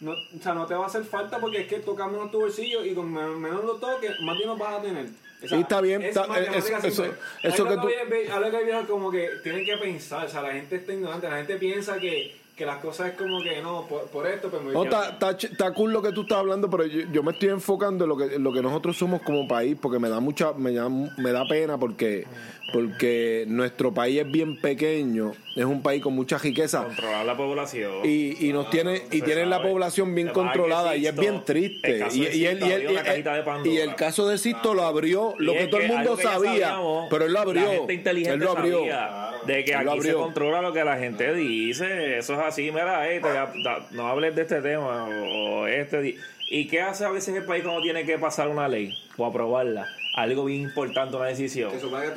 no, 0.00 0.10
o 0.12 0.42
sea, 0.42 0.52
no 0.52 0.66
te 0.66 0.74
va 0.74 0.84
a 0.84 0.88
hacer 0.88 1.04
falta 1.04 1.38
porque 1.38 1.60
es 1.62 1.68
que 1.68 1.78
tocas 1.78 2.10
menos 2.12 2.30
tu 2.30 2.40
bolsillo 2.40 2.84
y 2.84 2.94
con 2.94 3.10
men- 3.10 3.40
menos 3.40 3.64
lo 3.64 3.76
toques, 3.76 4.20
más 4.20 4.34
dinero 4.34 4.58
vas 4.58 4.80
a 4.80 4.82
tener. 4.82 5.06
O 5.06 5.48
sea, 5.48 5.56
Sí, 5.56 5.62
está 5.62 5.80
bien, 5.80 6.02
es 6.02 6.08
está- 6.08 6.26
matemática 6.26 6.78
eso- 6.86 7.04
eso- 7.42 7.64
que 7.68 7.74
tú- 7.76 8.32
algo 8.34 8.58
que 8.58 8.86
como 8.86 9.10
que 9.10 9.28
tienen 9.42 9.64
que 9.64 9.78
pensar, 9.78 10.26
o 10.26 10.28
sea, 10.28 10.42
la 10.42 10.52
gente 10.52 10.76
está 10.76 10.92
ignorante, 10.92 11.30
la 11.30 11.38
gente 11.38 11.56
piensa 11.56 11.98
que, 11.98 12.41
que 12.56 12.66
las 12.66 12.76
cosas 12.78 13.08
es 13.08 13.14
como 13.14 13.42
que 13.42 13.62
no, 13.62 13.86
por, 13.88 14.02
por 14.08 14.26
esto, 14.26 14.48
pues 14.50 14.62
me 14.62 14.72
voy 14.72 14.84
está, 14.86 15.08
está, 15.10 15.30
ch- 15.36 15.50
está 15.52 15.72
cool 15.72 15.92
lo 15.92 16.02
que 16.02 16.12
tú 16.12 16.22
estás 16.22 16.38
hablando, 16.38 16.68
pero 16.68 16.84
yo, 16.86 17.00
yo 17.10 17.22
me 17.22 17.32
estoy 17.32 17.48
enfocando 17.48 18.04
en 18.04 18.08
lo 18.10 18.16
que, 18.16 18.34
en 18.34 18.42
lo 18.44 18.52
que 18.52 18.60
nosotros 18.62 18.96
somos 18.96 19.22
como 19.22 19.48
país, 19.48 19.76
porque 19.80 19.98
me 19.98 20.08
da 20.10 20.20
mucha, 20.20 20.52
me 20.52 20.72
da, 20.72 20.88
me 20.88 21.32
da 21.32 21.46
pena 21.48 21.78
porque, 21.78 22.26
porque 22.72 23.44
nuestro 23.48 23.92
país 23.92 24.20
es 24.20 24.30
bien 24.30 24.60
pequeño, 24.60 25.32
es 25.56 25.64
un 25.64 25.82
país 25.82 26.02
con 26.02 26.14
mucha 26.14 26.38
riqueza 26.38 26.84
controlar 26.84 27.26
la 27.26 27.36
población. 27.36 27.92
y, 28.04 28.46
y 28.46 28.52
nos 28.52 28.70
tiene, 28.70 29.02
y 29.10 29.22
tienen 29.22 29.50
la 29.50 29.62
población 29.62 30.14
bien 30.14 30.28
controlada 30.28 30.94
y 30.96 31.06
es 31.06 31.16
bien 31.16 31.44
triste. 31.44 32.06
Y, 32.12 32.22
y 32.36 32.46
él, 32.46 32.60
y, 32.62 32.70
él- 32.70 33.78
el 33.78 33.94
caso 33.94 34.28
de 34.28 34.38
Sisto 34.38 34.74
lo 34.74 34.82
abrió, 34.84 35.34
lo 35.38 35.52
que 35.54 35.66
todo 35.66 35.80
el 35.80 35.88
mundo 35.88 36.16
sabía, 36.16 36.68
sabíamos, 36.68 37.06
pero 37.10 37.24
él 37.24 37.32
lo 37.32 37.40
abrió. 37.40 37.64
La 37.64 37.70
gente 37.72 37.94
inteligente 37.94 38.34
Él 38.34 38.40
lo 38.40 38.50
abrió. 38.56 38.78
sabía 38.80 39.31
de 39.46 39.64
que 39.64 39.72
Él 39.72 39.88
aquí 39.88 40.00
se 40.02 40.12
controla 40.14 40.60
lo 40.62 40.72
que 40.72 40.84
la 40.84 40.96
gente 40.96 41.32
dice. 41.34 42.18
Eso 42.18 42.34
es 42.34 42.38
así. 42.40 42.70
Mira, 42.70 43.02
te- 43.02 43.20
da- 43.20 43.80
no 43.90 44.08
hables 44.08 44.34
de 44.34 44.42
este 44.42 44.60
tema 44.62 45.04
o, 45.04 45.60
o 45.62 45.66
este. 45.66 46.16
¿Y 46.48 46.66
qué 46.68 46.82
hace 46.82 47.04
a 47.04 47.10
veces 47.10 47.34
el 47.34 47.44
país 47.44 47.62
cuando 47.64 47.80
tiene 47.82 48.04
que 48.04 48.18
pasar 48.18 48.48
una 48.48 48.68
ley 48.68 48.92
o 49.16 49.24
aprobarla? 49.24 49.86
Algo 50.14 50.44
bien 50.44 50.60
importante, 50.60 51.16
una 51.16 51.24
decisión. 51.26 51.72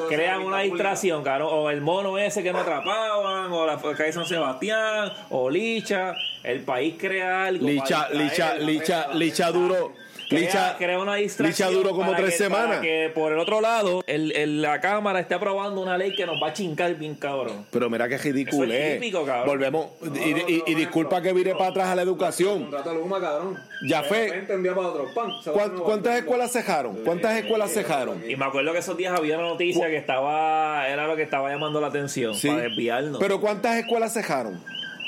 Crean 0.09 0.41
una 0.41 0.59
distracción, 0.59 1.23
claro. 1.23 1.47
O 1.49 1.69
el 1.69 1.79
mono 1.79 2.17
ese 2.17 2.43
que 2.43 2.51
no 2.51 2.59
atrapaban, 2.59 3.49
o 3.53 3.65
la 3.65 3.77
calle 3.95 4.11
San 4.11 4.25
Sebastián, 4.25 5.13
o 5.29 5.49
Licha. 5.49 6.13
El 6.43 6.59
país 6.61 6.95
crea 6.99 7.45
algo. 7.45 7.65
Licha, 7.65 8.09
Licha, 8.09 8.55
distraer. 8.55 8.61
Licha, 8.63 9.13
Licha 9.13 9.51
duro. 9.51 9.93
Licha, 10.29 10.75
crea 10.77 10.99
una 10.99 11.15
distracción. 11.15 11.69
Licha 11.69 11.77
duró 11.77 11.91
como 11.95 12.11
para 12.11 12.17
tres 12.23 12.37
que- 12.37 12.43
para 12.49 12.61
semanas. 12.61 12.81
que 12.81 13.11
por 13.13 13.31
el 13.31 13.39
otro 13.39 13.61
lado, 13.61 14.03
el, 14.07 14.31
el- 14.31 14.61
la 14.61 14.81
Cámara 14.81 15.19
esté 15.19 15.35
aprobando 15.35 15.81
una 15.81 15.97
ley 15.97 16.15
que 16.15 16.25
nos 16.25 16.41
va 16.41 16.47
a 16.49 16.53
chincar 16.53 16.93
bien 16.95 17.15
cabrón. 17.15 17.65
Pero 17.71 17.89
mira 17.89 18.07
qué 18.09 18.17
ridículo 18.17 18.71
Eso 18.71 18.83
es 18.83 18.99
típico, 18.99 19.25
cabrón. 19.25 19.47
Volvemos. 19.47 19.87
y, 20.15 20.29
y- 20.53 20.63
y 20.67 20.75
disculpa 20.75 21.21
que 21.21 21.33
vire 21.33 21.53
para 21.53 21.69
atrás 21.69 21.87
a 21.89 21.95
la 21.95 22.01
educación. 22.01 22.69
Luma, 22.71 23.19
cabrón. 23.19 23.57
Ya 23.87 24.03
fue. 24.03 24.27
repente, 24.27 24.55
un 24.55 24.63
día 24.63 24.73
para 24.73 24.87
otro, 24.87 25.05
¡pam! 25.13 25.31
se 25.43 25.49
va 25.49 25.53
¿Cuán- 25.55 25.65
a 25.65 25.67
renovar. 25.69 25.85
¿Cuántas 25.85 26.17
escuelas 26.17 26.51
cejaron? 26.53 26.95
¿Cuántas 27.03 27.37
escuelas 27.37 27.71
cejaron? 27.73 28.23
Y 28.29 28.35
me 28.35 28.45
acuerdo 28.45 28.71
que 28.73 28.79
esos 28.79 28.97
días 28.97 29.13
había 29.17 29.37
una 29.37 29.47
noticia 29.49 29.87
que 29.87 29.97
estaba, 29.97 30.87
era 30.87 31.07
lo 31.07 31.15
que 31.15 31.23
estaba 31.23 31.49
llamando 31.49 31.79
la 31.81 31.87
atención, 31.87 32.33
Sí. 32.35 32.47
para 32.47 32.61
desviarnos. 32.63 33.19
Pero 33.19 33.39
¿cuántas 33.41 33.75
escuelas 33.77 34.13
cejaron? 34.13 34.59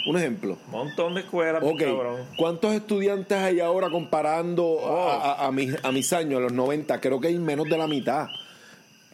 Un 0.07 0.17
ejemplo. 0.17 0.57
Un 0.67 0.71
montón 0.71 1.13
de 1.15 1.21
escuelas, 1.21 1.61
bien 1.61 1.73
Ok, 1.73 1.79
cabrón. 1.81 2.21
¿cuántos 2.37 2.73
estudiantes 2.73 3.37
hay 3.37 3.59
ahora 3.59 3.89
comparando 3.89 4.79
a, 4.87 5.33
a- 5.43 5.47
a 5.47 5.51
mis, 5.51 5.75
a 5.83 5.91
mis 5.91 6.11
años, 6.13 6.37
a 6.39 6.41
los 6.43 6.53
90? 6.53 6.99
Creo 7.01 7.19
que 7.19 7.27
hay 7.27 7.37
menos 7.37 7.67
de 7.69 7.77
la 7.77 7.87
mitad. 7.87 8.27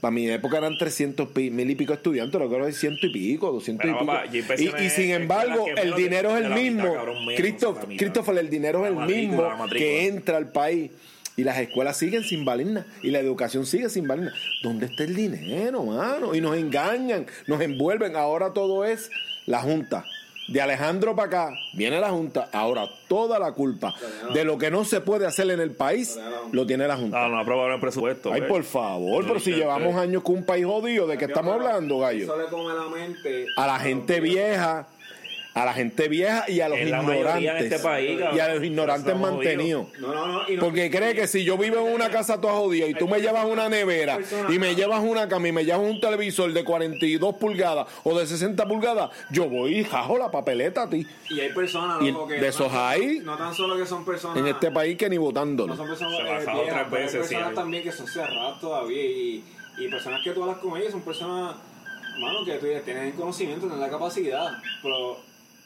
Para 0.01 0.11
mi 0.11 0.29
época 0.29 0.57
eran 0.57 0.77
300 0.77 1.29
pi- 1.29 1.49
mil 1.49 1.69
y 1.69 1.75
pico 1.75 1.93
estudiantes, 1.93 2.39
lo 2.39 2.49
que 2.49 2.55
ahora 2.55 2.67
hay 2.67 2.73
ciento 2.73 3.07
y 3.07 3.13
pico, 3.13 3.51
200 3.53 3.81
Pero, 3.81 3.95
y 3.95 3.99
pico. 3.99 4.05
papá, 4.11 4.83
y, 4.83 4.89
sin 4.89 5.11
embargo, 5.11 5.65
el 5.77 5.93
dinero 5.95 6.31
es 6.35 6.43
el 6.43 6.49
mitad, 6.49 6.61
mismo. 6.61 6.93
cabrón, 6.93 7.25
menos 7.25 7.27
de 7.27 7.35
Christoph- 7.37 7.75
la 7.79 7.85
mitad. 7.85 7.97
Christopher, 7.99 8.37
el 8.37 8.49
dinero 8.49 8.85
es 8.85 8.91
el 8.91 8.97
mismo 9.05 9.43
que 9.71 10.07
entra 10.07 10.35
al 10.37 10.51
país. 10.51 10.91
Y 11.35 11.43
las 11.45 11.57
escuelas 11.57 11.97
siguen 11.97 12.23
sin 12.23 12.45
valer 12.45 12.67
nada. 12.67 12.85
Y 13.01 13.09
la 13.09 13.19
educación 13.19 13.65
sigue 13.65 13.89
sin 13.89 14.07
valer 14.07 14.25
nada. 14.25 14.37
¿Dónde 14.61 14.85
está 14.87 15.03
el 15.03 15.15
dinero, 15.15 15.83
mano? 15.83 16.35
Y 16.35 16.41
nos 16.41 16.55
engañan, 16.57 17.25
nos 17.47 17.59
envuelven. 17.61 18.15
Ahora 18.15 18.53
todo 18.53 18.85
es 18.85 19.09
la 19.47 19.59
Junta. 19.61 20.05
De 20.47 20.61
Alejandro 20.61 21.15
para 21.15 21.27
acá 21.27 21.55
viene 21.73 21.99
la 21.99 22.09
Junta. 22.09 22.49
Ahora 22.51 22.89
toda 23.07 23.39
la 23.39 23.53
culpa 23.53 23.95
de 24.33 24.43
lo 24.43 24.57
que 24.57 24.69
no 24.69 24.83
se 24.83 25.01
puede 25.01 25.25
hacer 25.25 25.49
en 25.49 25.59
el 25.59 25.71
país 25.71 26.19
lo 26.51 26.65
tiene 26.65 26.87
la 26.87 26.97
Junta. 26.97 27.21
No, 27.21 27.29
no 27.29 27.39
aprobaron 27.39 27.75
el 27.75 27.79
presupuesto. 27.79 28.31
Ay, 28.31 28.41
pues. 28.41 28.51
por 28.51 28.63
favor, 28.63 29.25
pero 29.25 29.39
si 29.39 29.51
llevamos 29.51 29.95
años 29.95 30.23
con 30.23 30.35
un 30.35 30.45
país 30.45 30.65
jodido, 30.65 31.07
¿de 31.07 31.17
qué 31.17 31.25
estamos 31.25 31.53
hablando, 31.53 31.99
gallo? 31.99 32.23
Eso 32.23 32.37
le 32.37 32.45
come 32.45 32.73
la 32.73 32.89
mente 32.89 33.45
A 33.55 33.67
la 33.67 33.79
gente 33.79 34.19
vieja, 34.19 34.87
a 35.55 35.65
la 35.65 35.73
gente 35.73 36.07
vieja 36.07 36.45
y 36.49 36.61
a 36.61 36.69
los 36.69 36.79
Es 36.79 36.89
la 36.89 37.01
mayoría 37.03 37.31
en 37.33 37.37
ignorantes. 37.43 37.71
este 37.73 37.79
país, 37.87 38.19
cabrón. 38.19 38.37
y 38.37 38.39
a 38.39 38.53
los 38.55 38.63
ignorantes 38.63 39.15
mantenidos. 39.15 39.85
No, 39.99 40.13
no, 40.13 40.27
no. 40.27 40.49
y 40.49 40.55
no- 40.55 40.61
Porque 40.63 40.89
cree 40.89 41.13
que 41.13 41.27
si 41.27 41.43
yo 41.43 41.57
vivo 41.59 41.87
en 41.87 41.93
una 41.93 42.09
casa 42.09 42.41
toda 42.41 42.53
jodida 42.53 42.87
y 42.87 42.95
tú 42.95 43.07
me 43.07 43.19
llevas 43.21 43.45
una 43.45 43.69
nevera 43.69 44.17
y 44.49 44.57
me 44.57 44.73
llevas 44.75 45.01
una 45.03 45.27
cama 45.29 45.47
y 45.47 45.51
me 45.51 45.63
llevas 45.63 45.81
un 45.87 45.99
televisor 46.01 46.51
de 46.53 46.63
42 46.63 47.35
pulgadas 47.35 47.85
o 48.03 48.17
de 48.17 48.25
60 48.25 48.67
pulgadas, 48.67 49.11
yo 49.29 49.47
voy 49.47 49.77
y 49.79 49.83
jajo 49.83 50.17
la 50.17 50.31
papeleta 50.31 50.83
a 50.83 50.89
ti. 50.89 51.05
Y 51.29 51.39
hay 51.39 51.49
personas, 51.53 52.01
Y 52.01 52.11
loco, 52.11 52.27
que 52.27 52.35
de 52.35 52.41
no 52.41 52.47
esos 52.47 52.73
hay 52.73 53.19
No 53.19 53.37
tan 53.37 53.53
solo 53.53 53.77
que 53.77 53.85
son 53.85 54.03
personas. 54.03 54.37
En 54.37 54.47
este 54.47 54.71
país 54.71 54.97
que 54.97 55.07
ni 55.09 55.17
No 55.17 55.21
votándolo. 55.21 55.75
son 55.75 55.87
personas 55.87 56.15
Se 56.17 56.21
eh, 56.21 56.25
viejas, 56.25 56.55
otras 56.55 56.85
hay 56.85 56.91
veces, 56.91 57.11
sí, 57.11 57.17
personas 57.17 57.49
hay. 57.49 57.55
también 57.55 57.83
que 57.83 57.91
son 57.91 58.07
cerradas 58.07 58.59
todavía 58.59 59.03
y, 59.03 59.43
y 59.77 59.87
personas 59.87 60.21
que 60.23 60.31
tú 60.31 60.41
hablas 60.41 60.57
con 60.57 60.75
ellos 60.77 60.91
son 60.91 61.01
personas, 61.01 61.55
mano, 62.19 62.43
que 62.43 62.53
tú 62.55 62.65
ya 62.65 62.81
tienen 62.81 63.11
conocimiento, 63.11 63.61
tienen 63.67 63.79
la 63.79 63.89
capacidad, 63.89 64.49
pero 64.81 65.17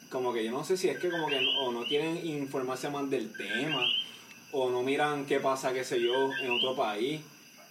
como 0.10 0.34
que 0.34 0.44
yo 0.46 0.52
no 0.52 0.64
sé 0.64 0.78
si 0.78 0.90
es 0.90 0.98
que 1.00 1.10
como 1.10 1.28
que 1.28 1.42
no, 1.42 1.50
o 1.62 1.72
no 1.72 1.84
quieren 1.86 2.26
informarse 2.26 2.90
más 2.90 3.10
del 3.10 3.32
tema 3.34 3.82
o 4.52 4.70
no 4.70 4.82
miran 4.84 5.26
qué 5.26 5.40
pasa, 5.40 5.74
qué 5.74 5.84
sé 5.84 6.02
yo, 6.02 6.30
en 6.42 6.52
otro 6.52 6.76
país, 6.76 7.22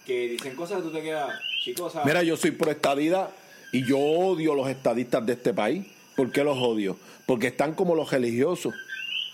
que 0.05 0.29
dicen 0.29 0.55
cosas 0.55 0.79
que 0.79 0.83
tú 0.85 0.93
te 0.93 1.03
quedas, 1.03 1.31
chicos, 1.65 1.95
Mira, 2.05 2.23
yo 2.23 2.37
soy 2.37 2.51
pro 2.53 2.71
estadidad 2.71 3.31
y 3.73 3.85
yo 3.85 3.99
odio 3.99 4.55
los 4.55 4.69
estadistas 4.69 5.25
de 5.25 5.33
este 5.33 5.53
país. 5.55 5.85
¿Por 6.15 6.31
qué 6.31 6.45
los 6.45 6.57
odio? 6.59 6.97
Porque 7.27 7.49
están 7.49 7.75
como 7.75 7.95
los 7.95 8.11
religiosos. 8.11 8.75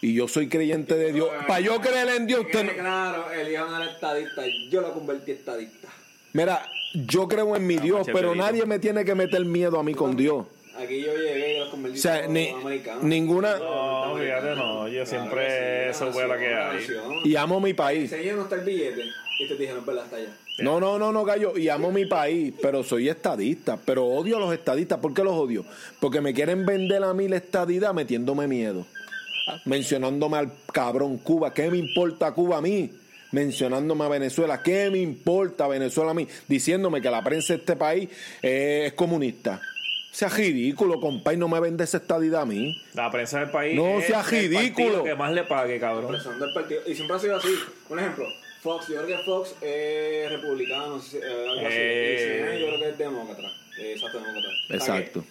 Y 0.01 0.15
yo 0.15 0.27
soy 0.27 0.49
creyente 0.49 0.95
de 0.97 1.13
Dios. 1.13 1.29
Para 1.47 1.61
yo 1.61 1.81
creer 1.81 2.09
en 2.17 2.27
Dios, 2.27 2.41
usted 2.47 2.65
no- 2.65 2.73
claro, 2.73 3.31
el 3.31 3.53
hijo 3.53 3.67
no 3.67 3.83
era 3.83 3.93
estadista, 3.93 4.43
yo 4.71 4.81
lo 4.81 4.93
convertí 4.93 5.31
en 5.33 5.37
estadista. 5.37 5.89
Mira, 6.33 6.69
yo 6.95 7.29
creo 7.29 7.55
en 7.55 7.67
mi 7.67 7.77
Dios, 7.77 8.01
macho, 8.01 8.13
pero 8.13 8.35
nadie 8.35 8.67
me 8.67 8.79
tiene 8.79 9.05
que 9.05 9.15
meter 9.15 9.45
miedo 9.45 9.79
a 9.79 9.83
mí 9.85 9.95
con 9.95 10.17
Dios. 10.17 10.47
Aquí 10.79 11.01
yo 11.03 11.15
llegué 11.15 11.57
y 11.57 11.59
los 11.61 11.69
convertí 11.69 11.99
O 11.99 12.01
sea, 12.03 12.27
ni- 12.27 12.49
americanos. 12.49 13.05
ninguna... 13.05 13.59
No, 13.59 14.17
fíjate, 14.19 14.57
no. 14.57 14.89
Yo 14.89 15.05
siempre 15.05 15.91
eso 15.91 16.11
fue 16.13 16.27
la 16.27 16.39
que 16.39 16.55
hay. 16.55 16.87
Y 17.25 17.37
amo 17.37 17.61
mi 17.61 17.75
país. 17.75 18.11
Enseñé 18.13 18.33
no 18.33 18.43
está 18.43 18.55
el 18.57 18.63
billete. 18.63 19.03
Y 19.39 19.49
te 19.49 19.57
dijeron, 19.57 19.85
verdad, 19.85 20.05
está 20.05 20.17
allá. 20.17 20.29
No, 20.59 20.79
no, 20.81 20.99
no, 20.99 21.13
no, 21.13 21.25
gallo. 21.25 21.57
Y 21.59 21.69
amo 21.69 21.91
mi 21.93 22.07
país, 22.07 22.53
pero 22.63 22.83
soy 22.85 23.09
estadista. 23.09 23.79
Pero 23.85 24.07
odio 24.07 24.37
a 24.37 24.41
los 24.41 24.53
estadistas. 24.55 24.99
¿Por 24.99 25.13
qué 25.15 25.23
los 25.25 25.35
odio? 25.35 25.65
Porque 26.01 26.21
me 26.21 26.33
quieren 26.33 26.65
vender 26.65 27.03
a 27.05 27.13
mí 27.15 27.29
la 27.29 27.37
estadidad 27.37 27.93
metiéndome 27.93 28.47
miedo. 28.47 28.87
Mencionándome 29.65 30.39
al 30.39 30.53
cabrón 30.73 31.19
Cuba. 31.19 31.53
¿Qué 31.53 31.71
me 31.71 31.79
importa 31.79 32.33
Cuba 32.33 32.59
a 32.59 32.61
mí? 32.63 32.91
Mencionándome 33.33 34.05
a 34.05 34.09
Venezuela. 34.09 34.63
¿Qué 34.63 34.91
me 34.91 34.99
importa 34.99 35.67
Venezuela 35.67 36.11
a 36.11 36.15
mí? 36.15 36.29
Diciéndome 36.49 37.01
que 37.01 37.11
la 37.11 37.25
prensa 37.25 37.55
de 37.55 37.61
este 37.61 37.77
país 37.77 38.09
eh, 38.43 38.85
es 38.87 38.93
comunista. 38.93 39.61
Sea 40.13 40.29
ridículo, 40.29 41.01
compadre. 41.01 41.39
No 41.39 41.49
me 41.49 41.59
vende 41.59 41.85
esa 41.85 41.97
estadidad 41.97 42.43
a 42.43 42.45
mí. 42.45 42.79
La 42.93 43.11
prensa 43.11 43.41
del 43.41 43.51
país. 43.51 43.75
No 43.75 43.99
es 43.99 44.07
sea 44.07 44.21
el 44.21 44.27
ridículo. 44.27 44.87
partido 44.89 45.05
que 45.05 45.15
más 45.15 45.33
le 45.33 45.45
pague, 45.45 45.81
cabrón. 45.81 46.09
Presión 46.09 46.39
del 46.39 46.53
partido. 46.53 46.83
Y 46.87 46.95
siempre 46.95 47.17
ha 47.17 47.19
sido 47.19 47.37
así. 47.37 47.49
Un 47.89 47.99
ejemplo, 47.99 48.27
Fox, 48.61 48.89
yo 48.89 49.03
creo 49.03 49.07
que 49.07 49.25
Fox 49.25 49.55
es 49.63 50.31
republicano, 50.31 51.01
eh, 51.15 51.47
algo 51.49 51.67
así. 51.67 51.77
Eh. 51.79 52.15
Y 52.15 52.23
CNN 52.23 52.61
yo 52.61 52.67
creo 52.67 52.79
que 52.79 52.89
es 52.91 52.99
demócrata. 52.99 53.49
Eh, 53.79 53.93
exacto, 53.93 54.19
demócrata. 54.19 54.49
O 54.49 54.67
sea 54.69 54.77
Exacto. 54.77 55.25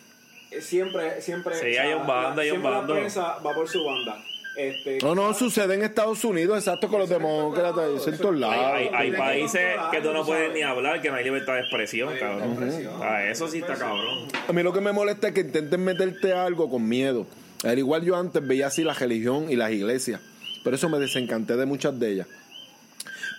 Siempre, 0.59 1.21
siempre. 1.21 1.55
Sí, 1.55 1.77
hay 1.77 1.93
un 1.93 2.07
bando, 2.07 2.41
hay 2.41 2.49
un 2.49 2.63
bando. 2.63 2.93
La 2.95 2.99
prensa 3.01 3.37
va 3.37 3.53
por 3.53 3.69
su 3.69 3.85
banda. 3.85 4.17
Este, 4.55 4.97
No, 5.01 5.15
no, 5.15 5.33
sucede 5.33 5.75
en 5.75 5.83
Estados 5.83 6.23
Unidos, 6.25 6.57
exacto, 6.57 6.87
con 6.89 6.99
los 6.99 7.09
demócratas, 7.09 8.05
en 8.07 8.17
todos 8.17 8.35
lados. 8.37 8.89
hay, 8.93 9.11
países 9.13 9.61
que 9.91 10.01
tú 10.01 10.11
no 10.11 10.25
puedes 10.25 10.53
ni 10.53 10.61
hablar, 10.61 11.01
que 11.01 11.09
no 11.09 11.15
hay 11.15 11.23
libertad 11.23 11.53
de 11.55 11.61
expresión, 11.61 12.13
cabrón. 12.19 12.57
Ah, 13.01 13.23
eso 13.23 13.47
sí 13.47 13.59
está 13.59 13.75
cabrón. 13.75 14.27
A 14.47 14.51
mí 14.53 14.61
lo 14.63 14.73
que 14.73 14.81
me 14.81 14.91
molesta 14.91 15.29
es 15.29 15.33
que 15.33 15.41
intenten 15.41 15.83
meterte 15.83 16.33
algo 16.33 16.69
con 16.69 16.87
miedo. 16.87 17.25
Al 17.63 17.77
igual 17.79 18.03
yo 18.03 18.15
antes 18.17 18.45
veía 18.45 18.67
así 18.67 18.83
la 18.83 18.93
religión 18.93 19.49
y 19.49 19.55
las 19.55 19.71
iglesias. 19.71 20.19
Pero 20.63 20.75
eso 20.75 20.89
me 20.89 20.99
desencanté 20.99 21.55
de 21.55 21.65
muchas 21.65 21.97
de 21.99 22.11
ellas. 22.11 22.27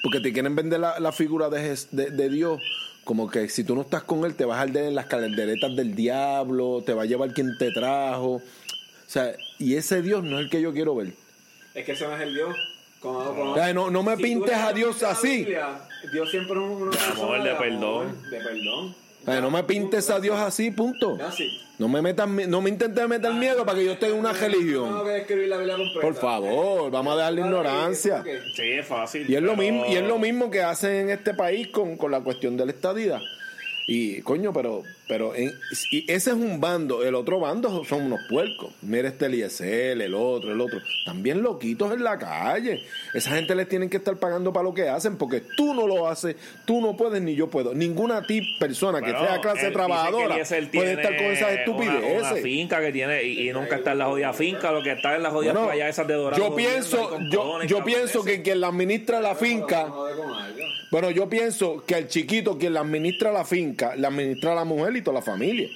Porque 0.03 0.21
te 0.21 0.33
quieren 0.33 0.57
vender 0.57 0.81
la, 0.81 0.99
la 0.99 1.13
figura 1.13 1.49
de, 1.49 1.77
de- 1.93 2.11
de 2.11 2.29
Dios 2.29 2.61
como 3.05 3.29
que 3.29 3.49
si 3.49 3.65
tú 3.65 3.75
no 3.75 3.83
estás 3.83 4.05
con 4.05 4.25
él 4.25 4.35
te 4.37 4.45
vas 4.45 4.59
a 4.59 4.63
arder 4.63 4.85
en 4.85 4.95
las 4.95 5.07
calenderetas 5.07 5.75
del 5.75 5.95
diablo, 5.97 6.83
te 6.87 6.95
va 6.95 7.03
a 7.03 7.07
llevar 7.07 7.33
quien 7.33 7.59
te 7.59 7.71
trajo. 7.73 8.41
O 9.13 9.15
sea, 9.15 9.35
y 9.59 9.75
ese 9.75 10.01
Dios 10.01 10.25
no 10.25 10.39
es 10.39 10.45
el 10.45 10.51
que 10.51 10.63
yo 10.63 10.73
quiero 10.73 10.97
ver. 10.97 11.13
Es 11.75 11.85
que 11.85 11.93
ese 11.93 12.07
no 12.07 12.17
es 12.17 12.23
el 12.23 12.33
Dios. 12.33 12.57
Como- 12.99 13.23
como- 13.35 13.55
Ay, 13.57 13.75
no- 13.75 13.91
no 13.91 14.03
me 14.03 14.17
pintes 14.17 14.55
a 14.57 14.73
Dios 14.73 15.03
así. 15.03 15.41
Biblia, 15.41 15.81
Dios 16.11 16.31
siempre 16.31 16.55
es 16.55 16.59
una 16.63 16.91
persona 16.93 17.13
amor, 17.13 17.43
de 17.43 17.55
perdón. 17.57 18.23
De 18.31 18.39
perdón. 18.39 18.95
O 19.21 19.25
sea, 19.27 19.41
no 19.43 19.51
me 19.51 19.63
pintes 19.65 20.09
a 20.09 20.19
Dios 20.19 20.39
así, 20.39 20.71
punto. 20.71 21.19
No 21.79 21.89
me 21.89 22.01
metas, 22.01 22.27
no 22.27 22.63
me 22.63 22.71
intentes 22.71 23.07
meter 23.07 23.35
miedo 23.35 23.67
para 23.67 23.79
que 23.79 23.85
yo 23.85 23.93
esté 23.93 24.07
en 24.07 24.15
una 24.15 24.33
religión. 24.33 25.05
que 25.05 25.11
describir 25.11 25.49
la 25.49 25.59
Biblia 25.59 25.77
completa. 25.77 26.01
Por 26.01 26.15
favor, 26.15 26.91
vamos 26.91 27.13
a 27.13 27.17
dejar 27.19 27.33
la 27.35 27.41
ignorancia. 27.43 28.25
Sí, 28.57 28.63
es 28.63 28.87
fácil. 28.87 29.29
Y 29.31 29.35
es 29.37 29.43
lo 29.43 29.57
mismo, 29.57 29.85
y 29.87 29.95
es 29.97 30.03
lo 30.05 30.19
mismo 30.19 30.51
que 30.51 30.63
hacen 30.63 30.91
en 30.95 31.11
este 31.11 31.35
país 31.35 31.69
con, 31.69 31.99
con 31.99 32.11
la 32.11 32.21
cuestión 32.21 32.57
de 32.57 32.65
la 32.65 32.73
estadía. 32.73 33.21
Y 33.87 34.23
coño, 34.23 34.53
pero, 34.53 34.85
pero 35.13 35.35
en- 35.35 35.53
y 35.91 36.11
ese 36.11 36.31
es 36.31 36.37
un 36.37 36.59
bando, 36.59 37.05
el 37.05 37.15
otro 37.15 37.39
bando 37.39 37.85
son 37.85 38.05
unos 38.07 38.21
puercos. 38.31 38.71
Mira 38.81 39.09
este 39.09 39.27
Eliezer, 39.27 40.01
el 40.01 40.15
otro, 40.15 40.51
el 40.53 40.59
otro. 40.59 40.81
También 41.05 41.43
loquitos 41.43 41.93
en 41.93 42.03
la 42.03 42.19
calle. 42.19 42.83
Esa 43.13 43.33
gente 43.33 43.55
les 43.55 43.69
tienen 43.69 43.91
que 43.91 43.99
estar 43.99 44.17
pagando 44.17 44.55
para 44.55 44.65
lo 44.65 44.73
que 44.73 44.89
hacen, 44.89 45.19
porque 45.19 45.43
tú 45.55 45.75
no 45.75 45.87
lo 45.87 46.09
haces, 46.09 46.37
tú 46.65 46.81
no 46.81 46.97
puedes 46.97 47.21
ni 47.21 47.35
yo 47.35 47.51
puedo. 47.51 47.75
Ninguna 47.75 48.23
ti 48.27 48.41
persona 48.59 49.01
que 49.03 49.13
Bueno, 49.13 49.27
sea 49.27 49.41
clase 49.43 49.71
trabajadora 49.71 50.37
que 50.43 50.63
puede 50.73 50.93
estar 50.93 51.15
con 51.15 51.27
esas 51.27 51.43
Una, 51.69 51.83
una 51.83 51.91
estupideces. 51.99 52.43
finca 52.43 52.81
que 52.81 52.93
tiene 52.93 53.23
y, 53.23 53.51
y 53.51 53.53
nunca 53.53 53.77
está 53.77 53.93
en 53.93 53.99
la 53.99 54.07
jodida 54.07 54.33
finca, 54.33 54.73
lo 54.73 54.83
que 54.83 54.93
está 54.93 55.15
en 55.15 55.25
la 55.25 55.31
jodida 55.31 55.53
Bueno, 55.53 55.67
playa 55.69 55.91
esas 55.91 56.09
de 56.09 56.15
dorado. 56.15 56.43
yo 56.43 56.57
pienso, 56.57 57.19
yo, 57.31 57.63
yo 57.65 57.85
pienso 57.85 58.25
que 58.25 58.41
quien 58.41 58.63
la 58.63 58.69
administra 58.69 59.21
la 59.21 59.35
finca, 59.35 59.93
bueno, 60.91 61.11
yo 61.11 61.29
pienso 61.29 61.83
que 61.87 61.95
el 61.97 62.09
chiquito 62.09 62.59
quien 62.59 62.75
la 62.75 62.81
administra 62.81 63.33
la 63.33 63.45
finca, 63.45 63.95
la 63.97 64.09
administra 64.09 64.55
la 64.55 64.65
mujer 64.65 64.95
y 64.97 65.02
toda 65.03 65.17
la 65.17 65.23
familia. 65.23 65.69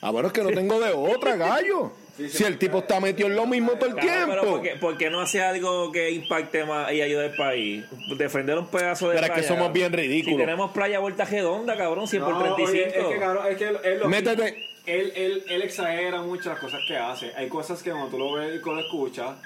Ah, 0.00 0.10
bueno, 0.10 0.28
es 0.28 0.34
que 0.34 0.42
no 0.42 0.50
tengo 0.50 0.78
de 0.80 0.92
otra, 0.92 1.36
gallo. 1.36 1.92
Si 2.30 2.44
el 2.44 2.56
tipo 2.58 2.78
está 2.78 2.98
metido 2.98 3.28
en 3.28 3.36
lo 3.36 3.46
mismo 3.46 3.72
todo 3.72 3.90
el 3.90 3.94
Claro, 3.96 4.26
pero 4.30 4.40
tiempo. 4.40 4.50
¿por 4.56 4.62
qué, 4.62 4.76
por 4.76 4.96
qué 4.96 5.10
no 5.10 5.20
hace 5.20 5.42
algo 5.42 5.92
que 5.92 6.10
impacte 6.10 6.64
más 6.64 6.90
y 6.92 7.02
ayude 7.02 7.26
al 7.26 7.34
país? 7.36 7.84
Defender 8.16 8.56
un 8.56 8.68
pedazo 8.68 9.10
de 9.10 9.16
Pero 9.16 9.26
es 9.26 9.32
que 9.32 9.42
somos 9.42 9.70
bien 9.72 9.92
ridículos. 9.92 10.38
Si 10.38 10.44
tenemos 10.46 10.70
playa 10.70 10.98
vuelta 10.98 11.26
redonda, 11.26 11.76
cabrón, 11.76 12.08
100 12.08 12.22
por 12.22 12.32
No, 12.32 12.54
oye, 12.54 12.64
35. 12.64 12.98
es 13.08 13.14
que, 13.14 13.20
cabrón, 13.20 13.46
es 13.50 13.56
que 13.58 13.64
él, 13.68 13.78
él 13.84 13.98
lo- 14.00 14.08
Métete. 14.08 14.66
Él, 14.86 15.12
él, 15.14 15.44
él 15.48 15.62
exagera 15.62 16.22
mucho 16.22 16.48
las 16.48 16.58
cosas 16.58 16.80
que 16.88 16.96
hace. 16.96 17.32
Hay 17.36 17.48
cosas 17.48 17.82
que 17.82 17.90
cuando 17.90 18.08
tú 18.08 18.18
lo 18.18 18.32
ves 18.32 18.60
y 18.62 18.64
lo 18.64 18.80
escuchas 18.80 19.36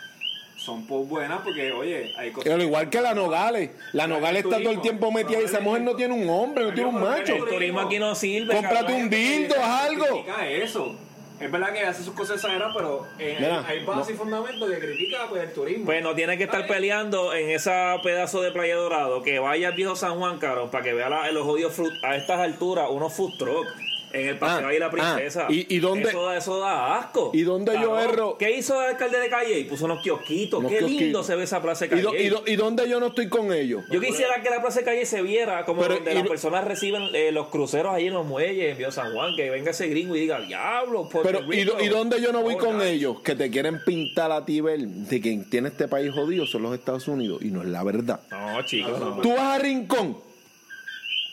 son 0.61 0.87
pues 0.87 1.09
buenas 1.09 1.41
porque, 1.43 1.73
oye, 1.73 2.13
hay 2.19 2.31
cosas... 2.33 2.53
Al 2.53 2.61
igual 2.63 2.91
que 2.91 3.01
la 3.01 3.15
Nogales. 3.15 3.71
La 3.93 4.07
Nogales 4.07 4.45
está 4.45 4.59
todo 4.59 4.73
el 4.73 4.81
tiempo 4.83 5.11
metida 5.11 5.41
y 5.41 5.45
esa 5.45 5.61
mujer 5.61 5.83
no 5.83 5.97
tiene 5.97 6.15
un 6.15 6.29
hombre, 6.29 6.65
no 6.65 6.75
tiene 6.75 6.91
un 6.91 7.01
macho. 7.01 7.35
el 7.35 7.45
turismo 7.47 7.81
aquí 7.81 7.99
no 7.99 8.15
sirve. 8.15 8.55
Cómprate 8.55 8.93
un 8.93 9.09
dildo, 9.09 9.55
haz 9.59 9.89
algo. 9.89 10.07
Critica 10.07 10.49
eso. 10.49 10.95
Es 11.41 11.51
verdad 11.51 11.73
que 11.73 11.81
hace 11.81 12.03
sus 12.03 12.13
cosas 12.13 12.37
exageradas, 12.37 12.75
pero 12.77 13.07
eh, 13.19 13.37
Mira, 13.41 13.65
hay 13.67 13.83
base 13.83 14.13
y 14.13 14.15
fundamento 14.15 14.69
que 14.69 14.79
critica 14.79 15.21
pues, 15.31 15.43
el 15.45 15.53
turismo. 15.55 15.87
Pues 15.87 16.03
no 16.03 16.15
tiene 16.15 16.37
que 16.37 16.45
estar 16.45 16.67
peleando 16.67 17.33
en 17.33 17.49
esa 17.49 17.97
pedazo 18.03 18.43
de 18.43 18.51
Playa 18.53 18.77
Dorado. 18.77 19.23
Que 19.23 19.39
vaya 19.39 19.69
al 19.69 19.75
viejo 19.75 19.97
San 19.97 20.19
Juan, 20.19 20.39
cabrón, 20.39 20.71
para 20.71 20.85
que 20.85 20.93
vea 20.93 21.09
la- 21.09 21.33
los 21.33 21.47
fruit, 21.73 21.93
a 22.05 22.17
estas 22.17 22.41
alturas, 22.41 22.89
unos 22.91 23.15
food 23.15 23.39
truck 23.39 23.67
en 24.13 24.29
el 24.29 24.39
paseo 24.39 24.67
Ah, 24.67 24.71
ahí 24.71 24.79
la 24.79 24.91
princesa. 24.91 25.47
ah, 25.49 25.53
¿y- 25.53 25.67
y 25.75 25.79
dónde- 25.79 26.09
Eso, 26.09 26.33
eso 26.33 26.59
da 26.59 26.99
asco. 26.99 27.31
¿Y 27.33 27.43
dónde 27.43 27.73
yo 27.81 27.99
erro? 27.99 28.37
¿Qué 28.39 28.57
hizo 28.57 28.81
el 28.83 28.91
alcalde 28.91 29.19
de 29.21 29.29
Calle? 29.29 29.65
Puso 29.67 29.85
unos 29.85 30.03
kiosquitos. 30.03 30.59
Unos 30.61 30.73
Qué 30.73 30.81
lindo 30.83 31.23
se 31.23 31.37
ve 31.37 31.45
esa 31.45 31.63
plaza 31.63 31.87
de 31.87 31.87
¿Y, 31.87 31.91
Calle. 31.91 32.03
do- 32.03 32.17
y 32.17 32.29
do- 32.29 32.43
y 32.47 32.57
dónde 32.57 32.89
yo 32.89 32.99
no 33.01 33.07
estoy 33.07 33.29
con 33.29 33.53
ellos? 33.53 33.83
Yo 33.91 34.01
quisiera 34.01 34.43
que 34.43 34.51
la 34.51 34.61
Plaza 34.61 34.81
de 34.81 34.85
Calle 34.85 35.07
se 35.07 35.23
viera 35.23 35.65
como 35.65 35.83
Pero, 35.83 35.95
donde 35.97 36.13
y 36.13 36.15
las 36.15 36.27
personas 36.29 36.65
reciben 36.65 37.03
eh, 37.15 37.31
los 37.33 37.49
cruceros 37.49 37.95
ahí 37.95 38.07
en 38.09 38.15
los 38.15 38.27
muelles 38.27 38.73
en 38.73 38.79
Viejo 38.79 38.93
San 38.93 39.13
Juan, 39.13 39.35
que 39.37 39.49
venga 39.51 39.71
ese 39.71 39.87
gringo 39.89 40.17
y 40.17 40.21
diga, 40.21 40.41
diablo, 40.41 41.09
Puerto 41.09 41.29
Pero, 41.41 41.53
¿y, 41.53 41.65
Rico". 41.65 41.77
do- 41.79 41.85
¿y 41.85 41.89
dónde 41.89 42.21
yo 42.21 42.33
no 42.33 42.43
voy 42.43 42.55
Oh, 42.55 42.59
con 42.59 42.83
ellos? 42.83 43.21
Que 43.23 43.35
te 43.37 43.51
quieren 43.51 43.81
pintar 43.85 44.33
a 44.33 44.45
ti 44.45 44.61
ver 44.61 44.81
de 44.81 45.21
quien 45.21 45.49
tiene 45.49 45.69
este 45.69 45.87
país 45.89 46.13
jodido 46.13 46.47
son 46.47 46.63
los 46.63 46.75
Estados 46.75 47.07
Unidos. 47.09 47.41
Y 47.43 47.51
no 47.51 47.63
es 47.63 47.69
la 47.69 47.83
verdad. 47.85 48.21
No, 48.31 48.63
chicos, 48.67 48.99
no. 48.99 49.21
Tú 49.21 49.31
vas 49.31 49.41
a 49.41 49.59
Rincón. 49.59 50.19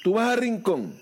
Tú 0.03 0.13
vas 0.13 0.29
a 0.29 0.35
Rincón. 0.35 0.93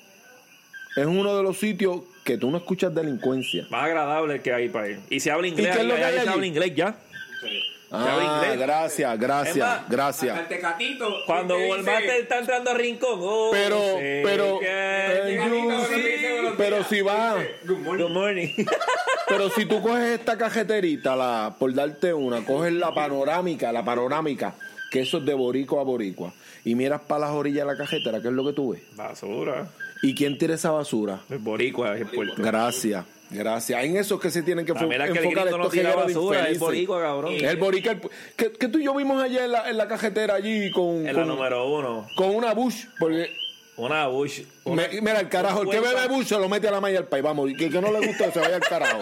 Es 0.96 1.06
uno 1.06 1.36
de 1.36 1.44
los 1.44 1.58
sitios 1.58 2.02
que 2.24 2.38
tú 2.38 2.50
no 2.50 2.58
escuchas 2.58 2.94
delincuencia. 2.96 3.68
Más 3.70 3.84
agradable 3.84 4.42
que 4.42 4.54
hay 4.54 4.70
para 4.70 4.90
ir. 4.90 5.00
Y 5.10 5.20
se 5.20 5.30
habla 5.30 5.48
inglés, 5.48 5.76
qué 5.76 5.82
es 5.82 5.88
lo 5.88 5.96
que 5.96 6.04
hay 6.04 6.14
se 6.14 6.20
habla 6.22 6.32
allí? 6.34 6.48
inglés 6.48 6.76
ya. 6.76 6.96
Sí. 7.42 7.60
Ah, 7.92 8.42
inglés. 8.42 8.60
gracias, 8.60 9.20
gracias, 9.20 9.58
más, 9.58 9.90
gracias. 9.90 10.40
el 10.40 10.48
tecatito. 10.48 11.18
Cuando 11.26 11.56
¿qué 11.56 11.70
Walmart 11.70 12.02
dice? 12.02 12.20
está 12.20 12.40
entrando 12.40 12.72
a 12.72 12.74
Rincón, 12.74 13.20
oh, 13.22 13.50
Pero, 13.52 13.98
pero, 14.24 14.60
que 14.60 14.68
eh, 14.68 16.54
pero 16.58 16.84
si 16.86 17.02
va, 17.02 17.36
Good 17.66 17.78
morning. 17.78 18.04
Good 18.04 18.12
morning. 18.12 18.48
pero 19.28 19.50
si 19.50 19.66
tú 19.66 19.82
coges 19.82 20.20
esta 20.20 20.38
cajeterita, 20.38 21.16
la, 21.16 21.56
por 21.60 21.74
darte 21.74 22.14
una, 22.14 22.44
coges 22.44 22.74
la 22.74 22.94
panorámica, 22.94 23.72
la 23.72 23.84
panorámica, 23.84 24.56
que 24.90 25.02
eso 25.02 25.20
es 25.20 25.26
de 25.26 25.34
boricua 25.34 25.82
a 25.82 25.84
boricua, 25.84 26.34
y 26.66 26.76
miras 26.76 27.00
para 27.02 27.22
las 27.22 27.32
orillas 27.32 27.66
de 27.66 27.72
la 27.74 27.78
cajetera, 27.78 28.22
¿qué 28.22 28.28
es 28.28 28.34
lo 28.34 28.44
que 28.46 28.52
tú 28.54 28.72
ves? 28.74 28.82
Basura. 28.96 29.70
¿Y 30.04 30.14
quién 30.14 30.38
tira 30.38 30.56
esa 30.56 30.72
basura? 30.72 31.22
El 31.30 31.38
boricua 31.38 31.96
es 31.96 32.02
el 32.02 32.08
puerto. 32.08 32.36
Gracias. 32.38 33.06
Gracias. 33.30 33.84
En 33.84 33.98
eso 33.98 34.16
es 34.16 34.22
que 34.22 34.30
se 34.30 34.44
tienen 34.44 34.66
que 34.66 34.74
También 34.74 35.02
es 35.02 35.12
que 35.12 35.18
el 35.20 35.24
enfocar 35.26 35.44
gringo 35.46 35.58
no 35.58 35.64
estos 35.64 35.74
tira 35.74 35.96
basura, 35.96 36.10
es 36.10 36.42
infelices. 36.44 36.60
boricua, 36.60 37.02
cabrón. 37.02 37.34
Es 37.34 37.44
el 37.44 37.58
boricua. 37.58 37.92
el- 37.94 38.02
que, 38.36 38.52
que 38.52 38.68
tú 38.68 38.78
y 38.78 38.84
yo 38.84 38.94
vimos 38.94 39.22
ayer 39.24 39.44
en 39.44 39.52
la, 39.52 39.70
en 39.70 39.78
la 39.78 39.88
cajetera 39.88 40.36
allí 40.36 40.70
con, 40.72 41.08
En 41.08 41.16
la 41.16 41.26
número 41.26 41.68
uno, 41.74 42.08
con 42.16 42.36
una 42.36 42.54
Bush. 42.54 42.86
Porque, 43.00 43.32
una 43.78 44.06
Bush. 44.08 44.42
una- 44.66 44.88
me- 44.88 45.02
mira, 45.02 45.20
el 45.22 45.30
carajo, 45.30 45.64
el 45.64 45.70
que 45.70 45.80
bebe 45.80 46.08
Bush 46.08 46.28
se 46.28 46.38
lo 46.38 46.48
mete 46.48 46.68
a 46.68 46.72
la 46.72 46.82
malla 46.82 47.00
al 47.00 47.08
país. 47.08 47.24
Vamos, 47.24 47.50
y 47.50 47.56
que, 47.56 47.70
que 47.70 47.82
no 47.82 47.92
le 47.92 48.06
gusta 48.06 48.32
se 48.32 48.40
vaya 48.40 48.56
al 48.58 48.62
carajo. 48.62 49.00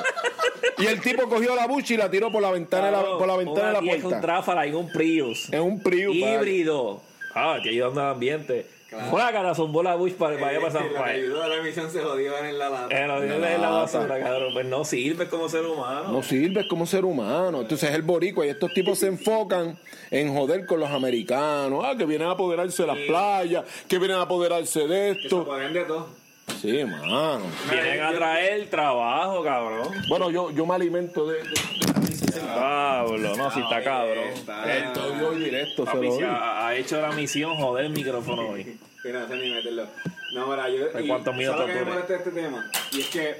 Y 0.78 0.86
el 0.86 1.02
tipo 1.02 1.28
cogió 1.28 1.54
la 1.56 1.68
Bush 1.68 1.92
y 1.92 1.98
la 1.98 2.10
tiró 2.10 2.32
por 2.32 2.42
la 2.42 2.52
ventana, 2.52 2.92
la, 2.92 3.02
por 3.04 3.28
la 3.28 3.36
ventana 3.36 3.68
de 3.68 3.74
la 3.74 3.82
vieja, 3.82 3.98
un 3.98 4.02
puerta. 4.04 4.22
tráfala 4.22 4.66
y 4.66 4.72
un 4.74 4.90
Prius. 4.90 5.50
Es 5.52 5.60
un 5.60 5.82
Prius. 5.82 6.16
híbrido. 6.16 7.02
Ah, 7.36 7.58
que 7.62 7.70
ayudando 7.70 8.02
al 8.02 8.14
ambiente. 8.14 8.66
Una 9.12 9.32
cara 9.32 9.56
zumbó 9.56 9.82
la 9.82 9.96
Bush 9.96 10.12
para, 10.14 10.36
para 10.36 10.50
allá 10.52 10.60
para 10.60 10.72
San 10.72 10.84
La 10.84 10.90
que 10.90 10.96
Juan. 10.98 11.10
ayudó 11.10 11.42
a 11.44 11.48
la 11.48 11.64
misión 11.64 11.90
se 11.90 12.00
jodió 12.04 12.38
en 12.38 12.60
la 12.60 12.70
lata. 12.70 12.96
Eh, 12.96 13.08
no, 13.08 13.16
Una 13.16 13.24
dile 13.24 13.40
la 13.40 13.58
lata. 13.58 13.70
basura, 13.72 14.20
cabrón. 14.20 14.54
Pues 14.54 14.66
no 14.68 14.86
sirve 14.86 15.28
como 15.28 15.50
ser 15.50 15.66
humano. 15.66 16.12
No 16.12 16.22
sirves 16.22 16.68
como 16.70 16.86
ser 16.86 17.04
humano. 17.04 17.62
Entonces 17.62 17.90
es 17.90 17.96
el 17.96 18.04
boricua 18.04 18.46
y 18.46 18.50
estos 18.50 18.72
tipos 18.72 19.00
se 19.00 19.08
enfocan 19.08 19.80
en 20.12 20.32
joder 20.36 20.68
con 20.68 20.80
los 20.80 20.92
americanos. 20.92 21.84
Ah, 21.84 21.96
que 21.98 22.06
vienen 22.06 22.28
a 22.28 22.32
apoderarse 22.34 22.84
de 22.84 22.88
las 22.88 22.98
playas, 23.00 23.66
que 23.88 23.98
vienen 23.98 24.18
a 24.18 24.22
apoderarse 24.22 24.82
de 24.88 25.14
Que 25.16 25.22
se 25.22 25.26
esto. 25.26 25.44
de 25.58 25.84
todo. 25.86 26.23
Sí, 26.64 26.86
mano. 26.86 27.42
Vienen 27.70 28.02
a 28.02 28.14
traer 28.14 28.70
trabajo, 28.70 29.44
cabrón. 29.44 29.90
Bueno, 30.08 30.32
yo, 30.32 30.50
yo 30.52 30.66
me 30.66 30.76
alimento 30.76 31.28
de... 31.28 31.44
de, 31.44 31.50
de- 31.50 32.40
Pablo, 32.56 33.36
no, 33.36 33.52
si 33.52 33.60
está 33.60 33.84
cabrón. 33.84 34.30
Estoy 34.30 35.22
hoy 35.26 35.40
directo, 35.44 35.86
se 35.86 35.92
Papi, 35.92 36.06
lo 36.08 36.14
doy. 36.14 36.24
ha, 36.24 36.68
ha 36.68 36.76
hecho 36.76 37.02
la 37.02 37.12
misión 37.12 37.58
joder 37.58 37.86
el 37.86 37.92
micrófono 37.92 38.50
hoy. 38.50 38.78
Sé 39.02 39.12
ni 39.12 39.50
meterlo. 39.54 39.88
No, 40.34 40.48
mira, 40.48 40.70
yo. 40.70 40.88
¿De 40.88 41.04
y- 41.04 41.08
cuántos 41.10 41.36
minutos 41.36 41.60
¿sabes 41.60 41.76
lo 41.76 41.80
que 41.80 41.86
me 41.86 41.92
molesta 41.92 42.16
este 42.16 42.32
tema? 42.32 42.72
Y 42.94 43.02
es 43.02 43.08
que 43.10 43.36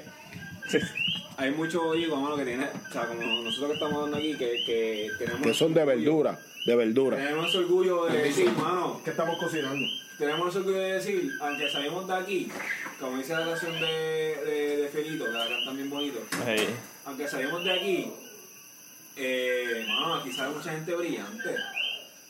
hay 1.38 1.50
mucho 1.52 1.82
boricua, 1.82 2.20
mano, 2.20 2.36
que 2.36 2.44
tiene. 2.44 2.64
O 2.64 2.92
sea, 2.92 3.06
como 3.06 3.22
nosotros 3.22 3.68
que 3.70 3.74
estamos 3.74 3.94
hablando 3.94 4.16
aquí, 4.18 4.36
que, 4.36 4.62
que 4.66 5.08
tenemos. 5.18 5.42
Que 5.42 5.54
son 5.54 5.72
de 5.72 5.84
verdura, 5.84 6.38
de 6.64 6.76
verdura. 6.76 7.16
Tenemos 7.16 7.48
ese 7.48 7.58
orgullo 7.58 8.06
de 8.06 8.22
decir, 8.22 8.50
mano, 8.52 9.00
¿Qué 9.04 9.10
estamos 9.10 9.38
cocinando? 9.38 9.86
tenemos 10.18 10.48
ese 10.48 10.58
orgullo 10.58 10.78
de 10.78 10.92
decir, 10.94 11.30
aunque 11.40 11.68
salimos 11.70 12.06
de 12.06 12.14
aquí, 12.14 12.48
como 13.00 13.18
dice 13.18 13.34
la 13.34 13.44
canción 13.46 13.72
de, 13.80 13.86
de, 14.46 14.76
de 14.78 14.88
Felito, 14.88 15.24
que 15.26 15.30
la 15.32 15.48
cantan 15.48 15.76
bien 15.76 15.90
bonito, 15.90 16.20
aunque 17.04 17.28
salimos 17.28 17.64
de 17.64 17.72
aquí, 17.72 18.12
eh, 19.16 19.84
mano, 19.86 20.14
aquí 20.16 20.32
sale 20.32 20.54
mucha 20.56 20.72
gente 20.72 20.94
brillante. 20.94 21.50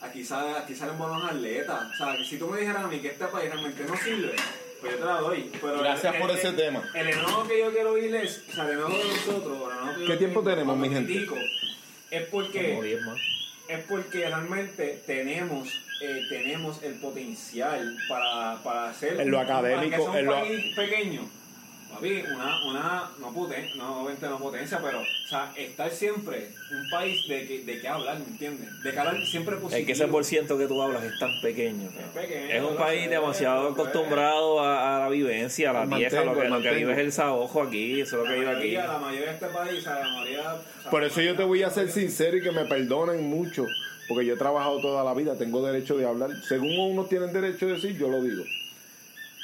Aquí, 0.01 0.23
sale, 0.23 0.51
aquí 0.57 0.75
salen 0.75 0.97
buenos 0.99 1.23
atletas. 1.23 1.81
O 1.91 1.95
sea, 1.97 2.15
que 2.17 2.25
si 2.25 2.37
tú 2.37 2.47
me 2.47 2.59
dijeras 2.59 2.83
a 2.83 2.87
mí 2.87 2.99
que 2.99 3.07
este 3.07 3.25
país 3.25 3.49
realmente 3.49 3.83
no 3.85 3.95
sirve, 3.97 4.35
pues 4.79 4.91
yo 4.93 4.99
te 4.99 5.05
la 5.05 5.19
doy. 5.21 5.49
Pero 5.59 5.79
Gracias 5.79 6.13
el- 6.13 6.21
por 6.21 6.29
el- 6.29 6.37
ese 6.37 6.47
el- 6.49 6.55
tema. 6.55 6.83
El 6.93 7.07
enojo 7.07 7.47
que 7.47 7.59
yo 7.59 7.71
quiero 7.71 7.91
oír 7.93 8.13
es, 8.15 8.43
o 8.49 8.53
sea, 8.53 8.65
el 8.65 8.71
enojo 8.73 8.97
de 8.97 9.03
nosotros, 9.03 9.45
el 9.71 9.77
enojo 9.79 9.95
que 9.95 10.01
yo 10.01 10.07
¿Qué 10.07 10.17
tiempo 10.17 10.41
tengo 10.41 10.55
tenemos, 10.55 10.77
mi 10.77 10.89
gente? 10.89 11.11
critico, 11.13 11.35
Es 12.11 12.29
Como 12.29 12.43
porque, 12.43 12.81
10 12.83 13.01
más. 13.01 13.17
Es 13.67 13.79
porque 13.85 14.19
realmente 14.27 15.01
tenemos, 15.05 15.69
eh, 16.01 16.21
tenemos 16.29 16.81
el 16.83 16.95
potencial 16.95 17.97
para, 18.07 18.61
para 18.63 18.89
hacer 18.89 19.19
En 19.19 19.31
lo 19.31 19.39
académico, 19.39 20.15
en 20.15 20.25
lo- 20.25 20.41
pequeño. 20.75 21.21
Papi, 21.95 22.23
una, 22.33 22.65
una, 22.65 23.09
no 23.19 23.33
potencia, 23.33 23.75
no, 23.75 24.01
obviamente 24.01 24.27
no 24.27 24.37
potencia, 24.37 24.79
pero, 24.83 25.01
o 25.01 25.27
sea, 25.27 25.51
estar 25.55 25.89
siempre 25.91 26.49
un 26.71 26.89
país 26.89 27.27
de 27.27 27.47
que, 27.47 27.63
de 27.63 27.79
que 27.79 27.87
hablar, 27.87 28.19
¿me 28.19 28.25
entiendes? 28.25 28.83
De 28.83 28.91
que 28.91 28.99
hablar 28.99 29.25
siempre 29.25 29.55
positivo. 29.55 29.79
Es 29.79 29.85
que 29.85 29.91
ese 29.93 30.07
por 30.07 30.25
ciento 30.25 30.57
que 30.57 30.67
tú 30.67 30.81
hablas 30.81 31.03
es 31.03 31.17
tan 31.19 31.31
pequeño. 31.41 31.89
Es 32.49 32.63
un 32.63 32.75
país 32.75 33.03
sé, 33.03 33.09
demasiado 33.09 33.69
acostumbrado 33.69 34.59
a, 34.59 34.97
a 34.97 34.99
la 34.99 35.09
vivencia, 35.09 35.69
a 35.69 35.85
la 35.85 35.97
vieja. 35.97 36.23
Lo 36.23 36.33
que, 36.33 36.49
lo 36.49 36.61
que 36.61 36.71
vive 36.71 36.93
es 36.93 36.99
el 36.99 37.11
saojo 37.11 37.61
aquí, 37.61 38.01
eso 38.01 38.17
es 38.17 38.23
lo 38.23 38.33
que 38.33 38.39
vive 38.39 38.51
aquí. 38.51 38.71
la 38.73 38.97
mayoría 38.97 39.27
de 39.27 39.33
este 39.33 39.47
país, 39.47 39.79
o 39.79 39.81
sea, 39.81 39.99
la 39.99 40.07
mayoría... 40.09 40.53
o 40.53 40.81
sea, 40.81 40.91
Por 40.91 41.03
eso 41.03 41.21
yo 41.21 41.35
te 41.35 41.43
voy 41.43 41.63
a 41.63 41.69
ser 41.69 41.89
sincero 41.89 42.37
y 42.37 42.41
que 42.41 42.51
me 42.51 42.65
perdonen 42.65 43.23
mucho, 43.23 43.65
porque 44.07 44.25
yo 44.25 44.33
he 44.33 44.37
trabajado 44.37 44.81
toda 44.81 45.03
la 45.03 45.13
vida, 45.13 45.37
tengo 45.37 45.65
derecho 45.65 45.97
de 45.97 46.05
hablar. 46.05 46.31
Según 46.47 46.77
unos 46.77 47.09
tienen 47.09 47.31
derecho 47.31 47.67
de 47.67 47.73
decir, 47.73 47.97
yo 47.97 48.09
lo 48.09 48.21
digo. 48.21 48.43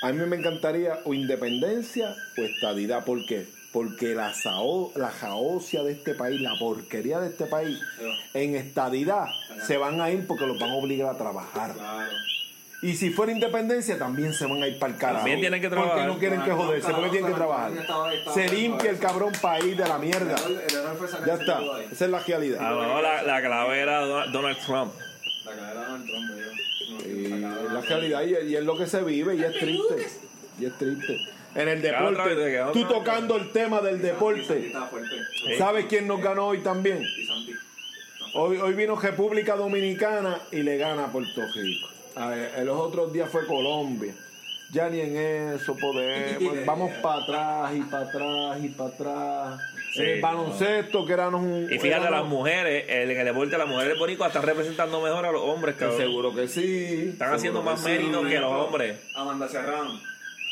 A 0.02 0.12
mí 0.12 0.26
me 0.26 0.36
encantaría 0.36 0.99
o 1.06 1.14
independencia 1.14 2.16
o 2.38 2.41
estadidad. 2.41 3.06
¿Por 3.06 3.26
qué? 3.26 3.47
Porque 3.72 4.16
la, 4.16 4.34
sao- 4.34 4.91
la 4.95 5.10
jaocia 5.10 5.84
de 5.84 5.93
este 5.93 6.14
país, 6.16 6.41
la 6.41 6.52
porquería 6.60 7.20
de 7.20 7.30
este 7.30 7.45
país, 7.45 7.80
en 8.34 8.56
estadidad 8.56 9.26
se 9.66 9.78
van 9.78 10.02
a 10.02 10.10
ir 10.12 10.28
porque 10.28 10.45
los 10.45 10.60
van 10.60 10.72
a 10.72 10.76
obligar 10.76 11.14
a 11.14 11.18
trabajar. 11.18 11.74
Claro. 11.74 12.12
Y 12.84 12.95
si 12.95 13.12
fuera 13.12 13.32
independencia, 13.32 13.99
también 13.99 14.34
se 14.34 14.45
van 14.47 14.64
a 14.64 14.68
ir 14.68 14.80
para 14.80 14.91
el 14.93 14.97
carajo. 14.97 15.18
También 15.20 15.39
tienen 15.39 15.62
que 15.62 15.70
trabajar. 15.70 15.93
Porque 15.93 16.08
no 16.14 16.18
quieren 16.18 16.41
que 16.41 16.52
joderse, 16.52 16.91
porque 16.91 17.10
tienen 17.12 17.30
que 17.32 17.36
trabajar. 17.38 17.72
Se 18.34 18.49
limpia 18.49 18.89
el 18.89 18.97
cabrón 18.97 19.32
país 19.39 19.78
de 19.78 19.88
la 19.88 19.99
mierda. 19.99 20.36
Ya 21.28 21.34
está. 21.36 21.60
Esa 21.91 22.06
es 22.06 22.12
la 22.12 22.20
realidad. 22.20 22.58
Ah, 22.60 22.72
no, 22.72 23.02
la, 23.02 23.22
la 23.22 23.39
clave 23.41 23.80
era 23.80 23.99
Donald 24.32 24.58
Trump. 24.66 24.93
La 25.45 25.52
cadera 25.52 25.80
de 25.80 25.86
Donald 25.86 26.06
Trump, 26.08 26.32
sacaba- 27.39 27.73
la 27.73 27.82
realidad 27.82 28.21
y, 28.23 28.51
y 28.51 28.55
es 28.55 28.63
lo 28.63 28.77
que 28.77 28.88
se 28.88 29.03
vive 29.03 29.36
y 29.36 29.43
es 29.43 29.53
triste. 29.59 30.07
Y 30.59 30.65
es 30.65 30.77
triste. 30.77 31.17
En 31.55 31.67
el 31.67 31.82
deporte, 31.82 32.61
tú 32.71 32.86
tocando 32.86 33.36
el 33.36 33.51
tema 33.51 33.82
del 33.82 34.01
deporte. 34.01 34.71
¿sabes 35.57 35.86
quién 35.88 36.07
nos 36.07 36.21
ganó 36.21 36.47
hoy 36.47 36.59
también? 36.59 37.03
Hoy, 38.34 38.57
hoy 38.57 38.73
vino 38.73 38.95
República 38.95 39.55
Dominicana 39.57 40.39
y 40.51 40.63
le 40.63 40.77
gana 40.77 41.05
a 41.05 41.11
Puerto 41.11 41.41
Rico. 41.53 41.89
A 42.15 42.29
ver, 42.29 42.51
en 42.57 42.65
los 42.65 42.77
otros 42.79 43.11
días 43.11 43.29
fue 43.29 43.45
Colombia. 43.45 44.13
Ya 44.71 44.89
ni 44.89 45.01
en 45.01 45.17
eso 45.55 45.75
podemos. 45.75 46.55
Vamos 46.65 46.91
para 47.01 47.23
atrás 47.23 47.71
y 47.75 47.82
para 47.82 48.03
atrás 48.07 48.57
y 48.63 48.67
para 48.69 48.89
atrás. 48.89 49.61
Sí, 49.92 50.02
el 50.04 50.22
baloncesto, 50.22 51.06
que 51.06 51.14
éramos 51.14 51.42
un. 51.42 51.64
Y 51.66 51.78
fíjate, 51.80 52.08
éramos- 52.08 52.12
las 52.12 52.26
mujeres, 52.26 52.86
el, 52.88 53.12
en 53.12 53.20
el 53.20 53.26
deporte, 53.26 53.58
las 53.58 53.68
mujeres 53.68 53.98
boricuas 54.00 54.30
están 54.30 54.44
representando 54.44 55.02
mejor 55.02 55.26
a 55.26 55.32
los 55.32 55.42
hombres, 55.42 55.76
cabrón. 55.76 55.98
Seguro 55.98 56.34
que 56.34 56.48
sí. 56.48 57.10
Están 57.14 57.34
haciendo 57.34 57.62
más 57.62 57.82
sí. 57.82 57.89
mérito 57.89 58.24
que 58.24 58.39
los 58.39 58.52
hombres. 58.52 58.98
Amanda 59.16 59.48
Serrano. 59.48 60.00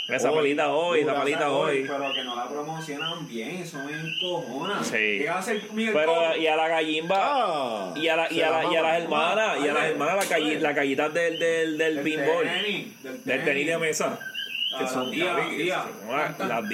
Esa 0.10 0.32
palita 0.32 0.70
hoy, 0.74 1.02
esa 1.02 1.14
palita 1.14 1.52
hoy. 1.52 1.86
Pero 1.88 2.12
que 2.12 2.24
no 2.24 2.36
la 2.36 2.48
promocionan 2.50 3.28
bien, 3.28 3.58
eso 3.58 3.78
me 3.86 3.92
encojona. 3.94 4.84
Sí. 4.84 5.20
¿Qué 5.20 5.30
hace 5.30 5.62
Miguel 5.72 5.94
Pero, 5.94 6.36
y 6.36 6.48
a 6.48 6.56
la 6.56 6.68
gallimba. 6.68 7.18
Ah, 7.20 7.94
Y 7.96 8.08
a, 8.08 8.16
la, 8.16 8.34
y, 8.34 8.42
a, 8.42 8.50
la 8.50 8.74
y 8.74 8.76
a 8.76 8.82
las 8.82 9.02
hermanas, 9.04 9.58
y 9.64 9.68
a 9.68 9.74
las 9.74 9.84
hermanas, 9.86 10.16
la, 10.16 10.36
calle, 10.36 10.60
la 10.60 10.74
callita 10.74 11.10
del, 11.10 11.38
del, 11.38 11.78
del 11.78 11.96
Del 11.98 12.04
pinball, 12.04 12.44
tenis, 12.44 13.04
del 13.04 13.24
del 13.24 13.44
tenis 13.46 13.68
de 13.68 13.78
mesa. 13.78 14.20
Que 14.70 14.84
las 14.84 14.93
son, 14.93 15.11
días, 15.11 15.36
las 15.36 15.49
días. 15.49 15.86
las 16.38 16.70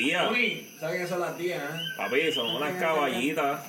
¿Sabes 0.79 1.01
qué 1.01 1.07
son 1.07 1.19
las 1.21 1.37
días? 1.37 1.61
eh? 1.63 1.77
Papi, 1.97 2.31
son 2.33 2.55
unas 2.55 2.73
caballitas. 2.73 3.61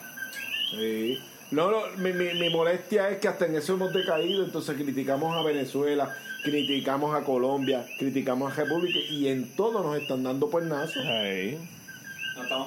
Sí. 0.72 1.18
No, 1.52 1.70
no, 1.70 1.82
mi, 1.98 2.12
mi, 2.12 2.34
mi 2.34 2.50
molestia 2.50 3.08
es 3.10 3.18
que 3.18 3.28
hasta 3.28 3.46
en 3.46 3.54
eso 3.54 3.74
hemos 3.74 3.92
decaído, 3.92 4.44
entonces 4.44 4.74
criticamos 4.76 5.36
a 5.36 5.42
Venezuela, 5.42 6.12
criticamos 6.42 7.14
a 7.14 7.22
Colombia, 7.22 7.86
criticamos 8.00 8.52
a 8.52 8.56
República 8.64 8.98
y 9.10 9.28
en 9.28 9.54
todo 9.54 9.80
nos 9.84 9.96
están 9.96 10.24
dando 10.24 10.50
puernazos. 10.50 11.04
Ay. 11.06 11.56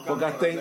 Porque 0.05 0.25
atrás. 0.25 0.55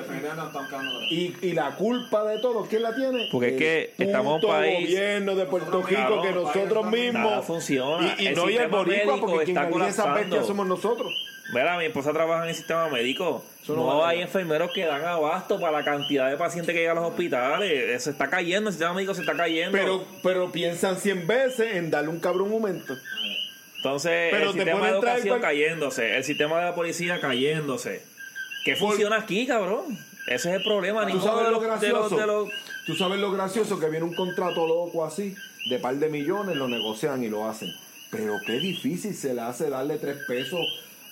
Y, 1.10 1.34
y 1.42 1.52
la 1.52 1.74
culpa 1.76 2.24
de 2.24 2.38
todo, 2.38 2.66
¿quién 2.68 2.82
la 2.82 2.94
tiene? 2.94 3.28
Porque 3.32 3.46
es 3.48 3.52
El 3.52 3.58
que 3.58 3.94
estamos 4.04 4.42
un 4.42 4.48
país- 4.50 4.86
gobierno 4.86 5.34
de 5.34 5.44
Puerto 5.46 5.82
Rico 5.82 6.22
que 6.22 6.32
nosotros 6.32 6.86
mismos. 6.86 7.22
Nada 7.30 7.42
funciona. 7.42 8.14
Y, 8.18 8.24
y 8.24 8.26
El 8.28 8.34
no 8.34 8.50
y 8.50 8.56
el 8.56 8.68
boricua, 8.68 8.96
médico 9.14 9.26
porque 9.26 9.44
quien 9.46 9.56
esas 9.56 9.70
colapsando. 9.72 10.14
bestias 10.14 10.46
somos 10.46 10.66
nosotros. 10.66 11.12
Mira, 11.52 11.78
mi 11.78 11.86
esposa 11.86 12.12
trabaja 12.12 12.42
en 12.44 12.50
el 12.50 12.54
sistema 12.54 12.88
médico. 12.88 13.42
Eso 13.62 13.74
no 13.74 14.04
hay 14.04 14.20
enfermeros 14.20 14.70
que 14.74 14.84
dan 14.84 15.02
abasto 15.04 15.58
para 15.58 15.78
la 15.78 15.84
cantidad 15.84 16.28
de 16.30 16.36
pacientes 16.36 16.74
que 16.74 16.80
llegan 16.80 16.98
a 16.98 17.00
los 17.00 17.10
hospitales. 17.10 18.02
Se 18.02 18.10
está 18.10 18.28
cayendo, 18.28 18.68
el 18.68 18.74
sistema 18.74 18.92
médico 18.92 19.14
se 19.14 19.22
está 19.22 19.34
cayendo. 19.34 19.72
Pero, 19.72 20.04
pero 20.22 20.52
piensan 20.52 20.96
100 20.96 21.26
veces 21.26 21.76
en 21.76 21.90
darle 21.90 22.10
un 22.10 22.20
cabrón 22.20 22.52
aumento. 22.52 22.94
Entonces, 23.78 24.28
Pero 24.30 24.50
el 24.50 24.56
te 24.56 24.62
sistema 24.64 24.86
de 24.86 24.92
educación 24.92 25.28
cual- 25.28 25.40
cayéndose, 25.40 26.16
el 26.16 26.24
sistema 26.24 26.58
de 26.58 26.64
la 26.66 26.74
policía 26.74 27.20
cayéndose. 27.20 28.02
¿Qué 28.68 28.76
funciona 28.76 29.16
aquí, 29.16 29.46
cabrón? 29.46 29.98
Ese 30.26 30.50
es 30.50 30.56
el 30.56 30.62
problema. 30.62 31.06
¿Tú 31.06 31.20
sabes 31.20 31.46
de 31.46 31.52
lo 31.52 31.60
de 31.60 31.66
gracioso? 31.66 31.98
los- 32.00 32.10
de 32.20 32.26
los- 32.26 32.48
Tú 32.86 32.94
sabes 32.94 33.18
lo 33.18 33.32
gracioso 33.32 33.80
que 33.80 33.88
viene 33.88 34.04
un 34.04 34.14
contrato 34.14 34.66
loco 34.66 35.04
así, 35.06 35.34
de 35.70 35.78
par 35.78 35.94
de 35.96 36.08
millones, 36.10 36.56
lo 36.56 36.68
negocian 36.68 37.22
y 37.24 37.28
lo 37.28 37.48
hacen. 37.48 37.70
Pero 38.10 38.34
qué 38.46 38.58
difícil 38.58 39.14
se 39.14 39.32
le 39.32 39.40
hace 39.40 39.70
darle 39.70 39.96
tres 39.96 40.18
pesos 40.26 40.60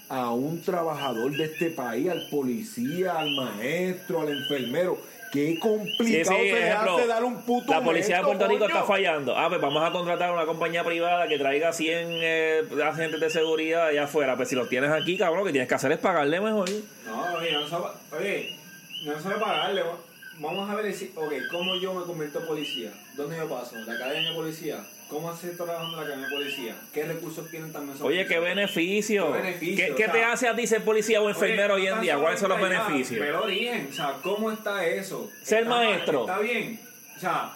a 0.09 0.31
un 0.31 0.63
trabajador 0.63 1.33
de 1.37 1.45
este 1.45 1.71
país, 1.71 2.09
al 2.09 2.29
policía, 2.31 3.19
al 3.19 3.31
maestro, 3.33 4.21
al 4.21 4.29
enfermero. 4.31 4.99
Qué 5.33 5.55
Sí, 5.55 5.59
complicado 5.59 6.39
sí, 6.39 6.49
se 6.49 6.53
le 6.55 6.69
ejemplo, 6.69 6.97
hace 6.97 7.07
dar 7.09 7.25
un 7.25 7.43
puto 7.43 7.71
La 7.73 7.83
policía 7.83 8.19
de 8.19 8.23
Puerto 8.23 8.47
Rico 8.47 8.61
coño. 8.61 8.75
está 8.75 8.85
fallando. 8.87 9.37
Ah, 9.37 9.49
pues 9.49 9.61
vamos 9.61 9.83
a 9.83 9.91
contratar 9.91 10.31
a 10.31 10.33
una 10.33 10.47
compañía 10.47 10.85
privada 10.85 11.27
que 11.27 11.37
traiga 11.37 11.73
100 11.73 12.09
eh, 12.13 12.63
agentes 12.85 13.21
de 13.21 13.29
seguridad 13.31 13.89
allá 13.89 14.05
afuera. 14.05 14.37
Pues 14.37 14.49
si 14.49 14.55
los 14.55 14.69
tienes 14.69 14.91
aquí, 14.91 15.19
cabrón, 15.19 15.41
lo 15.41 15.45
que 15.47 15.51
tienes 15.53 15.69
que 15.69 15.75
hacer 15.75 15.91
es 15.93 15.99
pagarle 15.99 16.41
mejor. 16.41 16.71
No, 17.07 17.35
oye, 17.39 17.53
no 17.53 17.67
solo, 17.69 17.93
oye, 18.19 18.57
no 19.05 19.21
solo 19.21 19.41
pagarle. 19.41 19.83
va- 19.83 19.99
Vamos 20.39 20.69
a 20.71 20.75
ver, 20.75 20.93
si, 20.95 21.11
ok, 21.17 21.33
¿cómo 21.51 21.75
yo 21.77 21.95
me 21.95 22.05
convierto 22.05 22.41
en 22.41 22.47
policía? 22.47 22.93
¿Dónde 23.17 23.37
yo 23.39 23.49
paso? 23.49 23.75
¿La 23.87 23.95
academia 23.95 24.29
de 24.31 24.35
policía? 24.37 24.85
¿Cómo 25.09 25.35
se 25.37 25.51
está 25.51 25.65
trabajando 25.65 25.97
la 25.97 26.03
academia 26.03 26.29
de 26.29 26.35
policía? 26.35 26.75
¿Qué 26.93 27.05
recursos 27.05 27.49
tienen 27.51 27.73
también? 27.73 27.95
esos 27.97 28.07
Oye, 28.07 28.27
qué 28.27 28.39
beneficio. 28.39 29.33
Qué 29.33 29.39
beneficio, 29.39 29.87
¿Qué, 29.89 29.95
qué 29.95 30.09
o 30.09 30.13
te 30.13 30.25
hace 30.25 30.49
a 30.49 30.57
ti 30.57 30.67
ser 30.67 30.83
policía 30.83 31.21
o 31.21 31.29
enfermero 31.29 31.75
Oye, 31.75 31.91
hoy 31.91 31.97
en 31.97 32.01
día? 32.03 32.17
¿Cuáles 32.19 32.41
son 32.41 32.49
los 32.51 32.61
beneficios? 32.61 33.21
Pero 33.21 33.43
origen, 33.45 33.89
o 33.91 33.95
sea, 33.95 34.13
¿cómo 34.23 34.51
está 34.51 34.85
eso? 34.87 35.31
Ser 35.43 35.63
¿Está- 35.65 35.71
maestro. 35.71 36.21
Está 36.23 36.39
bien. 36.41 36.81
O 37.17 37.21
sea, 37.21 37.51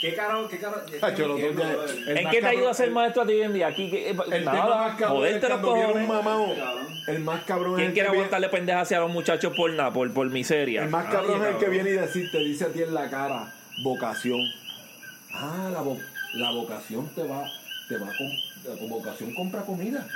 ¿qué 0.00 0.14
carajo, 0.14 0.48
qué 0.48 0.58
es 1.36 1.42
entiendo, 1.46 1.62
ya- 1.62 1.68
brother. 1.76 1.96
el 2.08 2.18
¿En 2.18 2.24
más 2.24 2.32
qué 2.34 2.40
te 2.40 2.46
ayuda 2.46 2.70
a 2.70 2.74
ser 2.74 2.90
maestro 2.90 3.22
a 3.22 3.26
ti 3.26 3.32
hoy 3.32 3.42
en 3.42 3.52
día? 3.54 3.66
Aquí, 3.68 3.90
que- 3.90 4.10
El 4.10 4.16
tema 4.16 4.52
nada, 4.52 4.76
más 4.76 4.98
cabrón 4.98 5.26
es 5.26 5.32
los 5.32 5.50
cuando 5.50 5.74
viene 5.74 5.92
un 5.92 6.08
mamado. 6.08 6.54
Cabrón. 6.56 6.86
El 7.06 7.18
más 7.20 7.44
cabrón 7.44 7.70
es 7.72 7.76
¿Quién 7.76 7.86
el 7.88 7.92
quiere 7.92 8.06
que 8.06 8.10
viene- 8.12 8.16
aguantarle 8.18 8.48
pendejas 8.50 8.82
hacia 8.82 9.00
los 9.00 9.10
muchachos 9.10 9.52
por 9.56 9.72
nada, 9.72 9.90
por, 9.92 10.12
por 10.12 10.30
miseria? 10.30 10.82
El 10.84 10.90
más 10.90 11.06
cabrón 11.06 11.42
es 11.42 11.48
el 11.54 11.56
que 11.58 11.68
viene 11.68 11.90
y 11.90 11.92
decir, 11.94 12.30
te 12.30 12.38
dice 12.38 12.64
a 12.66 12.68
ti 12.68 12.82
en 12.82 12.94
la 12.94 13.10
cara, 13.10 13.52
vocación. 13.82 14.40
Ah, 15.32 15.68
la, 15.72 15.80
vo- 15.82 16.00
la 16.34 16.50
vocación 16.50 17.08
te 17.14 17.22
va, 17.22 17.42
te 17.88 17.96
va 17.96 18.06
a 18.08 18.12
com- 18.16 18.76
la 18.80 18.88
vocación 18.88 19.34
compra 19.34 19.62
comida. 19.62 20.06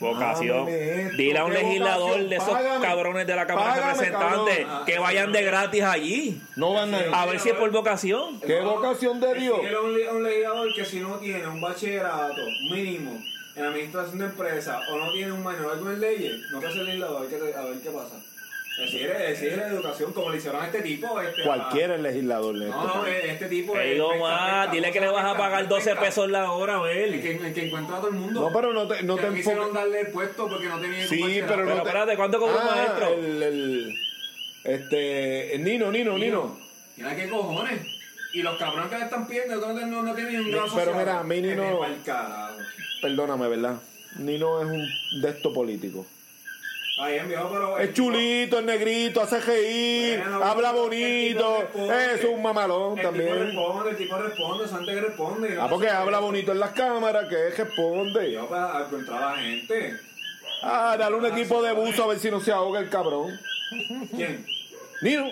Vocación. 0.00 0.68
Esto, 0.68 1.16
Dile 1.16 1.38
a 1.40 1.44
un 1.44 1.50
¿qué 1.52 1.58
legislador 1.58 2.00
vocación? 2.10 2.28
de 2.30 2.36
esos 2.36 2.48
Págame. 2.50 2.86
cabrones 2.86 3.26
de 3.26 3.34
la 3.34 3.46
Cámara 3.48 3.74
de 3.74 3.80
Representantes 3.82 4.58
cabrón. 4.64 4.86
que 4.86 4.98
vayan 5.00 5.32
de 5.32 5.42
gratis 5.42 5.82
allí. 5.82 6.40
No 6.54 6.72
van 6.74 6.94
a 6.94 7.22
A 7.22 7.26
ver 7.26 7.40
si 7.40 7.48
es 7.48 7.56
por 7.56 7.70
vocación. 7.72 8.38
¿Qué 8.40 8.60
vocación 8.60 9.18
de 9.20 9.34
Dios? 9.34 9.58
A 9.58 9.80
un, 9.80 10.16
un 10.16 10.22
legislador 10.22 10.72
que 10.74 10.84
si 10.84 11.00
no 11.00 11.16
tiene 11.16 11.46
un 11.48 11.60
bachillerato 11.60 12.42
mínimo 12.70 13.20
en 13.56 13.64
administración 13.64 14.18
de 14.20 14.24
empresas 14.26 14.80
o 14.88 14.96
no 14.98 15.10
tiene 15.12 15.32
un 15.32 15.42
manual 15.42 15.80
con 15.80 16.00
leyes, 16.00 16.42
no 16.52 16.60
puede 16.60 16.72
ser 16.74 16.82
legislador, 16.84 17.16
a 17.16 17.20
ver 17.22 17.30
qué, 17.30 17.54
a 17.58 17.62
ver 17.64 17.80
qué 17.80 17.90
pasa. 17.90 18.14
Exígele, 18.80 19.30
exígele 19.32 19.62
educación 19.64 20.12
como 20.12 20.30
le 20.30 20.36
hicieron 20.38 20.62
a 20.62 20.66
este 20.66 20.82
tipo. 20.82 21.20
Este, 21.20 21.42
a- 21.42 21.44
Cualquier 21.46 21.98
legislador 22.00 22.58
de 22.58 22.68
No, 22.68 22.76
este 22.86 22.96
no, 22.98 23.02
país. 23.02 23.16
este 23.24 23.46
tipo 23.48 23.72
Te 23.72 23.84
es 23.88 23.94
digo 23.94 24.10
pesca, 24.12 24.68
dile 24.70 24.92
que 24.92 25.00
le 25.00 25.08
vas 25.08 25.24
a 25.24 25.36
pagar 25.36 25.58
pesca, 25.62 25.74
12 25.74 25.90
pesca. 25.90 26.00
pesos 26.04 26.30
la 26.30 26.52
hora, 26.52 26.74
El 26.74 26.78
Abel. 26.80 27.20
que, 27.20 27.30
el 27.32 27.52
que 27.54 27.66
encuentra 27.66 27.96
a 27.96 28.00
todo 28.00 28.10
el 28.10 28.16
mundo. 28.16 28.40
No, 28.40 28.52
pero 28.52 28.72
no 28.72 28.86
te, 28.86 29.02
no 29.02 29.16
que 29.16 29.22
te 29.22 29.28
no 29.30 29.34
quisieron 29.34 29.72
darle 29.74 30.00
el 30.02 30.06
puesto 30.08 30.48
porque 30.48 30.66
no 30.66 30.78
tenía 30.80 31.06
Sí, 31.08 31.16
pero 31.16 31.22
bachillerato. 31.24 31.56
no 31.56 31.64
Pero 31.64 31.74
te- 31.82 31.88
espérate, 31.88 32.16
¿cuánto 32.16 32.38
cobra 32.38 32.54
un 32.54 32.60
Ah, 32.68 32.74
maestro? 32.76 33.14
El, 33.14 33.42
el- 33.42 33.94
este, 34.64 35.54
el 35.54 35.64
Nino, 35.64 35.90
Nino, 35.90 36.16
Nino. 36.18 36.58
Mira 36.96 37.16
qué 37.16 37.28
cojones. 37.28 37.80
Y 38.32 38.42
los 38.42 38.58
cabrones 38.58 38.90
que 38.90 38.98
le 38.98 39.04
están 39.04 39.26
pidiendo 39.26 39.56
no, 39.56 39.86
no, 39.86 40.02
no 40.02 40.14
tienen 40.14 40.40
un 40.40 40.50
gran 40.52 40.64
pero 40.76 40.94
mira, 40.94 41.18
a 41.20 41.24
mí 41.24 41.40
ni 41.40 41.48
Que 41.48 41.56
no- 41.56 41.80
me 41.80 41.86
pa'l 41.88 42.02
carajo. 42.04 42.54
Perdóname, 43.00 43.48
¿verdad? 43.48 43.76
Nino 44.18 44.60
es 44.60 44.66
un 44.68 45.20
de 45.22 45.28
esto 45.30 45.52
político. 45.52 46.04
Está 46.04 46.06
bien, 46.06 46.06
viejo, 46.06 46.06
pero. 46.06 46.87
Es 47.80 47.94
chulito, 47.94 48.58
es 48.58 48.64
negrito, 48.64 49.22
hace 49.22 49.40
reír, 49.40 50.18
Bueno, 50.18 50.44
habla 50.44 50.70
el 50.70 50.76
bonito, 50.76 51.58
responde. 51.60 52.14
es 52.14 52.24
un 52.24 52.42
mamalón 52.42 52.98
el 52.98 53.04
también. 53.04 53.28
tipo 53.28 53.44
responde, 53.44 53.90
el 53.90 53.96
tipo 53.96 54.18
responde, 54.18 54.68
Sante 54.68 54.94
que 54.94 55.00
responde. 55.00 55.54
no 55.54 55.62
Ah, 55.62 55.68
porque 55.68 55.88
habla 55.88 56.18
bonito 56.18 56.52
en 56.52 56.58
las 56.60 56.70
cámaras, 56.72 57.28
que 57.28 57.48
es 57.48 57.56
responde. 57.56 58.32
Yo 58.32 58.48
para 58.48 58.84
encontrar 58.86 59.22
a 59.22 59.30
la 59.36 59.38
gente. 59.42 59.96
Ah, 60.62 60.96
dale 60.98 61.14
un 61.16 61.26
equipo 61.26 61.62
de 61.62 61.72
buzo 61.72 62.02
a 62.04 62.06
ver 62.08 62.18
si 62.18 62.30
no 62.30 62.40
se 62.40 62.50
ahoga 62.50 62.80
el 62.80 62.88
cabrón. 62.90 63.38
¿Quién? 64.16 64.44
Nino, 65.02 65.26